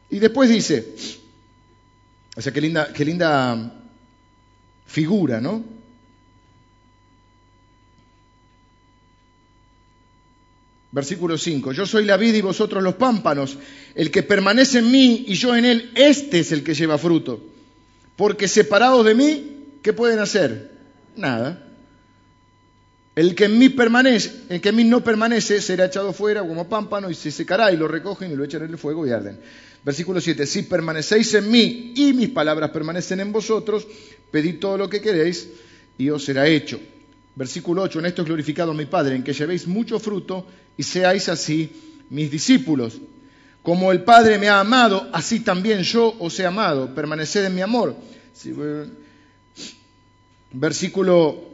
Y 0.10 0.20
después 0.20 0.50
dice, 0.50 0.96
o 2.36 2.42
sea, 2.42 2.52
qué 2.52 2.62
linda, 2.62 2.92
qué 2.92 3.06
linda 3.06 3.74
figura, 4.86 5.40
¿no? 5.40 5.64
Versículo 10.92 11.38
5, 11.38 11.72
yo 11.72 11.86
soy 11.86 12.06
la 12.06 12.18
vida 12.18 12.38
y 12.38 12.42
vosotros 12.42 12.82
los 12.82 12.96
pámpanos, 12.96 13.60
el 13.94 14.10
que 14.10 14.24
permanece 14.24 14.80
en 14.80 14.90
mí 14.90 15.26
y 15.28 15.36
yo 15.36 15.56
en 15.56 15.66
él, 15.66 15.92
este 15.94 16.40
es 16.40 16.52
el 16.52 16.64
que 16.64 16.74
lleva 16.74 16.98
fruto, 16.98 17.40
porque 18.16 18.48
separados 18.48 19.06
de 19.06 19.14
mí, 19.14 19.58
¿qué 19.84 19.94
pueden 19.94 20.18
hacer? 20.18 20.72
Nada. 21.16 21.69
El 23.20 23.36
que 23.36 23.44
en 23.44 23.60
mí 23.60 23.68
permanece, 23.68 24.62
que 24.62 24.70
en 24.70 24.76
mí 24.78 24.86
no 24.86 25.04
permanece 25.04 25.62
será 25.62 25.88
echado 25.88 26.14
fuera 26.14 26.40
como 26.40 26.70
pámpano 26.70 27.10
y 27.10 27.14
se 27.14 27.32
secará 27.32 27.70
y 27.70 27.76
lo 27.76 27.86
recogen 27.86 28.32
y 28.32 28.36
lo 28.38 28.46
echan 28.46 28.64
en 28.64 28.70
el 28.70 28.78
fuego 28.78 29.06
y 29.06 29.12
arden. 29.12 29.38
Versículo 29.84 30.22
7, 30.22 30.48
si 30.48 30.64
permanecéis 30.64 31.34
en 31.34 31.52
mí 31.52 31.92
y 31.98 32.14
mis 32.14 32.30
palabras 32.30 32.70
permanecen 32.70 33.20
en 33.20 33.34
vosotros, 33.34 33.86
pedid 34.32 34.60
todo 34.60 34.78
lo 34.78 34.90
que 34.90 35.02
queréis 35.02 35.50
y 35.98 36.10
os 36.10 36.24
será 36.24 36.48
hecho. 36.48 36.80
Versículo 37.36 37.82
8, 37.82 38.00
en 38.00 38.06
esto 38.06 38.22
es 38.22 38.28
glorificado 38.30 38.74
mi 38.74 38.86
Padre, 38.86 39.18
en 39.18 39.24
que 39.26 39.34
llevéis 39.34 39.68
mucho 39.68 40.00
fruto 40.00 40.48
y 40.78 40.84
seáis 40.84 41.28
así 41.28 41.70
mis 42.12 42.32
discípulos. 42.32 43.02
Como 43.62 43.92
el 43.92 44.06
Padre 44.06 44.38
me 44.38 44.48
ha 44.48 44.62
amado, 44.62 45.10
así 45.12 45.42
también 45.42 45.82
yo 45.82 46.16
os 46.20 46.40
he 46.40 46.46
amado. 46.46 46.96
Permaneced 46.96 47.44
en 47.44 47.54
mi 47.54 47.62
amor. 47.62 47.98
Versículo 50.54 51.49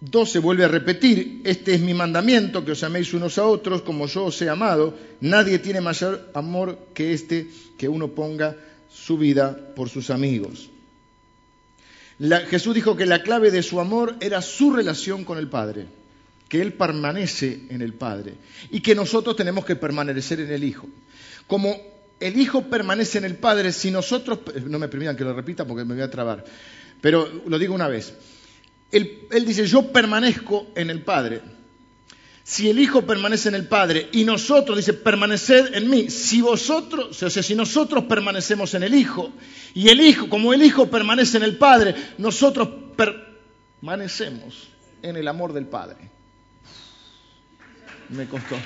12 0.00 0.38
vuelve 0.38 0.64
a 0.64 0.68
repetir, 0.68 1.42
este 1.44 1.74
es 1.74 1.80
mi 1.80 1.92
mandamiento, 1.92 2.64
que 2.64 2.72
os 2.72 2.84
améis 2.84 3.12
unos 3.14 3.36
a 3.38 3.46
otros 3.46 3.82
como 3.82 4.06
yo 4.06 4.26
os 4.26 4.40
he 4.42 4.48
amado. 4.48 4.94
Nadie 5.20 5.58
tiene 5.58 5.80
mayor 5.80 6.30
amor 6.34 6.78
que 6.94 7.12
este, 7.12 7.50
que 7.76 7.88
uno 7.88 8.08
ponga 8.08 8.54
su 8.90 9.18
vida 9.18 9.58
por 9.74 9.88
sus 9.88 10.10
amigos. 10.10 10.70
Jesús 12.48 12.74
dijo 12.74 12.96
que 12.96 13.06
la 13.06 13.22
clave 13.22 13.50
de 13.50 13.62
su 13.62 13.80
amor 13.80 14.16
era 14.20 14.42
su 14.42 14.72
relación 14.72 15.24
con 15.24 15.38
el 15.38 15.48
Padre, 15.48 15.86
que 16.48 16.62
Él 16.62 16.72
permanece 16.72 17.62
en 17.70 17.82
el 17.82 17.94
Padre 17.94 18.34
y 18.70 18.80
que 18.80 18.94
nosotros 18.94 19.36
tenemos 19.36 19.64
que 19.64 19.76
permanecer 19.76 20.40
en 20.40 20.52
el 20.52 20.62
Hijo. 20.62 20.88
Como 21.46 21.76
el 22.20 22.38
Hijo 22.38 22.62
permanece 22.62 23.18
en 23.18 23.24
el 23.24 23.36
Padre, 23.36 23.72
si 23.72 23.90
nosotros, 23.90 24.40
no 24.66 24.78
me 24.78 24.88
permitan 24.88 25.16
que 25.16 25.24
lo 25.24 25.34
repita 25.34 25.64
porque 25.64 25.84
me 25.84 25.94
voy 25.94 26.02
a 26.02 26.10
trabar, 26.10 26.44
pero 27.00 27.42
lo 27.46 27.58
digo 27.58 27.74
una 27.74 27.86
vez, 27.86 28.14
él, 28.90 29.44
dice, 29.44 29.66
yo 29.66 29.92
permanezco 29.92 30.68
en 30.74 30.90
el 30.90 31.02
Padre. 31.02 31.42
Si 32.42 32.70
el 32.70 32.78
Hijo 32.78 33.02
permanece 33.02 33.50
en 33.50 33.54
el 33.54 33.68
Padre 33.68 34.08
y 34.12 34.24
nosotros, 34.24 34.78
dice, 34.78 34.94
permaneced 34.94 35.74
en 35.74 35.90
mí. 35.90 36.08
Si 36.08 36.40
vosotros, 36.40 37.22
o 37.22 37.30
sea, 37.30 37.42
si 37.42 37.54
nosotros 37.54 38.04
permanecemos 38.04 38.72
en 38.74 38.84
el 38.84 38.94
Hijo 38.94 39.30
y 39.74 39.90
el 39.90 40.00
Hijo, 40.00 40.30
como 40.30 40.54
el 40.54 40.62
Hijo 40.62 40.88
permanece 40.88 41.36
en 41.36 41.42
el 41.42 41.58
Padre, 41.58 41.94
nosotros 42.16 42.68
permanecemos 42.96 44.68
en 45.02 45.16
el 45.16 45.28
amor 45.28 45.52
del 45.52 45.66
Padre. 45.66 46.10
Me 48.08 48.26
costó. 48.26 48.56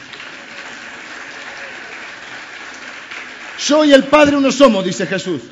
Yo 3.66 3.84
y 3.84 3.92
el 3.92 4.04
Padre 4.04 4.36
uno 4.36 4.52
somos, 4.52 4.84
dice 4.84 5.06
Jesús. 5.06 5.42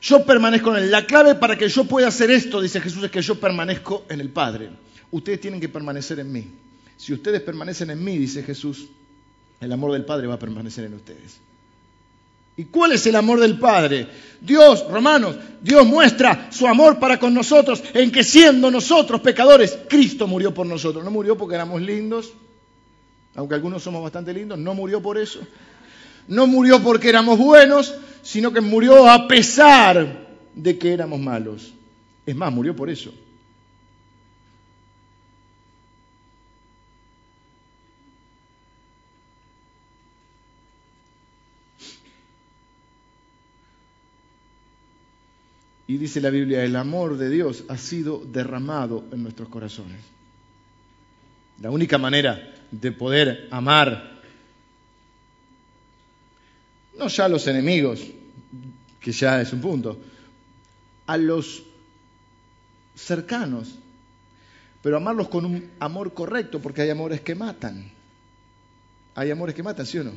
Yo 0.00 0.24
permanezco 0.24 0.76
en 0.76 0.84
Él. 0.84 0.90
La 0.90 1.06
clave 1.06 1.34
para 1.34 1.56
que 1.56 1.68
yo 1.68 1.84
pueda 1.84 2.08
hacer 2.08 2.30
esto, 2.30 2.60
dice 2.60 2.80
Jesús, 2.80 3.02
es 3.04 3.10
que 3.10 3.22
yo 3.22 3.40
permanezco 3.40 4.04
en 4.08 4.20
el 4.20 4.30
Padre. 4.30 4.70
Ustedes 5.10 5.40
tienen 5.40 5.60
que 5.60 5.68
permanecer 5.68 6.20
en 6.20 6.30
mí. 6.30 6.46
Si 6.96 7.12
ustedes 7.12 7.40
permanecen 7.40 7.90
en 7.90 8.02
mí, 8.02 8.18
dice 8.18 8.42
Jesús, 8.42 8.86
el 9.60 9.72
amor 9.72 9.92
del 9.92 10.04
Padre 10.04 10.26
va 10.26 10.34
a 10.34 10.38
permanecer 10.38 10.84
en 10.84 10.94
ustedes. 10.94 11.40
¿Y 12.56 12.64
cuál 12.64 12.92
es 12.92 13.06
el 13.06 13.14
amor 13.14 13.38
del 13.38 13.58
Padre? 13.58 14.08
Dios, 14.40 14.84
romanos, 14.90 15.36
Dios 15.62 15.86
muestra 15.86 16.48
su 16.50 16.66
amor 16.66 16.98
para 16.98 17.18
con 17.18 17.32
nosotros 17.32 17.82
en 17.94 18.10
que 18.10 18.24
siendo 18.24 18.70
nosotros 18.70 19.20
pecadores, 19.20 19.78
Cristo 19.88 20.26
murió 20.26 20.52
por 20.52 20.66
nosotros. 20.66 21.04
No 21.04 21.10
murió 21.10 21.36
porque 21.36 21.54
éramos 21.54 21.80
lindos, 21.80 22.32
aunque 23.36 23.54
algunos 23.54 23.82
somos 23.82 24.02
bastante 24.02 24.34
lindos, 24.34 24.58
no 24.58 24.74
murió 24.74 25.00
por 25.00 25.18
eso 25.18 25.40
no 26.28 26.46
murió 26.46 26.80
porque 26.82 27.08
éramos 27.08 27.38
buenos, 27.38 27.94
sino 28.22 28.52
que 28.52 28.60
murió 28.60 29.08
a 29.08 29.26
pesar 29.28 30.28
de 30.54 30.78
que 30.78 30.92
éramos 30.92 31.20
malos. 31.20 31.72
Es 32.26 32.36
más, 32.36 32.52
murió 32.52 32.74
por 32.74 32.90
eso. 32.90 33.12
Y 45.88 45.96
dice 45.96 46.20
la 46.20 46.28
Biblia, 46.28 46.62
el 46.64 46.76
amor 46.76 47.16
de 47.16 47.30
Dios 47.30 47.64
ha 47.68 47.78
sido 47.78 48.22
derramado 48.22 49.06
en 49.10 49.22
nuestros 49.22 49.48
corazones. 49.48 49.98
La 51.62 51.70
única 51.70 51.96
manera 51.96 52.54
de 52.70 52.92
poder 52.92 53.48
amar, 53.50 54.17
no 56.98 57.08
ya 57.08 57.24
a 57.26 57.28
los 57.28 57.46
enemigos, 57.46 58.00
que 59.00 59.12
ya 59.12 59.40
es 59.40 59.52
un 59.52 59.60
punto, 59.60 59.98
a 61.06 61.16
los 61.16 61.62
cercanos, 62.94 63.74
pero 64.82 64.96
amarlos 64.96 65.28
con 65.28 65.44
un 65.44 65.70
amor 65.80 66.12
correcto, 66.12 66.60
porque 66.60 66.82
hay 66.82 66.90
amores 66.90 67.20
que 67.20 67.34
matan. 67.34 67.90
Hay 69.14 69.30
amores 69.30 69.54
que 69.54 69.62
matan, 69.62 69.86
¿sí 69.86 69.98
o 69.98 70.04
no? 70.04 70.12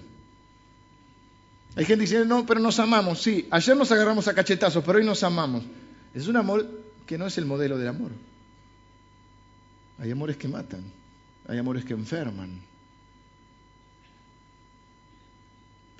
Hay 1.75 1.85
gente 1.85 2.05
que 2.05 2.11
dice, 2.11 2.25
no, 2.25 2.45
pero 2.45 2.59
nos 2.59 2.79
amamos, 2.79 3.21
sí, 3.21 3.47
ayer 3.49 3.77
nos 3.77 3.91
agarramos 3.91 4.27
a 4.27 4.33
cachetazos, 4.33 4.83
pero 4.83 4.99
hoy 4.99 5.05
nos 5.05 5.23
amamos. 5.23 5.63
Es 6.13 6.27
un 6.27 6.35
amor 6.35 6.67
que 7.05 7.17
no 7.17 7.27
es 7.27 7.37
el 7.37 7.45
modelo 7.45 7.77
del 7.77 7.87
amor. 7.87 8.11
Hay 9.99 10.11
amores 10.11 10.35
que 10.35 10.47
matan, 10.47 10.83
hay 11.47 11.57
amores 11.57 11.85
que 11.85 11.93
enferman. 11.93 12.70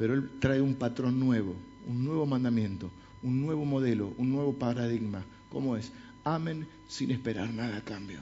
Pero 0.02 0.16
Él 0.16 0.32
trae 0.40 0.60
un 0.60 0.74
patrón 0.74 1.20
nuevo, 1.20 1.56
un 1.86 2.04
nuevo 2.04 2.26
mandamiento, 2.26 2.90
un 3.22 3.40
nuevo 3.40 3.66
modelo, 3.66 4.16
un 4.18 4.32
nuevo 4.32 4.52
paradigma. 4.52 5.24
¿Cómo 5.52 5.78
es? 5.78 5.92
Amen 6.24 6.68
sin 6.88 7.12
esperar 7.12 7.54
nada 7.54 7.78
a 7.78 7.84
cambio. 7.84 8.20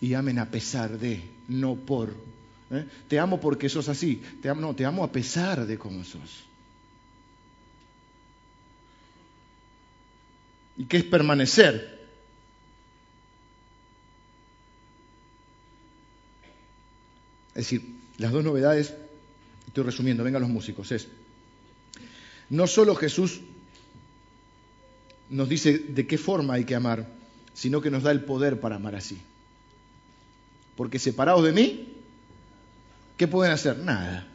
Y 0.00 0.14
amen 0.14 0.38
a 0.38 0.50
pesar 0.50 0.98
de, 0.98 1.22
no 1.46 1.74
por. 1.74 2.16
¿eh? 2.70 2.86
Te 3.06 3.18
amo 3.18 3.38
porque 3.38 3.68
sos 3.68 3.90
así. 3.90 4.22
Te 4.40 4.48
amo, 4.48 4.62
no, 4.62 4.74
te 4.74 4.86
amo 4.86 5.04
a 5.04 5.12
pesar 5.12 5.66
de 5.66 5.76
cómo 5.76 6.02
sos. 6.02 6.44
¿Y 10.78 10.86
qué 10.86 10.96
es 10.96 11.04
permanecer? 11.04 12.00
Es 17.50 17.56
decir, 17.56 17.91
las 18.22 18.32
dos 18.32 18.44
novedades, 18.44 18.94
estoy 19.66 19.84
resumiendo, 19.84 20.22
vengan 20.22 20.42
los 20.42 20.50
músicos, 20.50 20.92
es, 20.92 21.08
no 22.48 22.66
solo 22.66 22.94
Jesús 22.94 23.40
nos 25.28 25.48
dice 25.48 25.78
de 25.78 26.06
qué 26.06 26.18
forma 26.18 26.54
hay 26.54 26.64
que 26.64 26.74
amar, 26.74 27.08
sino 27.52 27.80
que 27.80 27.90
nos 27.90 28.04
da 28.04 28.12
el 28.12 28.24
poder 28.24 28.60
para 28.60 28.76
amar 28.76 28.94
así. 28.94 29.20
Porque 30.76 30.98
separados 30.98 31.44
de 31.44 31.52
mí, 31.52 31.94
¿qué 33.16 33.26
pueden 33.26 33.52
hacer? 33.52 33.78
Nada. 33.78 34.28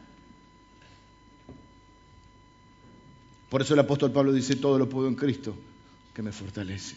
Por 3.49 3.61
eso 3.61 3.73
el 3.73 3.79
apóstol 3.79 4.11
Pablo 4.11 4.33
dice, 4.33 4.55
todo 4.57 4.77
lo 4.77 4.89
puedo 4.89 5.07
en 5.07 5.15
Cristo, 5.15 5.55
que 6.13 6.21
me 6.21 6.31
fortalece. 6.31 6.95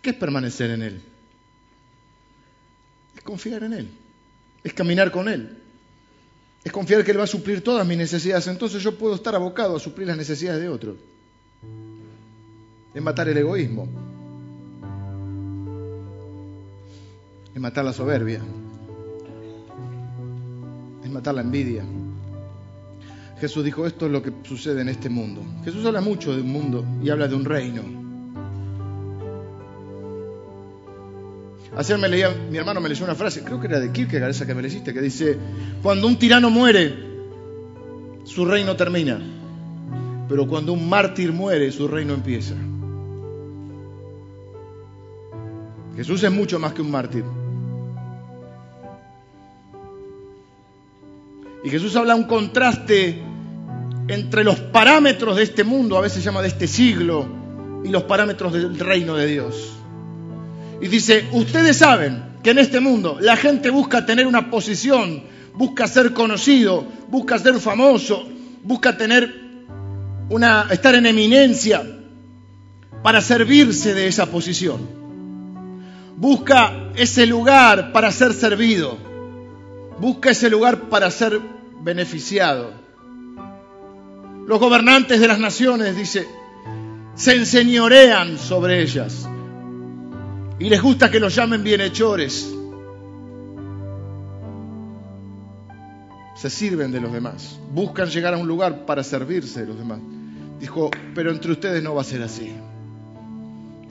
¿Qué 0.00 0.10
es 0.10 0.16
permanecer 0.16 0.70
en 0.70 0.82
Él? 0.82 1.11
Es 3.22 3.26
confiar 3.26 3.62
en 3.62 3.72
Él, 3.72 3.88
es 4.64 4.74
caminar 4.74 5.12
con 5.12 5.28
Él, 5.28 5.56
es 6.64 6.72
confiar 6.72 7.04
que 7.04 7.12
Él 7.12 7.20
va 7.20 7.22
a 7.22 7.28
suplir 7.28 7.62
todas 7.62 7.86
mis 7.86 7.96
necesidades. 7.96 8.48
Entonces 8.48 8.82
yo 8.82 8.98
puedo 8.98 9.14
estar 9.14 9.32
abocado 9.36 9.76
a 9.76 9.78
suplir 9.78 10.08
las 10.08 10.16
necesidades 10.16 10.60
de 10.60 10.68
otros. 10.68 10.96
Es 12.92 13.00
matar 13.00 13.28
el 13.28 13.38
egoísmo, 13.38 13.86
es 17.54 17.60
matar 17.60 17.84
la 17.84 17.92
soberbia, 17.92 18.42
es 21.04 21.10
matar 21.10 21.36
la 21.36 21.42
envidia. 21.42 21.84
Jesús 23.38 23.64
dijo, 23.64 23.86
esto 23.86 24.06
es 24.06 24.12
lo 24.12 24.20
que 24.20 24.32
sucede 24.42 24.80
en 24.80 24.88
este 24.88 25.08
mundo. 25.08 25.42
Jesús 25.64 25.86
habla 25.86 26.00
mucho 26.00 26.34
de 26.34 26.42
un 26.42 26.50
mundo 26.50 26.84
y 27.00 27.10
habla 27.10 27.28
de 27.28 27.36
un 27.36 27.44
reino. 27.44 28.01
Ayer 31.74 31.96
me 31.96 32.08
leía, 32.08 32.28
mi 32.50 32.58
hermano 32.58 32.80
me 32.82 32.88
leyó 32.88 33.04
una 33.04 33.14
frase, 33.14 33.42
creo 33.42 33.58
que 33.58 33.66
era 33.66 33.80
de 33.80 33.90
Kierkegaard 33.90 34.30
esa 34.30 34.46
que 34.46 34.54
me 34.54 34.60
leíste, 34.60 34.92
que 34.92 35.00
dice, 35.00 35.38
cuando 35.82 36.06
un 36.06 36.18
tirano 36.18 36.50
muere, 36.50 36.94
su 38.24 38.44
reino 38.44 38.76
termina, 38.76 39.18
pero 40.28 40.46
cuando 40.46 40.74
un 40.74 40.86
mártir 40.86 41.32
muere, 41.32 41.72
su 41.72 41.88
reino 41.88 42.12
empieza. 42.12 42.54
Jesús 45.96 46.22
es 46.22 46.30
mucho 46.30 46.58
más 46.58 46.74
que 46.74 46.82
un 46.82 46.90
mártir. 46.90 47.24
Y 51.64 51.70
Jesús 51.70 51.96
habla 51.96 52.14
un 52.14 52.24
contraste 52.24 53.22
entre 54.08 54.44
los 54.44 54.60
parámetros 54.60 55.36
de 55.36 55.44
este 55.44 55.64
mundo, 55.64 55.96
a 55.96 56.02
veces 56.02 56.18
se 56.18 56.24
llama 56.24 56.42
de 56.42 56.48
este 56.48 56.66
siglo, 56.66 57.26
y 57.82 57.88
los 57.88 58.02
parámetros 58.02 58.52
del 58.52 58.78
reino 58.78 59.16
de 59.16 59.26
Dios. 59.26 59.81
Y 60.82 60.88
dice, 60.88 61.28
ustedes 61.30 61.76
saben 61.76 62.24
que 62.42 62.50
en 62.50 62.58
este 62.58 62.80
mundo 62.80 63.16
la 63.20 63.36
gente 63.36 63.70
busca 63.70 64.04
tener 64.04 64.26
una 64.26 64.50
posición, 64.50 65.22
busca 65.54 65.86
ser 65.86 66.12
conocido, 66.12 66.84
busca 67.08 67.38
ser 67.38 67.60
famoso, 67.60 68.28
busca 68.64 68.96
tener 68.96 69.32
una 70.28 70.66
estar 70.70 70.96
en 70.96 71.06
eminencia 71.06 71.84
para 73.00 73.20
servirse 73.20 73.94
de 73.94 74.08
esa 74.08 74.26
posición. 74.26 74.80
Busca 76.16 76.90
ese 76.96 77.26
lugar 77.26 77.92
para 77.92 78.10
ser 78.10 78.32
servido. 78.32 78.98
Busca 80.00 80.30
ese 80.30 80.50
lugar 80.50 80.88
para 80.88 81.12
ser 81.12 81.40
beneficiado. 81.80 82.72
Los 84.48 84.58
gobernantes 84.58 85.20
de 85.20 85.28
las 85.28 85.38
naciones, 85.38 85.96
dice, 85.96 86.26
se 87.14 87.36
enseñorean 87.36 88.36
sobre 88.36 88.82
ellas 88.82 89.28
y 90.58 90.68
les 90.68 90.80
gusta 90.80 91.10
que 91.10 91.20
los 91.20 91.34
llamen 91.34 91.62
bienhechores. 91.62 92.54
Se 96.36 96.50
sirven 96.50 96.90
de 96.90 97.00
los 97.00 97.12
demás, 97.12 97.58
buscan 97.72 98.08
llegar 98.08 98.34
a 98.34 98.38
un 98.38 98.48
lugar 98.48 98.84
para 98.84 99.02
servirse 99.04 99.60
de 99.60 99.66
los 99.66 99.78
demás. 99.78 100.00
Dijo, 100.60 100.90
pero 101.14 101.30
entre 101.30 101.52
ustedes 101.52 101.82
no 101.82 101.94
va 101.94 102.02
a 102.02 102.04
ser 102.04 102.22
así. 102.22 102.52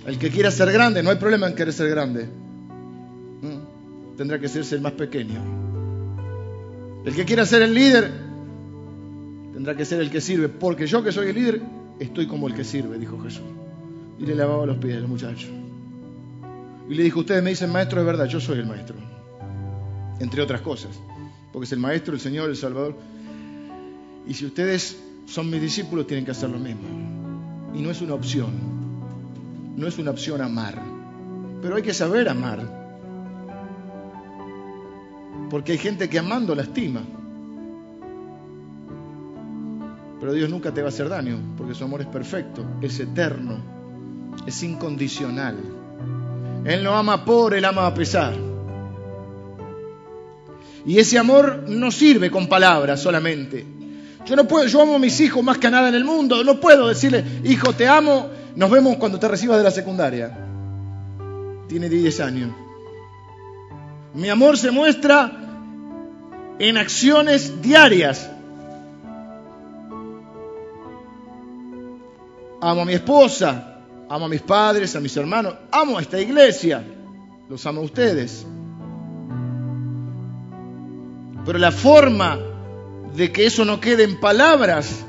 El 0.05 0.18
que 0.18 0.30
quiera 0.30 0.51
ser 0.51 0.72
grande, 0.72 1.03
no 1.03 1.12
hay 1.12 1.18
problema 1.18 1.47
en 1.47 1.55
querer 1.55 1.74
ser 1.74 1.89
grande. 1.89 2.26
¿Mm? 3.41 4.16
Tendrá 4.18 4.39
que 4.39 4.47
serse 4.47 4.76
el 4.76 4.82
más 4.82 4.93
pequeño. 4.93 5.39
El 7.05 7.16
que 7.16 7.26
quiera 7.26 7.45
ser 7.45 7.62
el 7.62 7.74
líder, 7.74 8.12
tendrá 9.53 9.76
que 9.76 9.86
ser 9.86 10.01
el 10.01 10.09
que 10.09 10.22
sirve, 10.22 10.49
porque 10.49 10.88
yo 10.88 11.03
que 11.03 11.12
soy 11.12 11.30
el 11.30 11.36
líder, 11.36 11.62
estoy 11.99 12.28
como 12.28 12.47
el 12.47 12.53
que 12.53 12.64
sirve, 12.64 12.97
dijo 12.97 13.20
Jesús. 13.22 13.45
Y 14.20 14.26
le 14.26 14.36
lavaba 14.36 14.66
los 14.66 14.78
pies 14.78 14.97
al 14.97 15.07
muchacho. 15.07 15.47
Y 16.91 16.93
le 16.93 17.03
dijo, 17.03 17.21
ustedes 17.21 17.41
me 17.41 17.51
dicen 17.51 17.71
maestro, 17.71 18.01
es 18.01 18.05
verdad, 18.05 18.25
yo 18.25 18.41
soy 18.41 18.59
el 18.59 18.65
maestro. 18.65 18.97
Entre 20.19 20.41
otras 20.41 20.59
cosas. 20.59 20.91
Porque 21.53 21.63
es 21.63 21.71
el 21.71 21.79
maestro, 21.79 22.13
el 22.13 22.19
Señor, 22.19 22.49
el 22.49 22.57
Salvador. 22.57 22.97
Y 24.27 24.33
si 24.33 24.45
ustedes 24.45 25.01
son 25.25 25.49
mis 25.49 25.61
discípulos, 25.61 26.05
tienen 26.05 26.25
que 26.25 26.31
hacer 26.31 26.49
lo 26.49 26.59
mismo. 26.59 26.81
Y 27.73 27.81
no 27.81 27.91
es 27.91 28.01
una 28.01 28.13
opción. 28.13 28.51
No 29.77 29.87
es 29.87 29.97
una 29.99 30.11
opción 30.11 30.41
amar. 30.41 30.81
Pero 31.61 31.77
hay 31.77 31.81
que 31.81 31.93
saber 31.93 32.27
amar. 32.27 32.59
Porque 35.49 35.71
hay 35.71 35.77
gente 35.77 36.09
que 36.09 36.19
amando 36.19 36.53
lastima. 36.53 37.03
Pero 40.19 40.33
Dios 40.33 40.49
nunca 40.49 40.73
te 40.73 40.81
va 40.81 40.87
a 40.87 40.89
hacer 40.89 41.07
daño, 41.07 41.37
porque 41.55 41.73
su 41.73 41.85
amor 41.85 42.01
es 42.01 42.07
perfecto, 42.07 42.65
es 42.81 42.99
eterno, 42.99 43.59
es 44.45 44.61
incondicional. 44.61 45.80
Él 46.66 46.84
no 46.84 46.95
ama 46.95 47.26
por, 47.26 47.53
Él 47.53 47.66
ama 47.66 47.88
a 47.88 47.93
pesar. 47.93 48.34
Y 50.86 50.99
ese 50.99 51.18
amor 51.18 51.64
no 51.68 51.91
sirve 51.91 52.32
con 52.32 52.47
palabras 52.47 52.99
solamente. 52.99 53.66
Yo 54.26 54.36
no 54.36 54.47
puedo, 54.47 54.68
yo 54.68 54.82
amo 54.82 54.95
a 54.95 54.99
mis 54.99 55.20
hijos 55.20 55.43
más 55.43 55.57
que 55.57 55.70
nada 55.70 55.89
en 55.89 55.95
el 55.95 56.05
mundo. 56.05 56.43
No 56.43 56.59
puedo 56.59 56.88
decirle, 56.88 57.24
hijo, 57.43 57.74
te 57.74 57.88
amo, 57.88 58.30
nos 58.55 58.70
vemos 58.70 58.97
cuando 58.97 59.20
te 59.20 59.28
recibas 59.28 59.57
de 59.57 59.64
la 59.64 59.72
secundaria. 59.72 60.38
Tiene 61.68 61.89
10 61.89 62.20
años. 62.20 62.51
Mi 64.14 64.30
amor 64.30 64.57
se 64.57 64.72
muestra 64.72 65.32
en 66.59 66.78
acciones 66.78 67.62
diarias. 67.62 68.30
Amo 72.62 72.82
a 72.82 72.86
mi 72.86 72.93
esposa, 72.93 73.80
amo 74.12 74.26
a 74.26 74.28
mis 74.28 74.41
padres, 74.41 74.93
a 74.97 74.99
mis 74.99 75.16
hermanos, 75.16 75.55
amo 75.72 75.97
a 75.97 76.01
esta 76.01 76.20
iglesia, 76.20 76.84
los 77.47 77.66
amo 77.66 77.80
a 77.80 77.86
ustedes. 77.86 78.45
Pero 81.45 81.57
la 81.57 81.72
forma 81.72 82.38
de 83.16 83.32
que 83.32 83.45
eso 83.45 83.64
no 83.64 83.80
quede 83.80 84.03
en 84.03 84.20
palabras 84.20 85.05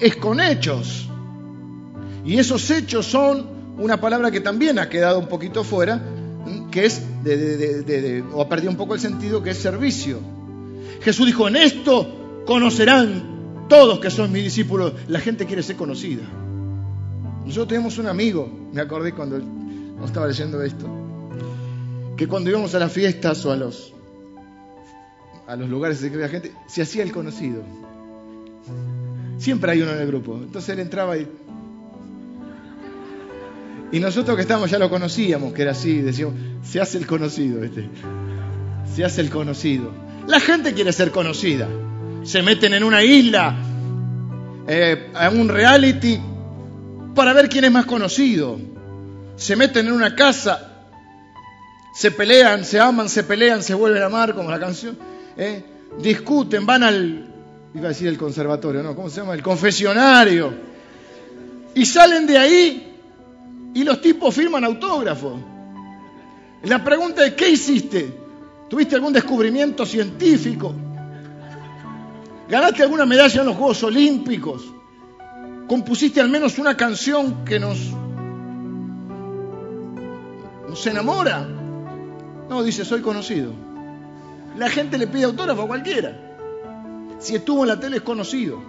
es 0.00 0.16
con 0.16 0.40
hechos. 0.40 1.08
Y 2.24 2.38
esos 2.38 2.68
hechos 2.72 3.06
son 3.06 3.46
una 3.78 4.00
palabra 4.00 4.32
que 4.32 4.40
también 4.40 4.80
ha 4.80 4.88
quedado 4.88 5.20
un 5.20 5.28
poquito 5.28 5.62
fuera, 5.62 6.02
que 6.72 6.86
es, 6.86 7.02
de, 7.22 8.24
o 8.32 8.42
ha 8.42 8.48
perdido 8.48 8.72
un 8.72 8.76
poco 8.76 8.94
el 8.94 9.00
sentido, 9.00 9.44
que 9.44 9.50
es 9.50 9.58
servicio. 9.58 10.18
Jesús 11.02 11.24
dijo, 11.24 11.46
en 11.46 11.54
esto 11.54 12.42
conocerán 12.46 13.66
todos 13.68 14.00
que 14.00 14.10
son 14.10 14.32
mis 14.32 14.42
discípulos. 14.42 14.92
La 15.06 15.20
gente 15.20 15.46
quiere 15.46 15.62
ser 15.62 15.76
conocida. 15.76 16.24
Nosotros 17.46 17.68
tenemos 17.68 17.96
un 17.98 18.08
amigo, 18.08 18.50
me 18.72 18.80
acordé 18.80 19.12
cuando 19.12 19.40
estaba 20.04 20.26
leyendo 20.26 20.60
esto, 20.62 20.86
que 22.16 22.26
cuando 22.26 22.50
íbamos 22.50 22.74
a 22.74 22.80
las 22.80 22.92
fiestas 22.92 23.46
o 23.46 23.52
a 23.52 23.56
los 23.56 23.92
a 25.46 25.54
los 25.54 25.68
lugares 25.68 26.00
que 26.00 26.12
había 26.12 26.28
gente, 26.28 26.52
se 26.66 26.82
hacía 26.82 27.04
el 27.04 27.12
conocido. 27.12 27.62
Siempre 29.38 29.70
hay 29.70 29.80
uno 29.80 29.92
en 29.92 30.00
el 30.00 30.06
grupo. 30.08 30.34
Entonces 30.42 30.70
él 30.70 30.80
entraba 30.80 31.16
y 31.16 31.28
y 33.92 34.00
nosotros 34.00 34.34
que 34.34 34.42
estamos 34.42 34.70
ya 34.70 34.78
lo 34.78 34.90
conocíamos, 34.90 35.52
que 35.52 35.62
era 35.62 35.70
así, 35.70 36.00
decíamos, 36.02 36.34
se 36.64 36.80
hace 36.80 36.98
el 36.98 37.06
conocido, 37.06 37.62
este. 37.62 37.88
Se 38.92 39.04
hace 39.04 39.20
el 39.20 39.30
conocido. 39.30 39.92
La 40.26 40.40
gente 40.40 40.74
quiere 40.74 40.92
ser 40.92 41.12
conocida. 41.12 41.68
Se 42.24 42.42
meten 42.42 42.74
en 42.74 42.82
una 42.82 43.04
isla, 43.04 43.56
eh, 44.66 45.12
en 45.20 45.40
un 45.40 45.48
reality, 45.48 46.18
para 47.16 47.32
ver 47.32 47.48
quién 47.48 47.64
es 47.64 47.72
más 47.72 47.86
conocido. 47.86 48.60
Se 49.34 49.56
meten 49.56 49.86
en 49.86 49.92
una 49.92 50.14
casa, 50.14 50.84
se 51.94 52.12
pelean, 52.12 52.64
se 52.64 52.78
aman, 52.78 53.08
se 53.08 53.24
pelean, 53.24 53.62
se 53.62 53.74
vuelven 53.74 54.02
a 54.02 54.06
amar, 54.06 54.34
como 54.34 54.50
la 54.50 54.60
canción. 54.60 54.96
Eh, 55.36 55.64
discuten, 56.00 56.64
van 56.64 56.82
al, 56.84 57.26
iba 57.74 57.86
a 57.86 57.88
decir 57.88 58.06
el 58.06 58.18
conservatorio, 58.18 58.82
¿no? 58.82 58.94
¿Cómo 58.94 59.08
se 59.08 59.20
llama? 59.20 59.34
El 59.34 59.42
confesionario. 59.42 60.52
Y 61.74 61.84
salen 61.86 62.26
de 62.26 62.38
ahí 62.38 62.94
y 63.74 63.82
los 63.82 64.00
tipos 64.00 64.34
firman 64.34 64.64
autógrafos. 64.64 65.40
La 66.64 66.84
pregunta 66.84 67.24
es, 67.24 67.32
¿qué 67.32 67.48
hiciste? 67.48 68.14
¿Tuviste 68.68 68.94
algún 68.94 69.12
descubrimiento 69.12 69.86
científico? 69.86 70.74
¿Ganaste 72.48 72.82
alguna 72.82 73.06
medalla 73.06 73.40
en 73.40 73.46
los 73.46 73.56
Juegos 73.56 73.82
Olímpicos? 73.82 74.75
¿Compusiste 75.68 76.20
al 76.20 76.28
menos 76.28 76.58
una 76.58 76.76
canción 76.76 77.44
que 77.44 77.58
nos, 77.58 77.78
nos 80.68 80.86
enamora? 80.86 81.46
No, 82.48 82.62
dice, 82.62 82.84
soy 82.84 83.00
conocido. 83.00 83.52
La 84.56 84.70
gente 84.70 84.96
le 84.96 85.08
pide 85.08 85.24
autógrafo 85.24 85.62
a 85.62 85.66
cualquiera. 85.66 86.16
Si 87.18 87.34
estuvo 87.34 87.64
en 87.64 87.68
la 87.68 87.80
tele 87.80 87.96
es 87.96 88.02
conocido. 88.02 88.60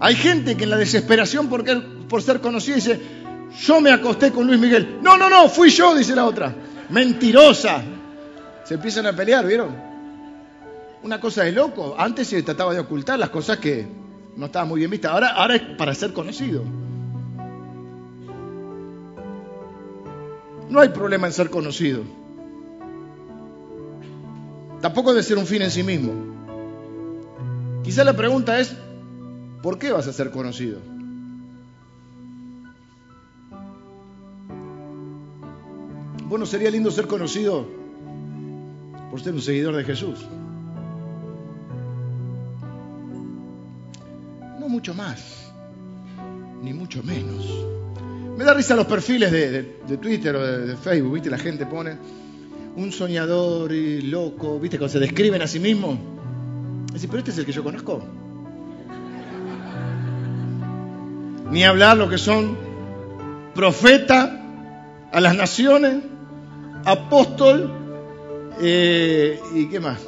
Hay 0.00 0.16
gente 0.16 0.56
que 0.56 0.64
en 0.64 0.70
la 0.70 0.76
desesperación 0.76 1.48
por, 1.48 1.64
por 2.08 2.22
ser 2.22 2.40
conocido 2.40 2.76
dice, 2.76 3.00
yo 3.60 3.80
me 3.80 3.92
acosté 3.92 4.32
con 4.32 4.46
Luis 4.46 4.58
Miguel. 4.58 4.98
No, 5.00 5.16
no, 5.16 5.30
no, 5.30 5.48
fui 5.48 5.70
yo, 5.70 5.94
dice 5.94 6.14
la 6.16 6.24
otra. 6.24 6.54
Mentirosa. 6.90 7.82
Se 8.64 8.74
empiezan 8.74 9.06
a 9.06 9.12
pelear, 9.12 9.46
¿vieron? 9.46 9.76
Una 11.04 11.20
cosa 11.20 11.44
de 11.44 11.52
loco. 11.52 11.94
Antes 11.96 12.28
se 12.28 12.42
trataba 12.42 12.74
de 12.74 12.80
ocultar 12.80 13.18
las 13.18 13.30
cosas 13.30 13.58
que 13.58 13.86
no 14.38 14.46
estaban 14.46 14.68
muy 14.68 14.78
bien 14.78 14.90
vistas. 14.90 15.10
Ahora, 15.10 15.30
ahora 15.30 15.56
es 15.56 15.62
para 15.76 15.92
ser 15.94 16.12
conocido. 16.12 16.62
No 20.70 20.80
hay 20.80 20.90
problema 20.90 21.26
en 21.26 21.32
ser 21.32 21.50
conocido. 21.50 22.02
Tampoco 24.80 25.10
debe 25.10 25.24
ser 25.24 25.38
un 25.38 25.46
fin 25.46 25.62
en 25.62 25.72
sí 25.72 25.82
mismo. 25.82 26.12
Quizá 27.82 28.04
la 28.04 28.12
pregunta 28.12 28.60
es, 28.60 28.76
¿por 29.60 29.76
qué 29.76 29.90
vas 29.90 30.06
a 30.06 30.12
ser 30.12 30.30
conocido? 30.30 30.78
Bueno, 36.28 36.46
sería 36.46 36.70
lindo 36.70 36.92
ser 36.92 37.08
conocido 37.08 37.66
por 39.10 39.20
ser 39.20 39.32
un 39.32 39.42
seguidor 39.42 39.74
de 39.74 39.82
Jesús. 39.82 40.24
No 44.68 44.74
mucho 44.74 44.92
más, 44.92 45.50
ni 46.60 46.74
mucho 46.74 47.02
menos. 47.02 47.42
Me 48.36 48.44
da 48.44 48.52
risa 48.52 48.76
los 48.76 48.86
perfiles 48.86 49.32
de, 49.32 49.62
Twitter 49.96 50.36
o 50.36 50.46
de, 50.46 50.76
Facebook, 50.76 51.14
¿viste? 51.14 51.30
La 51.30 51.38
gente 51.38 51.64
pone 51.64 51.96
un 52.76 52.92
soñador 52.92 53.72
y 53.72 54.02
loco, 54.02 54.60
¿viste? 54.60 54.76
Cuando 54.76 54.92
se 54.92 54.98
describen 54.98 55.40
a 55.40 55.46
sí 55.46 55.58
mismos. 55.58 55.98
Dice, 56.92 57.08
pero 57.08 57.20
este 57.20 57.30
es 57.30 57.38
el 57.38 57.46
que 57.46 57.52
yo 57.52 57.64
conozco. 57.64 58.04
Ni 61.50 61.64
hablar 61.64 61.96
lo 61.96 62.10
que 62.10 62.18
son 62.18 62.58
profeta 63.54 64.38
a 65.10 65.18
las 65.18 65.34
naciones, 65.34 66.02
apóstol 66.84 67.72
eh, 68.60 69.40
y 69.54 69.66
qué 69.70 69.80
más. 69.80 70.06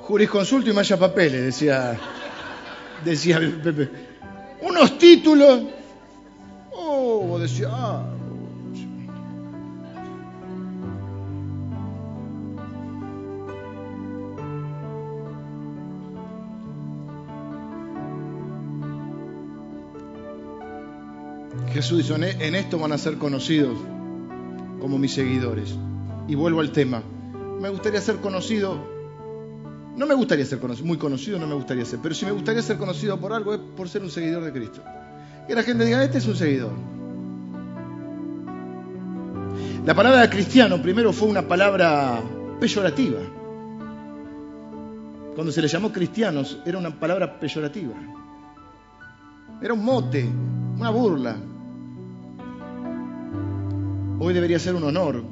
Jurisconsulto 0.00 0.68
y 0.68 0.72
malla 0.72 0.96
papeles, 0.96 1.44
decía, 1.44 1.96
decía 3.04 3.40
Pepe. 3.62 3.90
Unos 4.60 4.98
títulos. 4.98 5.62
Oh, 6.72 7.38
decía, 7.38 7.68
ah, 7.70 8.14
Jesús 21.74 22.06
dice, 22.06 22.14
en 22.14 22.54
esto 22.54 22.78
van 22.78 22.92
a 22.92 22.98
ser 22.98 23.18
conocidos 23.18 23.76
como 24.80 24.96
mis 24.96 25.12
seguidores. 25.12 25.74
Y 26.28 26.36
vuelvo 26.36 26.60
al 26.60 26.70
tema. 26.70 27.02
Me 27.60 27.68
gustaría 27.68 28.00
ser 28.00 28.18
conocido, 28.18 28.78
no 29.96 30.06
me 30.06 30.14
gustaría 30.14 30.44
ser 30.44 30.58
conocido, 30.58 30.86
muy 30.86 30.98
conocido 30.98 31.38
no 31.38 31.46
me 31.46 31.54
gustaría 31.54 31.84
ser, 31.84 32.00
pero 32.02 32.14
si 32.14 32.24
me 32.24 32.32
gustaría 32.32 32.62
ser 32.62 32.78
conocido 32.78 33.18
por 33.18 33.32
algo 33.32 33.54
es 33.54 33.60
por 33.76 33.88
ser 33.88 34.02
un 34.02 34.10
seguidor 34.10 34.44
de 34.44 34.52
Cristo. 34.52 34.82
Que 35.46 35.54
la 35.54 35.62
gente 35.62 35.84
diga, 35.84 36.02
este 36.02 36.18
es 36.18 36.26
un 36.26 36.36
seguidor. 36.36 36.72
La 39.86 39.94
palabra 39.94 40.28
cristiano 40.30 40.80
primero 40.82 41.12
fue 41.12 41.28
una 41.28 41.46
palabra 41.46 42.20
peyorativa. 42.58 43.20
Cuando 45.34 45.52
se 45.52 45.60
le 45.62 45.68
llamó 45.68 45.92
cristianos 45.92 46.58
era 46.64 46.78
una 46.78 46.98
palabra 46.98 47.38
peyorativa. 47.38 47.94
Era 49.60 49.74
un 49.74 49.84
mote, 49.84 50.28
una 50.76 50.90
burla. 50.90 51.36
Hoy 54.18 54.32
debería 54.32 54.58
ser 54.58 54.74
un 54.74 54.84
honor, 54.84 55.22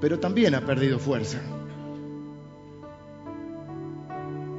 pero 0.00 0.20
también 0.20 0.54
ha 0.54 0.60
perdido 0.60 0.98
fuerza. 0.98 1.40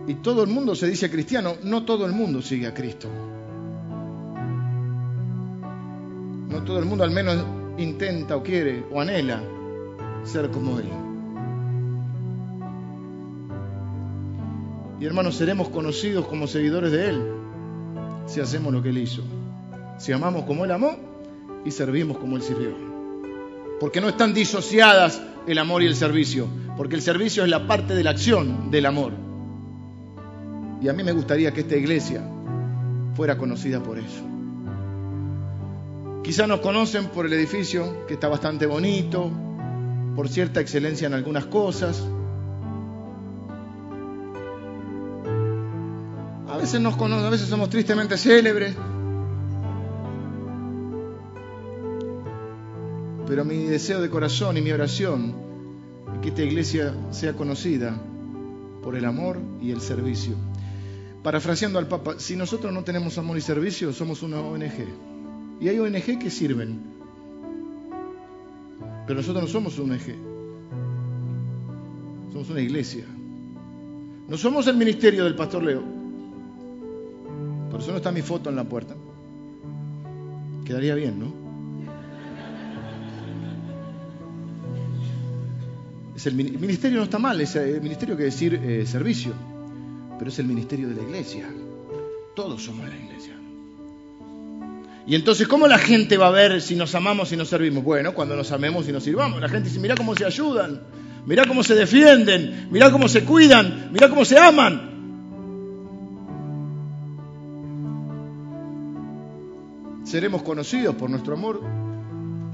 Y 0.07 0.15
todo 0.15 0.43
el 0.43 0.49
mundo 0.49 0.73
se 0.75 0.87
dice 0.87 1.11
cristiano, 1.11 1.55
no 1.63 1.83
todo 1.83 2.05
el 2.05 2.13
mundo 2.13 2.41
sigue 2.41 2.65
a 2.65 2.73
Cristo. 2.73 3.09
No 6.49 6.63
todo 6.63 6.79
el 6.79 6.85
mundo 6.85 7.03
al 7.03 7.11
menos 7.11 7.37
intenta 7.77 8.37
o 8.37 8.41
quiere 8.41 8.85
o 8.91 9.01
anhela 9.01 9.41
ser 10.23 10.49
como 10.49 10.79
Él. 10.79 10.85
Y 14.99 15.05
hermanos, 15.05 15.35
seremos 15.35 15.69
conocidos 15.69 16.25
como 16.27 16.47
seguidores 16.47 16.91
de 16.91 17.09
Él 17.09 17.21
si 18.25 18.39
hacemos 18.39 18.73
lo 18.73 18.81
que 18.81 18.89
Él 18.89 18.97
hizo. 18.97 19.21
Si 19.99 20.11
amamos 20.11 20.45
como 20.45 20.65
Él 20.65 20.71
amó 20.71 20.95
y 21.65 21.71
servimos 21.71 22.17
como 22.17 22.37
Él 22.37 22.41
sirvió 22.41 22.87
porque 23.79 24.01
no 24.01 24.09
están 24.09 24.33
disociadas 24.33 25.21
el 25.45 25.57
amor 25.59 25.83
y 25.83 25.87
el 25.87 25.95
servicio, 25.95 26.47
porque 26.75 26.95
el 26.95 27.01
servicio 27.01 27.43
es 27.43 27.49
la 27.49 27.67
parte 27.67 27.95
de 27.95 28.03
la 28.03 28.11
acción 28.11 28.71
del 28.71 28.85
amor. 28.85 29.26
Y 30.81 30.89
a 30.89 30.93
mí 30.93 31.03
me 31.03 31.11
gustaría 31.11 31.51
que 31.51 31.61
esta 31.61 31.75
iglesia 31.75 32.21
fuera 33.15 33.37
conocida 33.37 33.81
por 33.81 33.97
eso. 33.97 34.23
Quizá 36.23 36.45
nos 36.45 36.59
conocen 36.59 37.07
por 37.07 37.25
el 37.25 37.33
edificio, 37.33 38.05
que 38.05 38.15
está 38.15 38.27
bastante 38.27 38.65
bonito, 38.65 39.31
por 40.15 40.27
cierta 40.29 40.59
excelencia 40.61 41.07
en 41.07 41.13
algunas 41.13 41.45
cosas. 41.45 42.03
A 46.49 46.57
veces 46.57 46.81
nos 46.81 46.97
conocen, 46.97 47.25
a 47.25 47.29
veces 47.29 47.47
somos 47.47 47.69
tristemente 47.69 48.17
célebres. 48.17 48.75
Pero 53.27 53.43
mi 53.43 53.63
deseo 53.65 54.01
de 54.01 54.09
corazón 54.09 54.57
y 54.57 54.61
mi 54.61 54.71
oración 54.71 55.35
es 56.13 56.19
que 56.19 56.29
esta 56.29 56.43
iglesia 56.43 56.93
sea 57.11 57.33
conocida 57.33 57.95
por 58.81 58.95
el 58.95 59.05
amor 59.05 59.39
y 59.61 59.71
el 59.71 59.81
servicio. 59.81 60.35
Parafraseando 61.27 61.77
al 61.77 61.89
Papa, 61.89 62.15
si 62.19 62.37
nosotros 62.37 62.71
no 62.71 62.85
tenemos 62.85 63.17
amor 63.17 63.37
y 63.37 63.41
servicio, 63.41 63.91
somos 63.91 64.23
una 64.23 64.39
ONG. 64.39 64.87
Y 65.59 65.67
hay 65.67 65.77
ONG 65.77 66.19
que 66.19 66.29
sirven. 66.29 66.79
Pero 69.05 69.19
nosotros 69.19 69.43
no 69.43 69.49
somos 69.49 69.77
una 69.77 69.95
ONG. 69.95 70.15
Somos 72.31 72.49
una 72.49 72.61
iglesia. 72.61 73.03
No 74.29 74.37
somos 74.37 74.67
el 74.67 74.77
ministerio 74.77 75.25
del 75.25 75.35
pastor 75.35 75.63
Leo. 75.63 75.83
Por 77.71 77.81
eso 77.81 77.91
no 77.91 77.97
está 77.97 78.13
mi 78.13 78.21
foto 78.21 78.49
en 78.49 78.55
la 78.55 78.63
puerta. 78.63 78.95
Quedaría 80.63 80.95
bien, 80.95 81.19
¿no? 81.19 81.33
el 86.25 86.35
ministerio 86.35 86.99
no 86.99 87.03
está 87.03 87.19
mal, 87.19 87.41
es 87.41 87.53
el 87.57 87.81
ministerio 87.81 88.15
que 88.15 88.23
decir 88.23 88.53
eh, 88.53 88.85
servicio. 88.85 89.56
Pero 90.17 90.29
es 90.29 90.39
el 90.39 90.47
ministerio 90.47 90.89
de 90.89 90.95
la 90.95 91.03
iglesia. 91.03 91.47
Todos 92.35 92.63
somos 92.63 92.87
la 92.87 92.95
iglesia. 92.95 93.33
Y 95.07 95.15
entonces, 95.15 95.47
¿cómo 95.47 95.67
la 95.67 95.77
gente 95.77 96.17
va 96.17 96.27
a 96.27 96.31
ver 96.31 96.61
si 96.61 96.75
nos 96.75 96.93
amamos 96.93 97.31
y 97.31 97.37
nos 97.37 97.47
servimos? 97.47 97.83
Bueno, 97.83 98.13
cuando 98.13 98.35
nos 98.35 98.51
amemos 98.51 98.87
y 98.89 98.91
nos 98.91 99.03
sirvamos. 99.03 99.39
La 99.39 99.47
gente 99.47 99.69
dice, 99.69 99.79
mira 99.79 99.95
cómo 99.95 100.13
se 100.15 100.25
ayudan, 100.25 100.81
mira 101.25 101.45
cómo 101.45 101.63
se 101.63 101.75
defienden, 101.75 102.67
mira 102.71 102.91
cómo 102.91 103.07
se 103.07 103.23
cuidan, 103.23 103.89
mira 103.93 104.09
cómo 104.09 104.25
se 104.25 104.37
aman. 104.37 104.97
Seremos 110.03 110.41
conocidos 110.41 110.95
por 110.95 111.09
nuestro 111.09 111.33
amor 111.33 111.61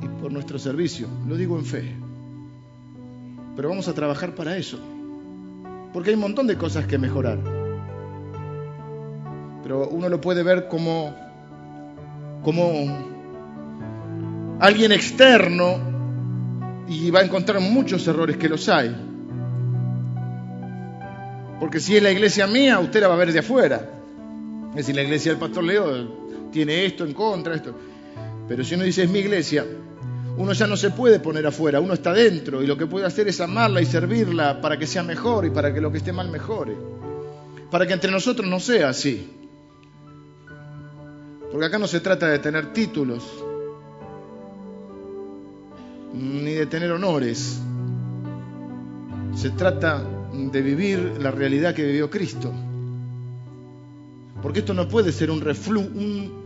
y 0.02 0.22
por 0.22 0.32
nuestro 0.32 0.58
servicio. 0.60 1.08
Lo 1.28 1.36
digo 1.36 1.58
en 1.58 1.66
fe. 1.66 1.96
Pero 3.56 3.70
vamos 3.70 3.88
a 3.88 3.94
trabajar 3.94 4.34
para 4.36 4.58
eso. 4.58 4.80
Porque 5.94 6.10
hay 6.10 6.16
un 6.16 6.22
montón 6.22 6.48
de 6.48 6.58
cosas 6.58 6.86
que 6.88 6.98
mejorar. 6.98 7.53
Pero 9.64 9.88
uno 9.88 10.10
lo 10.10 10.20
puede 10.20 10.44
ver 10.44 10.68
como, 10.68 11.16
como 12.44 14.58
alguien 14.60 14.92
externo 14.92 15.80
y 16.88 17.10
va 17.10 17.22
a 17.22 17.24
encontrar 17.24 17.62
muchos 17.62 18.06
errores 18.08 18.38
que 18.38 18.50
los 18.50 18.68
hay. 18.68 18.94
Porque 21.60 21.80
si 21.80 21.96
es 21.96 22.04
la 22.04 22.12
iglesia 22.12 22.46
mía, 22.46 22.80
usted 22.80 23.00
la 23.00 23.08
va 23.08 23.14
a 23.14 23.18
ver 23.18 23.32
de 23.32 23.40
afuera. 23.40 23.90
Es 24.72 24.76
decir, 24.76 24.96
la 24.96 25.04
iglesia 25.04 25.32
del 25.32 25.40
pastor 25.40 25.64
Leo 25.64 26.50
tiene 26.52 26.86
esto 26.86 27.06
en 27.06 27.14
contra, 27.14 27.56
esto. 27.56 27.74
Pero 28.48 28.64
si 28.64 28.76
uno 28.76 28.84
dice 28.84 29.04
es 29.04 29.10
mi 29.10 29.20
iglesia, 29.20 29.66
uno 30.36 30.54
ya 30.54 30.68
no 30.68 30.76
se 30.76 30.90
puede 30.90 31.20
poner 31.20 31.46
afuera, 31.46 31.80
uno 31.80 31.94
está 31.94 32.12
dentro 32.12 32.62
y 32.62 32.68
lo 32.68 32.78
que 32.78 32.86
puede 32.86 33.06
hacer 33.06 33.28
es 33.28 33.40
amarla 33.40 33.82
y 33.82 33.86
servirla 33.86 34.62
para 34.62 34.78
que 34.78 34.88
sea 34.88 35.04
mejor 35.04 35.46
y 35.46 35.52
para 35.52 35.74
que 35.74 35.80
lo 35.80 35.92
que 35.92 36.00
esté 36.00 36.12
mal 36.12 36.30
mejore. 36.30 36.76
Para 37.72 37.88
que 37.88 37.94
entre 37.94 38.12
nosotros 38.12 38.48
no 38.48 38.60
sea 38.60 38.90
así. 38.90 39.43
Porque 41.54 41.68
acá 41.68 41.78
no 41.78 41.86
se 41.86 42.00
trata 42.00 42.30
de 42.30 42.40
tener 42.40 42.74
títulos, 42.74 43.24
ni 46.12 46.52
de 46.52 46.66
tener 46.66 46.92
honores. 46.92 47.60
Se 49.36 49.52
trata 49.52 50.04
de 50.34 50.62
vivir 50.64 51.20
la 51.22 51.30
realidad 51.30 51.76
que 51.76 51.84
vivió 51.84 52.10
Cristo. 52.10 52.52
Porque 54.42 54.62
esto 54.62 54.74
no 54.74 54.88
puede 54.88 55.12
ser 55.12 55.30
un, 55.30 55.44
un 55.44 56.44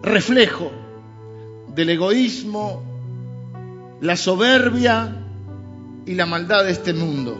reflejo 0.00 0.72
del 1.74 1.90
egoísmo, 1.90 2.82
la 4.00 4.16
soberbia 4.16 5.22
y 6.06 6.14
la 6.14 6.24
maldad 6.24 6.64
de 6.64 6.70
este 6.70 6.94
mundo. 6.94 7.36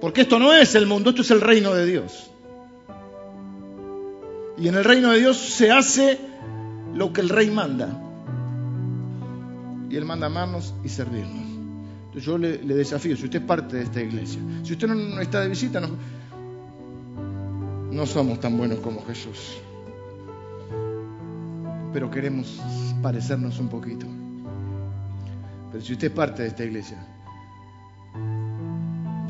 Porque 0.00 0.20
esto 0.20 0.38
no 0.38 0.54
es 0.54 0.76
el 0.76 0.86
mundo, 0.86 1.10
esto 1.10 1.22
es 1.22 1.32
el 1.32 1.40
reino 1.40 1.74
de 1.74 1.86
Dios. 1.86 2.30
Y 4.56 4.68
en 4.68 4.74
el 4.76 4.84
reino 4.84 5.10
de 5.10 5.18
Dios 5.18 5.36
se 5.36 5.70
hace 5.70 6.18
lo 6.94 7.12
que 7.12 7.20
el 7.20 7.28
rey 7.28 7.50
manda. 7.50 8.00
Y 9.90 9.96
él 9.96 10.04
manda 10.04 10.26
amarnos 10.26 10.74
y 10.84 10.88
servirnos. 10.88 11.44
Entonces 12.06 12.24
yo 12.24 12.38
le, 12.38 12.58
desafío, 12.58 13.16
si 13.16 13.24
usted 13.24 13.40
es 13.40 13.46
parte 13.46 13.76
de 13.76 13.82
esta 13.82 14.00
iglesia, 14.00 14.40
si 14.62 14.72
usted 14.72 14.86
no, 14.86 15.20
está 15.20 15.40
de 15.40 15.48
visita, 15.48 15.80
no, 15.80 15.88
no 17.90 18.06
somos 18.06 18.38
tan 18.38 18.56
buenos 18.56 18.78
como 18.78 19.04
Jesús. 19.04 19.58
Pero 21.92 22.10
queremos 22.10 22.60
parecernos 23.02 23.58
un 23.58 23.68
poquito. 23.68 24.06
Pero 25.72 25.84
si 25.84 25.92
usted 25.92 26.08
es 26.08 26.14
parte 26.14 26.42
de 26.42 26.48
esta 26.48 26.64
iglesia, 26.64 27.04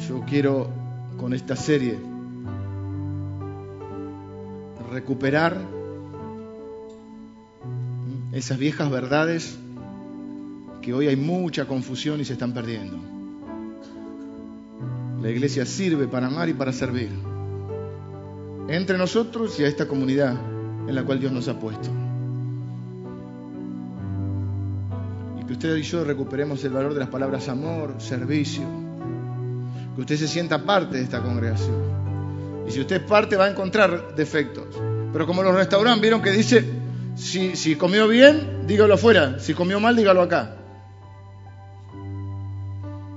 yo 0.06 0.22
quiero 0.26 0.68
con 1.16 1.32
esta 1.32 1.56
serie 1.56 1.98
recuperar 4.94 5.58
esas 8.32 8.58
viejas 8.58 8.88
verdades 8.90 9.58
que 10.80 10.94
hoy 10.94 11.08
hay 11.08 11.16
mucha 11.16 11.66
confusión 11.66 12.20
y 12.20 12.24
se 12.24 12.34
están 12.34 12.54
perdiendo. 12.54 12.96
La 15.20 15.30
iglesia 15.30 15.66
sirve 15.66 16.06
para 16.06 16.28
amar 16.28 16.48
y 16.48 16.54
para 16.54 16.72
servir. 16.72 17.10
Entre 18.68 18.96
nosotros 18.96 19.58
y 19.58 19.64
a 19.64 19.68
esta 19.68 19.88
comunidad 19.88 20.36
en 20.86 20.94
la 20.94 21.02
cual 21.02 21.18
Dios 21.18 21.32
nos 21.32 21.48
ha 21.48 21.58
puesto. 21.58 21.88
Y 25.40 25.44
que 25.44 25.54
usted 25.54 25.76
y 25.76 25.82
yo 25.82 26.04
recuperemos 26.04 26.62
el 26.64 26.72
valor 26.72 26.94
de 26.94 27.00
las 27.00 27.08
palabras 27.08 27.48
amor, 27.48 27.94
servicio. 27.98 28.62
Que 29.96 30.02
usted 30.02 30.16
se 30.16 30.28
sienta 30.28 30.64
parte 30.64 30.98
de 30.98 31.02
esta 31.02 31.20
congregación 31.20 31.93
y 32.66 32.70
si 32.70 32.80
usted 32.80 33.04
parte 33.06 33.36
va 33.36 33.46
a 33.46 33.50
encontrar 33.50 34.14
defectos. 34.14 34.66
Pero 35.12 35.26
como 35.26 35.42
los 35.42 35.54
restaurantes 35.54 36.00
vieron 36.00 36.22
que 36.22 36.30
dice, 36.30 36.64
si, 37.16 37.76
comió 37.76 38.08
bien, 38.08 38.66
dígalo 38.66 38.94
afuera. 38.94 39.38
Si 39.38 39.54
comió 39.54 39.78
mal, 39.80 39.94
dígalo 39.94 40.22
acá. 40.22 40.56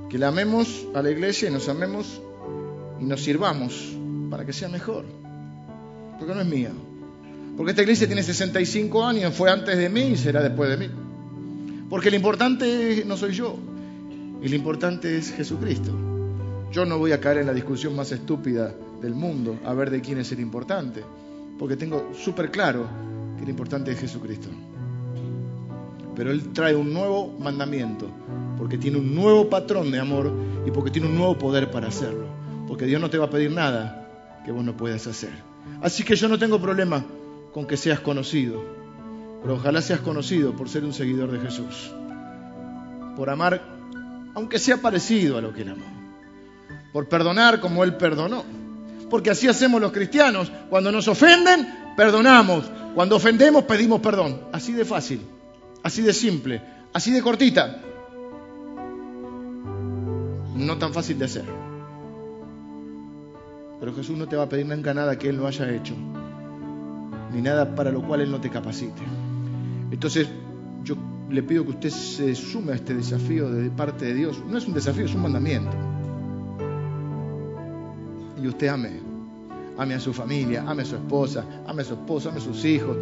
Que 0.10 0.18
le 0.18 0.26
amemos 0.26 0.86
a 0.94 1.02
la 1.02 1.10
iglesia 1.10 1.50
y 1.50 1.52
nos 1.52 1.68
amemos 1.70 2.22
y 3.00 3.04
nos 3.04 3.22
sirvamos 3.24 3.96
para 4.30 4.46
que 4.46 4.54
sea 4.54 4.70
mejor. 4.70 5.06
Porque 6.20 6.34
no 6.34 6.42
es 6.42 6.48
mía. 6.48 6.72
Porque 7.56 7.72
esta 7.72 7.82
iglesia 7.82 8.06
tiene 8.06 8.22
65 8.22 9.04
años, 9.04 9.34
fue 9.34 9.50
antes 9.50 9.78
de 9.78 9.90
mí 9.90 10.02
y 10.02 10.18
será 10.18 10.44
después 10.44 10.70
de 10.70 10.78
mí. 10.78 10.90
Porque 11.90 12.12
lo 12.12 12.18
importante 12.18 13.04
no 13.08 13.18
soy 13.18 13.34
yo, 13.34 13.58
y 14.42 14.48
lo 14.48 14.56
importante 14.56 15.18
es 15.18 15.32
Jesucristo. 15.32 15.92
Yo 16.72 16.86
no 16.86 17.00
voy 17.00 17.14
a 17.14 17.20
caer 17.20 17.40
en 17.40 17.48
la 17.48 17.54
discusión 17.54 17.96
más 17.96 18.12
estúpida 18.12 18.76
del 19.02 19.16
mundo 19.16 19.60
a 19.66 19.74
ver 19.74 19.90
de 19.90 20.02
quién 20.02 20.18
es 20.20 20.32
el 20.32 20.40
importante, 20.40 21.04
porque 21.58 21.76
tengo 21.76 22.12
súper 22.14 22.52
claro 22.52 22.88
que 23.38 23.44
el 23.44 23.50
importante 23.50 23.92
es 23.92 24.00
Jesucristo. 24.00 24.50
Pero 26.16 26.32
Él 26.32 26.52
trae 26.52 26.76
un 26.76 26.94
nuevo 26.94 27.36
mandamiento, 27.40 28.10
porque 28.58 28.78
tiene 28.78 28.98
un 28.98 29.14
nuevo 29.14 29.50
patrón 29.50 29.92
de 29.92 30.00
amor 30.00 30.32
y 30.66 30.72
porque 30.72 30.92
tiene 30.92 31.08
un 31.08 31.16
nuevo 31.16 31.38
poder 31.38 31.70
para 31.70 31.88
hacerlo, 31.88 32.26
porque 32.68 32.86
Dios 32.86 33.00
no 33.00 33.10
te 33.10 33.18
va 33.18 33.26
a 33.26 33.30
pedir 33.30 33.52
nada 33.52 34.42
que 34.44 34.52
vos 34.52 34.64
no 34.64 34.76
puedas 34.76 35.06
hacer. 35.06 35.32
Así 35.82 36.04
que 36.04 36.16
yo 36.16 36.28
no 36.28 36.40
tengo 36.40 36.60
problema 36.60 37.06
con 37.54 37.68
que 37.68 37.78
seas 37.78 38.00
conocido, 38.00 38.64
pero 39.42 39.56
ojalá 39.56 39.82
seas 39.82 40.00
conocido 40.00 40.56
por 40.56 40.70
ser 40.70 40.84
un 40.84 40.94
seguidor 40.94 41.32
de 41.32 41.40
Jesús, 41.40 41.92
por 43.16 43.30
amar, 43.30 43.62
aunque 44.34 44.58
sea 44.58 44.78
parecido 44.78 45.38
a 45.38 45.42
lo 45.42 45.54
que 45.54 45.62
Él 45.62 45.70
amó, 45.70 45.86
por 46.94 47.08
perdonar 47.08 47.60
como 47.60 47.84
Él 47.84 47.96
perdonó 47.96 48.44
porque 49.10 49.30
así 49.30 49.48
hacemos 49.48 49.82
los 49.82 49.92
cristianos. 49.92 50.52
Cuando 50.70 50.92
nos 50.92 51.08
ofenden, 51.08 51.94
perdonamos. 51.96 52.66
Cuando 52.96 53.16
ofendemos, 53.16 53.64
pedimos 53.64 54.02
perdón. 54.02 54.42
Así 54.52 54.74
de 54.74 54.86
fácil, 54.86 55.22
así 55.84 56.02
de 56.02 56.14
simple, 56.14 56.62
así 56.94 57.12
de 57.12 57.22
cortita. 57.22 57.82
No 60.56 60.78
tan 60.78 60.94
fácil 60.94 61.20
de 61.20 61.26
hacer. 61.26 61.46
Pero 63.80 63.94
Jesús 63.94 64.18
no 64.18 64.28
te 64.28 64.36
va 64.36 64.44
a 64.44 64.50
pedir 64.50 64.66
nunca 64.66 64.94
nada 64.94 65.18
que 65.18 65.30
Él 65.30 65.38
no 65.38 65.46
haya 65.46 65.70
hecho, 65.70 65.94
ni 67.32 67.42
nada 67.44 67.76
para 67.76 67.92
lo 67.92 68.02
cual 68.02 68.22
Él 68.22 68.32
no 68.32 68.42
te 68.42 68.50
capacite. 68.50 69.04
Entonces, 69.92 70.28
yo 70.84 70.96
le 71.30 71.44
pido 71.44 71.64
que 71.64 71.72
usted 71.72 71.90
se 71.92 72.34
sume 72.34 72.72
a 72.72 72.76
este 72.76 72.96
desafío 72.96 73.52
de 73.52 73.70
parte 73.70 74.06
de 74.06 74.16
Dios. 74.16 74.42
No 74.48 74.58
es 74.58 74.68
un 74.68 74.74
desafío, 74.74 75.06
es 75.06 75.14
un 75.14 75.22
mandamiento 75.22 75.87
y 78.42 78.48
usted 78.48 78.68
ame. 78.68 79.00
Ame 79.78 79.94
a 79.94 80.00
su 80.00 80.14
familia, 80.14 80.64
ame 80.68 80.82
a 80.82 80.86
su 80.86 80.96
esposa, 80.96 81.44
ame 81.68 81.84
a 81.84 81.86
su 81.86 81.94
esposo, 81.94 82.30
ame 82.30 82.40
a 82.40 82.42
sus 82.42 82.66
hijos, 82.66 82.98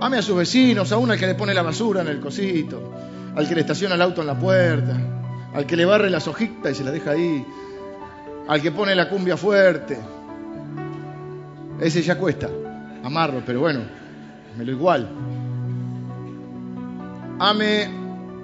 ame 0.00 0.18
a 0.18 0.22
sus 0.22 0.36
vecinos, 0.36 0.90
a 0.90 0.96
uno 0.96 1.12
al 1.12 1.18
que 1.18 1.26
le 1.26 1.34
pone 1.34 1.52
la 1.52 1.62
basura 1.62 2.00
en 2.00 2.08
el 2.08 2.20
cosito, 2.20 2.92
al 3.36 3.46
que 3.46 3.54
le 3.54 3.60
estaciona 3.60 3.94
el 3.94 4.02
auto 4.02 4.22
en 4.22 4.26
la 4.28 4.38
puerta, 4.38 4.96
al 5.52 5.66
que 5.66 5.76
le 5.76 5.84
barre 5.84 6.08
las 6.08 6.26
hojitas 6.26 6.72
y 6.72 6.74
se 6.74 6.84
la 6.84 6.90
deja 6.90 7.10
ahí, 7.10 7.44
al 8.48 8.62
que 8.62 8.72
pone 8.72 8.94
la 8.94 9.08
cumbia 9.08 9.36
fuerte. 9.36 9.98
Ese 11.80 12.02
ya 12.02 12.16
cuesta 12.16 12.48
amarlo, 13.04 13.42
pero 13.44 13.60
bueno, 13.60 13.80
me 14.56 14.64
lo 14.64 14.72
igual. 14.72 15.08
Ame 17.38 17.88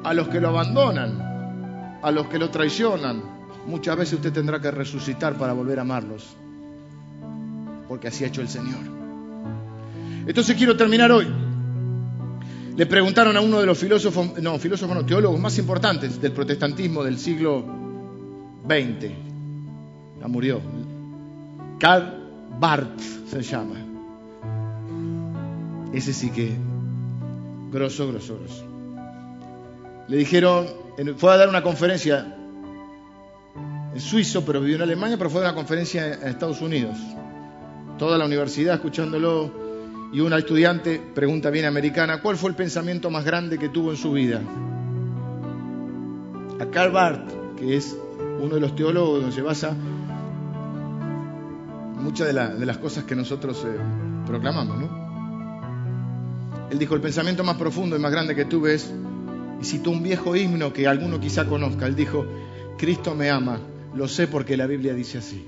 a 0.05 0.15
los 0.15 0.29
que 0.29 0.41
lo 0.41 0.49
abandonan, 0.49 1.99
a 2.03 2.11
los 2.11 2.27
que 2.27 2.39
lo 2.39 2.51
traicionan, 2.51 3.23
muchas 3.67 3.97
veces 3.97 4.15
usted 4.15 4.33
tendrá 4.33 4.61
que 4.61 4.71
resucitar 4.71 5.35
para 5.35 5.53
volver 5.53 5.79
a 5.79 5.83
amarlos, 5.83 6.37
porque 7.89 8.09
así 8.09 8.25
ha 8.25 8.29
hecho 8.29 8.41
el 8.41 8.49
Señor. 8.49 8.81
Entonces 10.27 10.57
quiero 10.57 10.77
terminar 10.77 11.11
hoy. 11.13 11.27
Le 12.77 12.87
preguntaron 12.87 13.37
a 13.37 13.41
uno 13.41 13.61
de 13.61 13.67
los 13.67 13.79
filósofos, 13.79 14.41
no, 14.41 14.59
filósofos 14.59 14.97
no, 14.97 15.05
teólogos 15.05 15.39
más 15.41 15.59
importantes 15.59 16.21
del 16.21 16.33
protestantismo 16.33 17.03
del 17.03 17.19
siglo 17.19 17.65
XX. 18.65 19.11
La 20.21 20.29
murió. 20.29 20.61
Karl 21.79 22.21
Barth 22.59 23.01
se 23.31 23.43
llama. 23.43 23.75
Ese 25.93 26.13
sí 26.13 26.31
que, 26.31 26.57
grosso, 27.73 28.09
grosso, 28.09 28.39
grosso. 28.39 28.65
Le 30.09 30.17
dijeron, 30.17 30.67
fue 31.17 31.33
a 31.33 31.37
dar 31.37 31.49
una 31.49 31.63
conferencia 31.63 32.37
es 33.95 34.03
suizo, 34.03 34.45
pero 34.45 34.61
vivió 34.61 34.77
en 34.77 34.83
Alemania, 34.83 35.17
pero 35.19 35.31
fue 35.31 35.41
a 35.41 35.45
una 35.45 35.55
conferencia 35.55 36.15
en 36.15 36.29
Estados 36.29 36.61
Unidos. 36.61 36.97
Toda 37.99 38.17
la 38.19 38.25
universidad 38.25 38.75
escuchándolo 38.75 39.53
y 40.13 40.21
una 40.21 40.39
estudiante 40.39 41.01
pregunta 41.15 41.51
bien 41.51 41.67
americana, 41.67 42.21
¿cuál 42.21 42.37
fue 42.37 42.51
el 42.51 42.57
pensamiento 42.57 43.11
más 43.11 43.25
grande 43.25 43.59
que 43.59 43.69
tuvo 43.69 43.91
en 43.91 43.97
su 43.97 44.13
vida? 44.13 44.41
A 46.61 46.67
Karl 46.67 46.93
Barth, 46.93 47.57
que 47.57 47.77
es 47.77 47.97
uno 48.41 48.55
de 48.55 48.61
los 48.61 48.75
teólogos 48.75 49.21
donde 49.21 49.35
se 49.35 49.43
basa 49.43 49.75
muchas 52.01 52.29
de, 52.29 52.67
las 52.67 52.79
cosas 52.79 53.05
que 53.05 53.15
nosotros 53.15 53.65
eh, 53.67 53.77
proclamamos, 54.27 54.79
¿no? 54.79 55.11
Él 56.71 56.79
dijo, 56.79 56.95
el 56.95 57.01
pensamiento 57.01 57.45
más 57.45 57.57
profundo 57.57 57.97
y 57.97 57.99
más 57.99 58.11
grande 58.13 58.35
que 58.35 58.45
tuve 58.45 58.75
es, 58.75 58.93
y 59.61 59.65
citó 59.65 59.91
un 59.91 60.03
viejo 60.03 60.35
himno 60.35 60.73
que 60.73 60.87
alguno 60.87 61.21
quizá 61.21 61.47
conozca, 61.47 61.87
él 61.87 61.97
dijo, 61.97 62.25
Cristo 62.79 63.15
me 63.15 63.29
ama, 63.31 63.59
lo 63.95 64.09
sé 64.09 64.27
porque 64.27 64.57
la 64.57 64.67
Biblia 64.67 64.95
dice 64.95 65.19
así. 65.19 65.47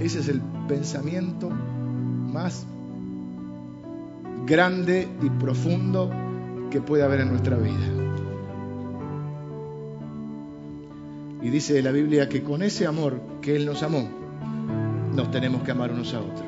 Ese 0.00 0.20
es 0.20 0.28
el 0.28 0.40
pensamiento 0.68 1.48
más 1.50 2.66
grande 4.46 5.08
y 5.22 5.30
profundo 5.30 6.10
que 6.70 6.80
puede 6.80 7.04
haber 7.04 7.20
en 7.20 7.28
nuestra 7.28 7.56
vida. 7.56 8.02
Y 11.42 11.50
dice 11.50 11.80
la 11.82 11.92
Biblia 11.92 12.28
que 12.28 12.42
con 12.42 12.62
ese 12.62 12.86
amor 12.86 13.20
que 13.40 13.56
Él 13.56 13.66
nos 13.66 13.82
amó, 13.82 14.08
nos 15.14 15.30
tenemos 15.30 15.62
que 15.62 15.70
amar 15.70 15.92
unos 15.92 16.14
a 16.14 16.20
otros. 16.20 16.46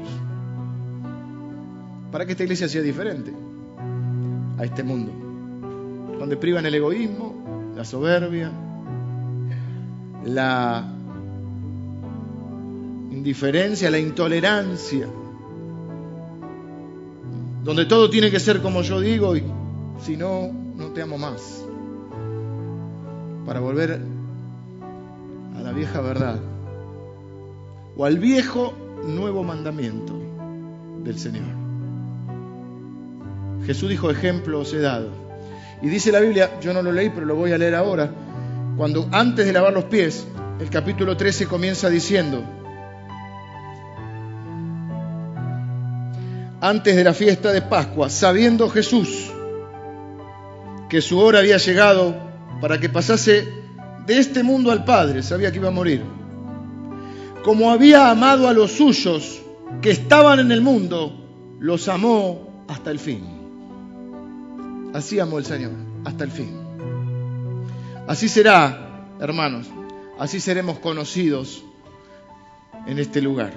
Para 2.11 2.27
que 2.27 2.33
esta 2.33 2.45
iglesia 2.45 2.69
sea 2.69 2.83
diferente 2.83 3.33
a 4.57 4.65
este 4.65 4.83
mundo, 4.83 5.13
donde 6.19 6.37
privan 6.37 6.65
el 6.67 6.77
egoísmo, 6.77 7.34
la 7.75 7.85
soberbia, 7.85 8.51
la 10.25 10.85
indiferencia, 13.11 13.91
la 13.91 13.99
intolerancia, 13.99 15.09
donde 17.63 17.87
todo 17.87 18.11
tiene 18.11 18.31
que 18.31 18.41
ser 18.41 18.61
como 18.61 18.83
yo 18.83 19.01
digo 19.01 19.37
y 19.37 19.43
si 20.01 20.17
no, 20.17 20.51
no 20.77 20.89
te 20.89 21.03
amo 21.03 21.19
más. 21.19 21.65
Para 23.47 23.61
volver 23.61 24.01
a 25.57 25.61
la 25.61 25.73
vieja 25.73 26.01
verdad 26.01 26.41
o 27.97 28.05
al 28.05 28.19
viejo 28.19 28.75
nuevo 29.07 29.45
mandamiento 29.45 30.15
del 31.03 31.19
Señor. 31.19 31.45
Jesús 33.67 33.89
dijo 33.89 34.11
ejemplos 34.11 34.73
he 34.75 34.81
dado. 34.81 35.24
Y 35.83 35.89
dice 35.89 36.13
la 36.13 36.21
Biblia, 36.21 36.59
yo 36.61 36.73
no 36.73 36.83
lo 36.83 36.93
leí, 36.93 37.11
pero 37.11 37.27
lo 37.27 37.35
voy 37.35 37.53
a 37.53 37.59
leer 37.59 37.75
ahora, 37.75 38.11
cuando 38.77 39.09
antes 39.13 39.45
de 39.47 39.53
lavar 39.53 39.73
los 39.73 39.85
pies, 39.85 40.27
el 40.61 40.71
capítulo 40.71 41.17
13 41.17 41.47
comienza 41.47 41.91
diciendo, 41.91 42.43
antes 46.61 46.97
de 46.97 47.05
la 47.05 47.13
fiesta 47.13 47.53
de 47.53 47.61
Pascua, 47.61 48.09
sabiendo 48.09 48.71
Jesús 48.71 49.31
que 50.89 51.03
su 51.03 51.19
hora 51.19 51.41
había 51.41 51.59
llegado 51.59 52.17
para 52.61 52.81
que 52.81 52.89
pasase 52.89 53.47
de 54.07 54.19
este 54.19 54.43
mundo 54.43 54.71
al 54.71 54.85
Padre, 54.85 55.23
sabía 55.23 55.53
que 55.53 55.59
iba 55.59 55.69
a 55.69 55.73
morir, 55.73 56.03
como 57.43 57.71
había 57.71 58.11
amado 58.11 58.49
a 58.49 58.55
los 58.55 58.73
suyos 58.73 59.43
que 59.83 59.91
estaban 59.91 60.41
en 60.41 60.53
el 60.53 60.63
mundo, 60.63 61.13
los 61.61 61.89
amó 61.89 62.65
hasta 62.69 62.91
el 62.91 62.99
fin. 62.99 63.34
Así 64.95 65.19
amó 65.19 65.39
el 65.39 65.45
Señor, 65.45 65.73
hasta 66.05 66.23
el 66.23 66.31
fin. 66.31 66.57
Así 68.07 68.29
será, 68.29 69.09
hermanos, 69.19 69.67
así 70.21 70.39
seremos 70.39 70.79
conocidos 70.79 71.65
en 72.87 73.01
este 73.01 73.21
lugar. 73.21 73.53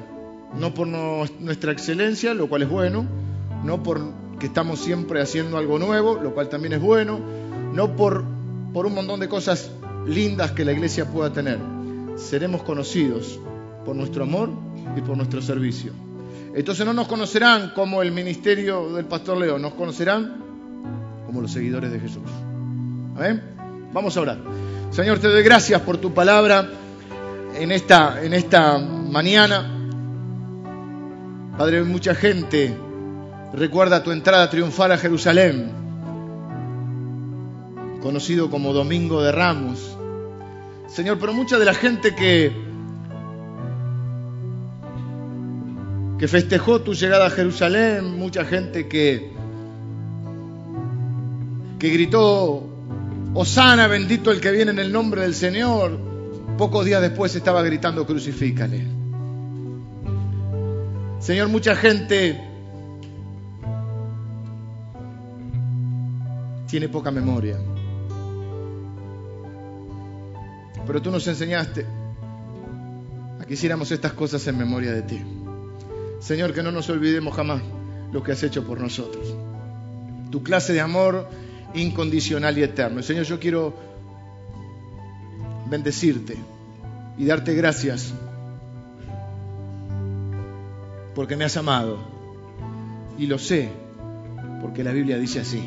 No 0.58 0.74
por 0.74 0.88
nuestra 0.88 1.72
excelencia, 1.72 2.34
lo 2.34 2.50
cual 2.50 2.64
es 2.64 2.70
bueno, 2.70 3.06
no 3.64 3.84
por 3.84 4.02
que 4.40 4.48
estamos 4.48 4.80
siempre 4.80 5.22
haciendo 5.22 5.60
algo 5.60 5.78
nuevo, 5.78 6.16
lo 6.16 6.34
cual 6.34 6.50
también 6.50 6.74
es 6.74 6.82
bueno, 6.82 7.20
no 7.72 7.96
por, 7.96 8.24
por 8.74 8.88
un 8.88 8.96
montón 8.96 9.20
de 9.20 9.30
cosas 9.30 9.70
lindas 10.08 10.54
que 10.54 10.66
la 10.66 10.72
iglesia 10.72 11.06
pueda 11.06 11.32
tener. 11.32 11.60
Seremos 12.16 12.64
conocidos 12.64 13.40
por 13.86 13.96
nuestro 13.96 14.24
amor 14.24 14.50
y 14.96 15.02
por 15.02 15.16
nuestro 15.16 15.44
servicio. 15.44 15.92
Entonces 16.56 16.84
no 16.84 16.94
nos 16.94 17.08
conocerán 17.08 17.74
como 17.76 18.02
el 18.02 18.12
ministerio 18.12 18.92
del 18.94 19.06
pastor 19.06 19.38
Leo, 19.38 19.60
nos 19.60 19.76
conocerán 19.76 20.47
como 21.28 21.42
los 21.42 21.52
seguidores 21.52 21.92
de 21.92 22.00
Jesús. 22.00 22.24
Amén. 23.16 23.44
Vamos 23.94 24.18
a 24.18 24.22
orar. 24.22 24.40
Señor, 24.92 25.20
te 25.20 25.28
doy 25.28 25.44
gracias 25.44 25.82
por 25.82 25.98
tu 25.98 26.14
palabra 26.14 26.70
en 27.54 27.72
esta, 27.72 28.24
en 28.24 28.34
esta 28.34 28.80
mañana. 28.80 29.74
Padre, 31.58 31.84
mucha 31.84 32.16
gente 32.16 32.76
recuerda 33.54 34.04
tu 34.04 34.12
entrada 34.12 34.50
triunfal 34.50 34.94
a 34.94 34.98
Jerusalén, 34.98 35.72
conocido 38.02 38.50
como 38.50 38.74
Domingo 38.74 39.22
de 39.22 39.32
Ramos. 39.32 39.98
Señor, 40.88 41.18
pero 41.20 41.34
mucha 41.34 41.60
de 41.60 41.66
la 41.66 41.74
gente 41.74 42.16
que, 42.16 42.52
que 46.18 46.28
festejó 46.28 46.82
tu 46.82 46.94
llegada 46.94 47.28
a 47.28 47.30
Jerusalén, 47.30 48.18
mucha 48.18 48.46
gente 48.46 48.88
que 48.88 49.37
que 51.80 51.90
gritó, 51.90 52.64
Osana, 53.34 53.88
bendito 53.88 54.32
el 54.32 54.42
que 54.42 54.52
viene 54.52 54.72
en 54.72 54.80
el 54.80 54.92
nombre 54.92 55.22
del 55.22 55.36
Señor, 55.36 56.00
pocos 56.58 56.86
días 56.86 57.02
después 57.02 57.36
estaba 57.36 57.62
gritando, 57.62 58.06
crucifícale. 58.06 58.86
Señor, 61.20 61.50
mucha 61.50 61.76
gente 61.76 62.42
tiene 66.68 66.90
poca 66.90 67.12
memoria. 67.12 67.58
Pero 70.86 71.02
tú 71.02 71.12
nos 71.12 71.28
enseñaste 71.28 71.86
a 73.42 73.46
que 73.46 73.54
hiciéramos 73.54 73.92
estas 73.92 74.14
cosas 74.14 74.46
en 74.48 74.58
memoria 74.58 74.92
de 74.94 75.02
ti. 75.02 75.22
Señor, 76.20 76.54
que 76.54 76.64
no 76.64 76.72
nos 76.72 76.90
olvidemos 76.90 77.36
jamás 77.36 77.62
lo 78.12 78.24
que 78.24 78.32
has 78.32 78.42
hecho 78.42 78.66
por 78.66 78.80
nosotros. 78.80 79.36
Tu 80.32 80.42
clase 80.44 80.74
de 80.74 80.82
amor 80.82 81.28
incondicional 81.78 82.58
y 82.58 82.64
eterno. 82.64 83.02
Señor, 83.02 83.26
yo 83.26 83.40
quiero 83.40 83.74
bendecirte 85.70 86.38
y 87.18 87.26
darte 87.26 87.54
gracias 87.54 88.14
porque 91.16 91.36
me 91.36 91.46
has 91.46 91.58
amado. 91.58 91.98
Y 93.18 93.26
lo 93.26 93.40
sé 93.40 93.70
porque 94.62 94.84
la 94.84 94.92
Biblia 94.92 95.18
dice 95.18 95.40
así. 95.40 95.64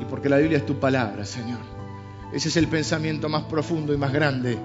Y 0.00 0.04
porque 0.04 0.28
la 0.28 0.38
Biblia 0.38 0.58
es 0.58 0.66
tu 0.66 0.78
palabra, 0.78 1.24
Señor. 1.24 1.60
Ese 2.32 2.48
es 2.48 2.56
el 2.56 2.68
pensamiento 2.68 3.28
más 3.28 3.44
profundo 3.44 3.94
y 3.94 3.96
más 3.96 4.12
grande 4.12 4.58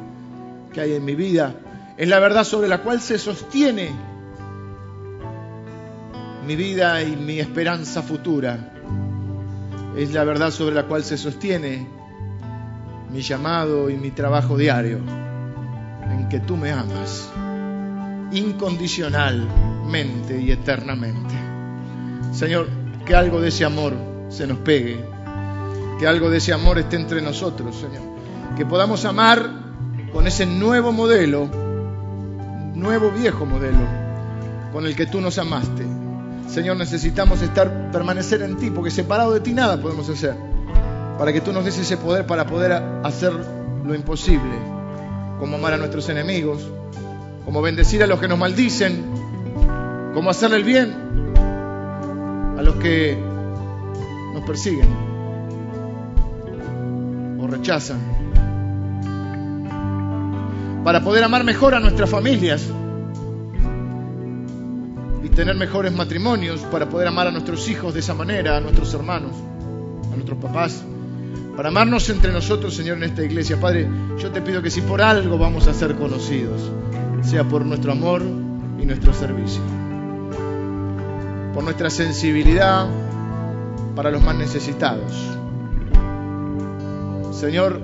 que 0.73 0.81
hay 0.81 0.93
en 0.93 1.05
mi 1.05 1.15
vida. 1.15 1.55
Es 1.97 2.07
la 2.09 2.19
verdad 2.19 2.43
sobre 2.43 2.67
la 2.67 2.81
cual 2.81 2.99
se 2.99 3.17
sostiene 3.17 3.91
mi 6.45 6.55
vida 6.55 7.03
y 7.03 7.15
mi 7.15 7.39
esperanza 7.39 8.01
futura 8.01 8.78
es 9.95 10.13
la 10.13 10.23
verdad 10.23 10.51
sobre 10.51 10.75
la 10.75 10.83
cual 10.83 11.03
se 11.03 11.17
sostiene 11.17 11.87
mi 13.11 13.21
llamado 13.21 13.89
y 13.89 13.97
mi 13.97 14.11
trabajo 14.11 14.55
diario, 14.57 14.99
en 16.11 16.29
que 16.29 16.39
tú 16.39 16.55
me 16.57 16.71
amas 16.71 17.31
incondicionalmente 18.31 20.39
y 20.39 20.51
eternamente. 20.51 21.33
Señor, 22.31 22.67
que 23.05 23.15
algo 23.15 23.41
de 23.41 23.47
ese 23.49 23.65
amor 23.65 23.93
se 24.29 24.45
nos 24.45 24.59
pegue, 24.59 25.03
que 25.99 26.07
algo 26.07 26.29
de 26.29 26.37
ese 26.37 26.53
amor 26.53 26.77
esté 26.77 26.95
entre 26.95 27.21
nosotros, 27.21 27.75
Señor, 27.75 28.03
que 28.55 28.65
podamos 28.65 29.03
amar 29.05 29.49
con 30.13 30.27
ese 30.27 30.45
nuevo 30.45 30.91
modelo, 30.91 31.49
nuevo 32.75 33.11
viejo 33.11 33.45
modelo, 33.45 33.87
con 34.71 34.85
el 34.85 34.95
que 34.95 35.07
tú 35.07 35.19
nos 35.19 35.39
amaste 35.39 35.98
Señor, 36.49 36.77
necesitamos 36.77 37.43
estar, 37.43 37.91
permanecer 37.91 38.41
en 38.41 38.57
ti, 38.57 38.71
porque 38.71 38.89
separado 38.89 39.33
de 39.33 39.39
ti 39.39 39.53
nada 39.53 39.79
podemos 39.79 40.09
hacer. 40.09 40.35
Para 41.17 41.31
que 41.31 41.41
tú 41.41 41.53
nos 41.53 41.63
des 41.63 41.77
ese 41.77 41.95
poder 41.95 42.25
para 42.25 42.47
poder 42.47 42.71
hacer 43.03 43.33
lo 43.85 43.93
imposible, 43.93 44.55
como 45.37 45.57
amar 45.57 45.73
a 45.73 45.77
nuestros 45.77 46.09
enemigos, 46.09 46.67
como 47.45 47.61
bendecir 47.61 48.01
a 48.01 48.07
los 48.07 48.19
que 48.19 48.27
nos 48.27 48.39
maldicen, 48.39 49.03
como 50.15 50.31
hacerle 50.31 50.57
el 50.57 50.63
bien 50.63 50.95
a 52.57 52.61
los 52.63 52.75
que 52.75 53.15
nos 54.33 54.43
persiguen 54.43 54.87
o 57.39 57.45
rechazan. 57.45 57.99
Para 60.83 61.03
poder 61.03 61.23
amar 61.23 61.43
mejor 61.43 61.75
a 61.75 61.79
nuestras 61.79 62.09
familias 62.09 62.65
tener 65.39 65.55
mejores 65.55 65.93
matrimonios, 65.93 66.59
para 66.63 66.89
poder 66.89 67.07
amar 67.07 67.27
a 67.27 67.31
nuestros 67.31 67.69
hijos 67.69 67.93
de 67.93 68.01
esa 68.01 68.13
manera, 68.13 68.57
a 68.57 68.59
nuestros 68.59 68.93
hermanos, 68.93 69.31
a 70.11 70.13
nuestros 70.13 70.37
papás, 70.37 70.83
para 71.55 71.69
amarnos 71.69 72.09
entre 72.09 72.33
nosotros, 72.33 72.75
Señor, 72.75 72.97
en 72.97 73.03
esta 73.03 73.23
iglesia. 73.23 73.57
Padre, 73.57 73.87
yo 74.17 74.31
te 74.31 74.41
pido 74.41 74.61
que 74.61 74.69
si 74.69 74.81
por 74.81 75.01
algo 75.01 75.37
vamos 75.37 75.65
a 75.67 75.73
ser 75.73 75.95
conocidos, 75.95 76.69
sea 77.21 77.45
por 77.45 77.65
nuestro 77.65 77.93
amor 77.93 78.21
y 78.21 78.85
nuestro 78.85 79.13
servicio, 79.13 79.61
por 81.53 81.63
nuestra 81.63 81.89
sensibilidad 81.89 82.85
para 83.95 84.11
los 84.11 84.21
más 84.21 84.35
necesitados. 84.35 85.13
Señor, 87.31 87.79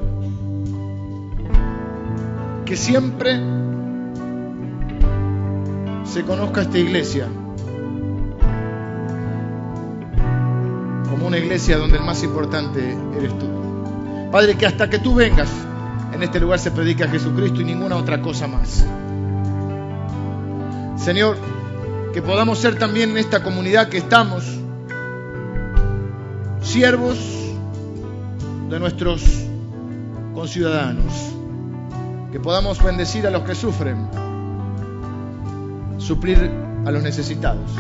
que 2.66 2.76
siempre 2.76 3.40
se 6.04 6.22
conozca 6.24 6.64
esta 6.64 6.78
iglesia 6.78 7.30
iglesia 11.38 11.78
donde 11.78 11.98
el 11.98 12.04
más 12.04 12.24
importante 12.24 12.96
eres 13.18 13.38
tú. 13.38 13.48
Padre, 14.32 14.56
que 14.56 14.66
hasta 14.66 14.90
que 14.90 15.00
tú 15.00 15.16
vengas, 15.16 15.50
en 16.14 16.24
este 16.24 16.40
lugar 16.40 16.60
se 16.60 16.72
predique 16.72 17.04
a 17.04 17.08
Jesucristo 17.08 17.62
y 17.62 17.66
ninguna 17.66 17.96
otra 17.96 18.22
cosa 18.22 18.48
más. 18.48 18.86
Señor, 20.98 21.38
que 22.14 22.22
podamos 22.22 22.60
ser 22.60 22.80
también 22.80 23.12
en 23.12 23.18
esta 23.18 23.44
comunidad 23.44 23.90
que 23.90 23.98
estamos, 23.98 24.46
siervos 26.62 27.18
de 28.70 28.80
nuestros 28.80 29.24
conciudadanos, 30.34 31.14
que 32.32 32.40
podamos 32.40 32.84
bendecir 32.84 33.28
a 33.28 33.32
los 33.32 33.44
que 33.44 33.56
sufren, 33.56 34.10
suplir 35.98 36.52
a 36.86 36.92
los 36.92 37.04
necesitados 37.04 37.72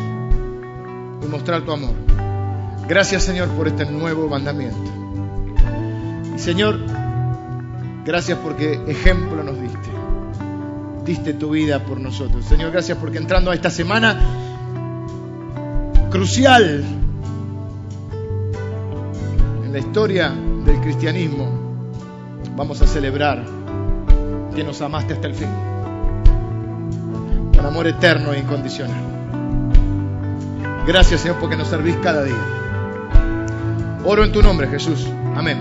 y 1.24 1.28
mostrar 1.28 1.62
tu 1.62 1.72
amor. 1.72 2.24
Gracias 2.88 3.24
Señor 3.24 3.50
por 3.50 3.68
este 3.68 3.86
nuevo 3.86 4.28
mandamiento. 4.28 4.78
Y 6.36 6.40
Señor, 6.40 6.80
gracias 8.06 8.38
porque 8.40 8.80
ejemplo 8.88 9.44
nos 9.44 9.60
diste. 9.60 9.90
Diste 11.04 11.34
tu 11.34 11.52
vida 11.52 11.84
por 11.84 12.00
nosotros. 12.00 12.46
Señor, 12.46 12.72
gracias 12.72 12.98
porque 12.98 13.18
entrando 13.18 13.50
a 13.50 13.56
esta 13.56 13.72
semana 13.72 14.20
crucial 16.12 16.84
en 19.66 19.74
la 19.74 19.80
historia 19.80 20.32
del 20.66 20.80
cristianismo, 20.82 21.50
vamos 22.56 22.82
a 22.82 22.88
celebrar 22.88 23.44
que 24.56 24.64
nos 24.64 24.82
amaste 24.82 25.14
hasta 25.14 25.28
el 25.28 25.34
fin. 25.34 25.50
Con 27.56 27.66
amor 27.66 27.88
eterno 27.88 28.32
e 28.34 28.40
incondicional. 28.40 29.04
Gracias 30.86 31.22
Señor 31.22 31.38
porque 31.40 31.56
nos 31.58 31.68
servís 31.68 31.96
cada 31.98 32.24
día. 32.24 32.64
Oro 34.08 34.24
en 34.24 34.32
tu 34.32 34.43
nombre, 34.43 34.68
Jesús. 34.68 35.08
Amén. 35.36 35.58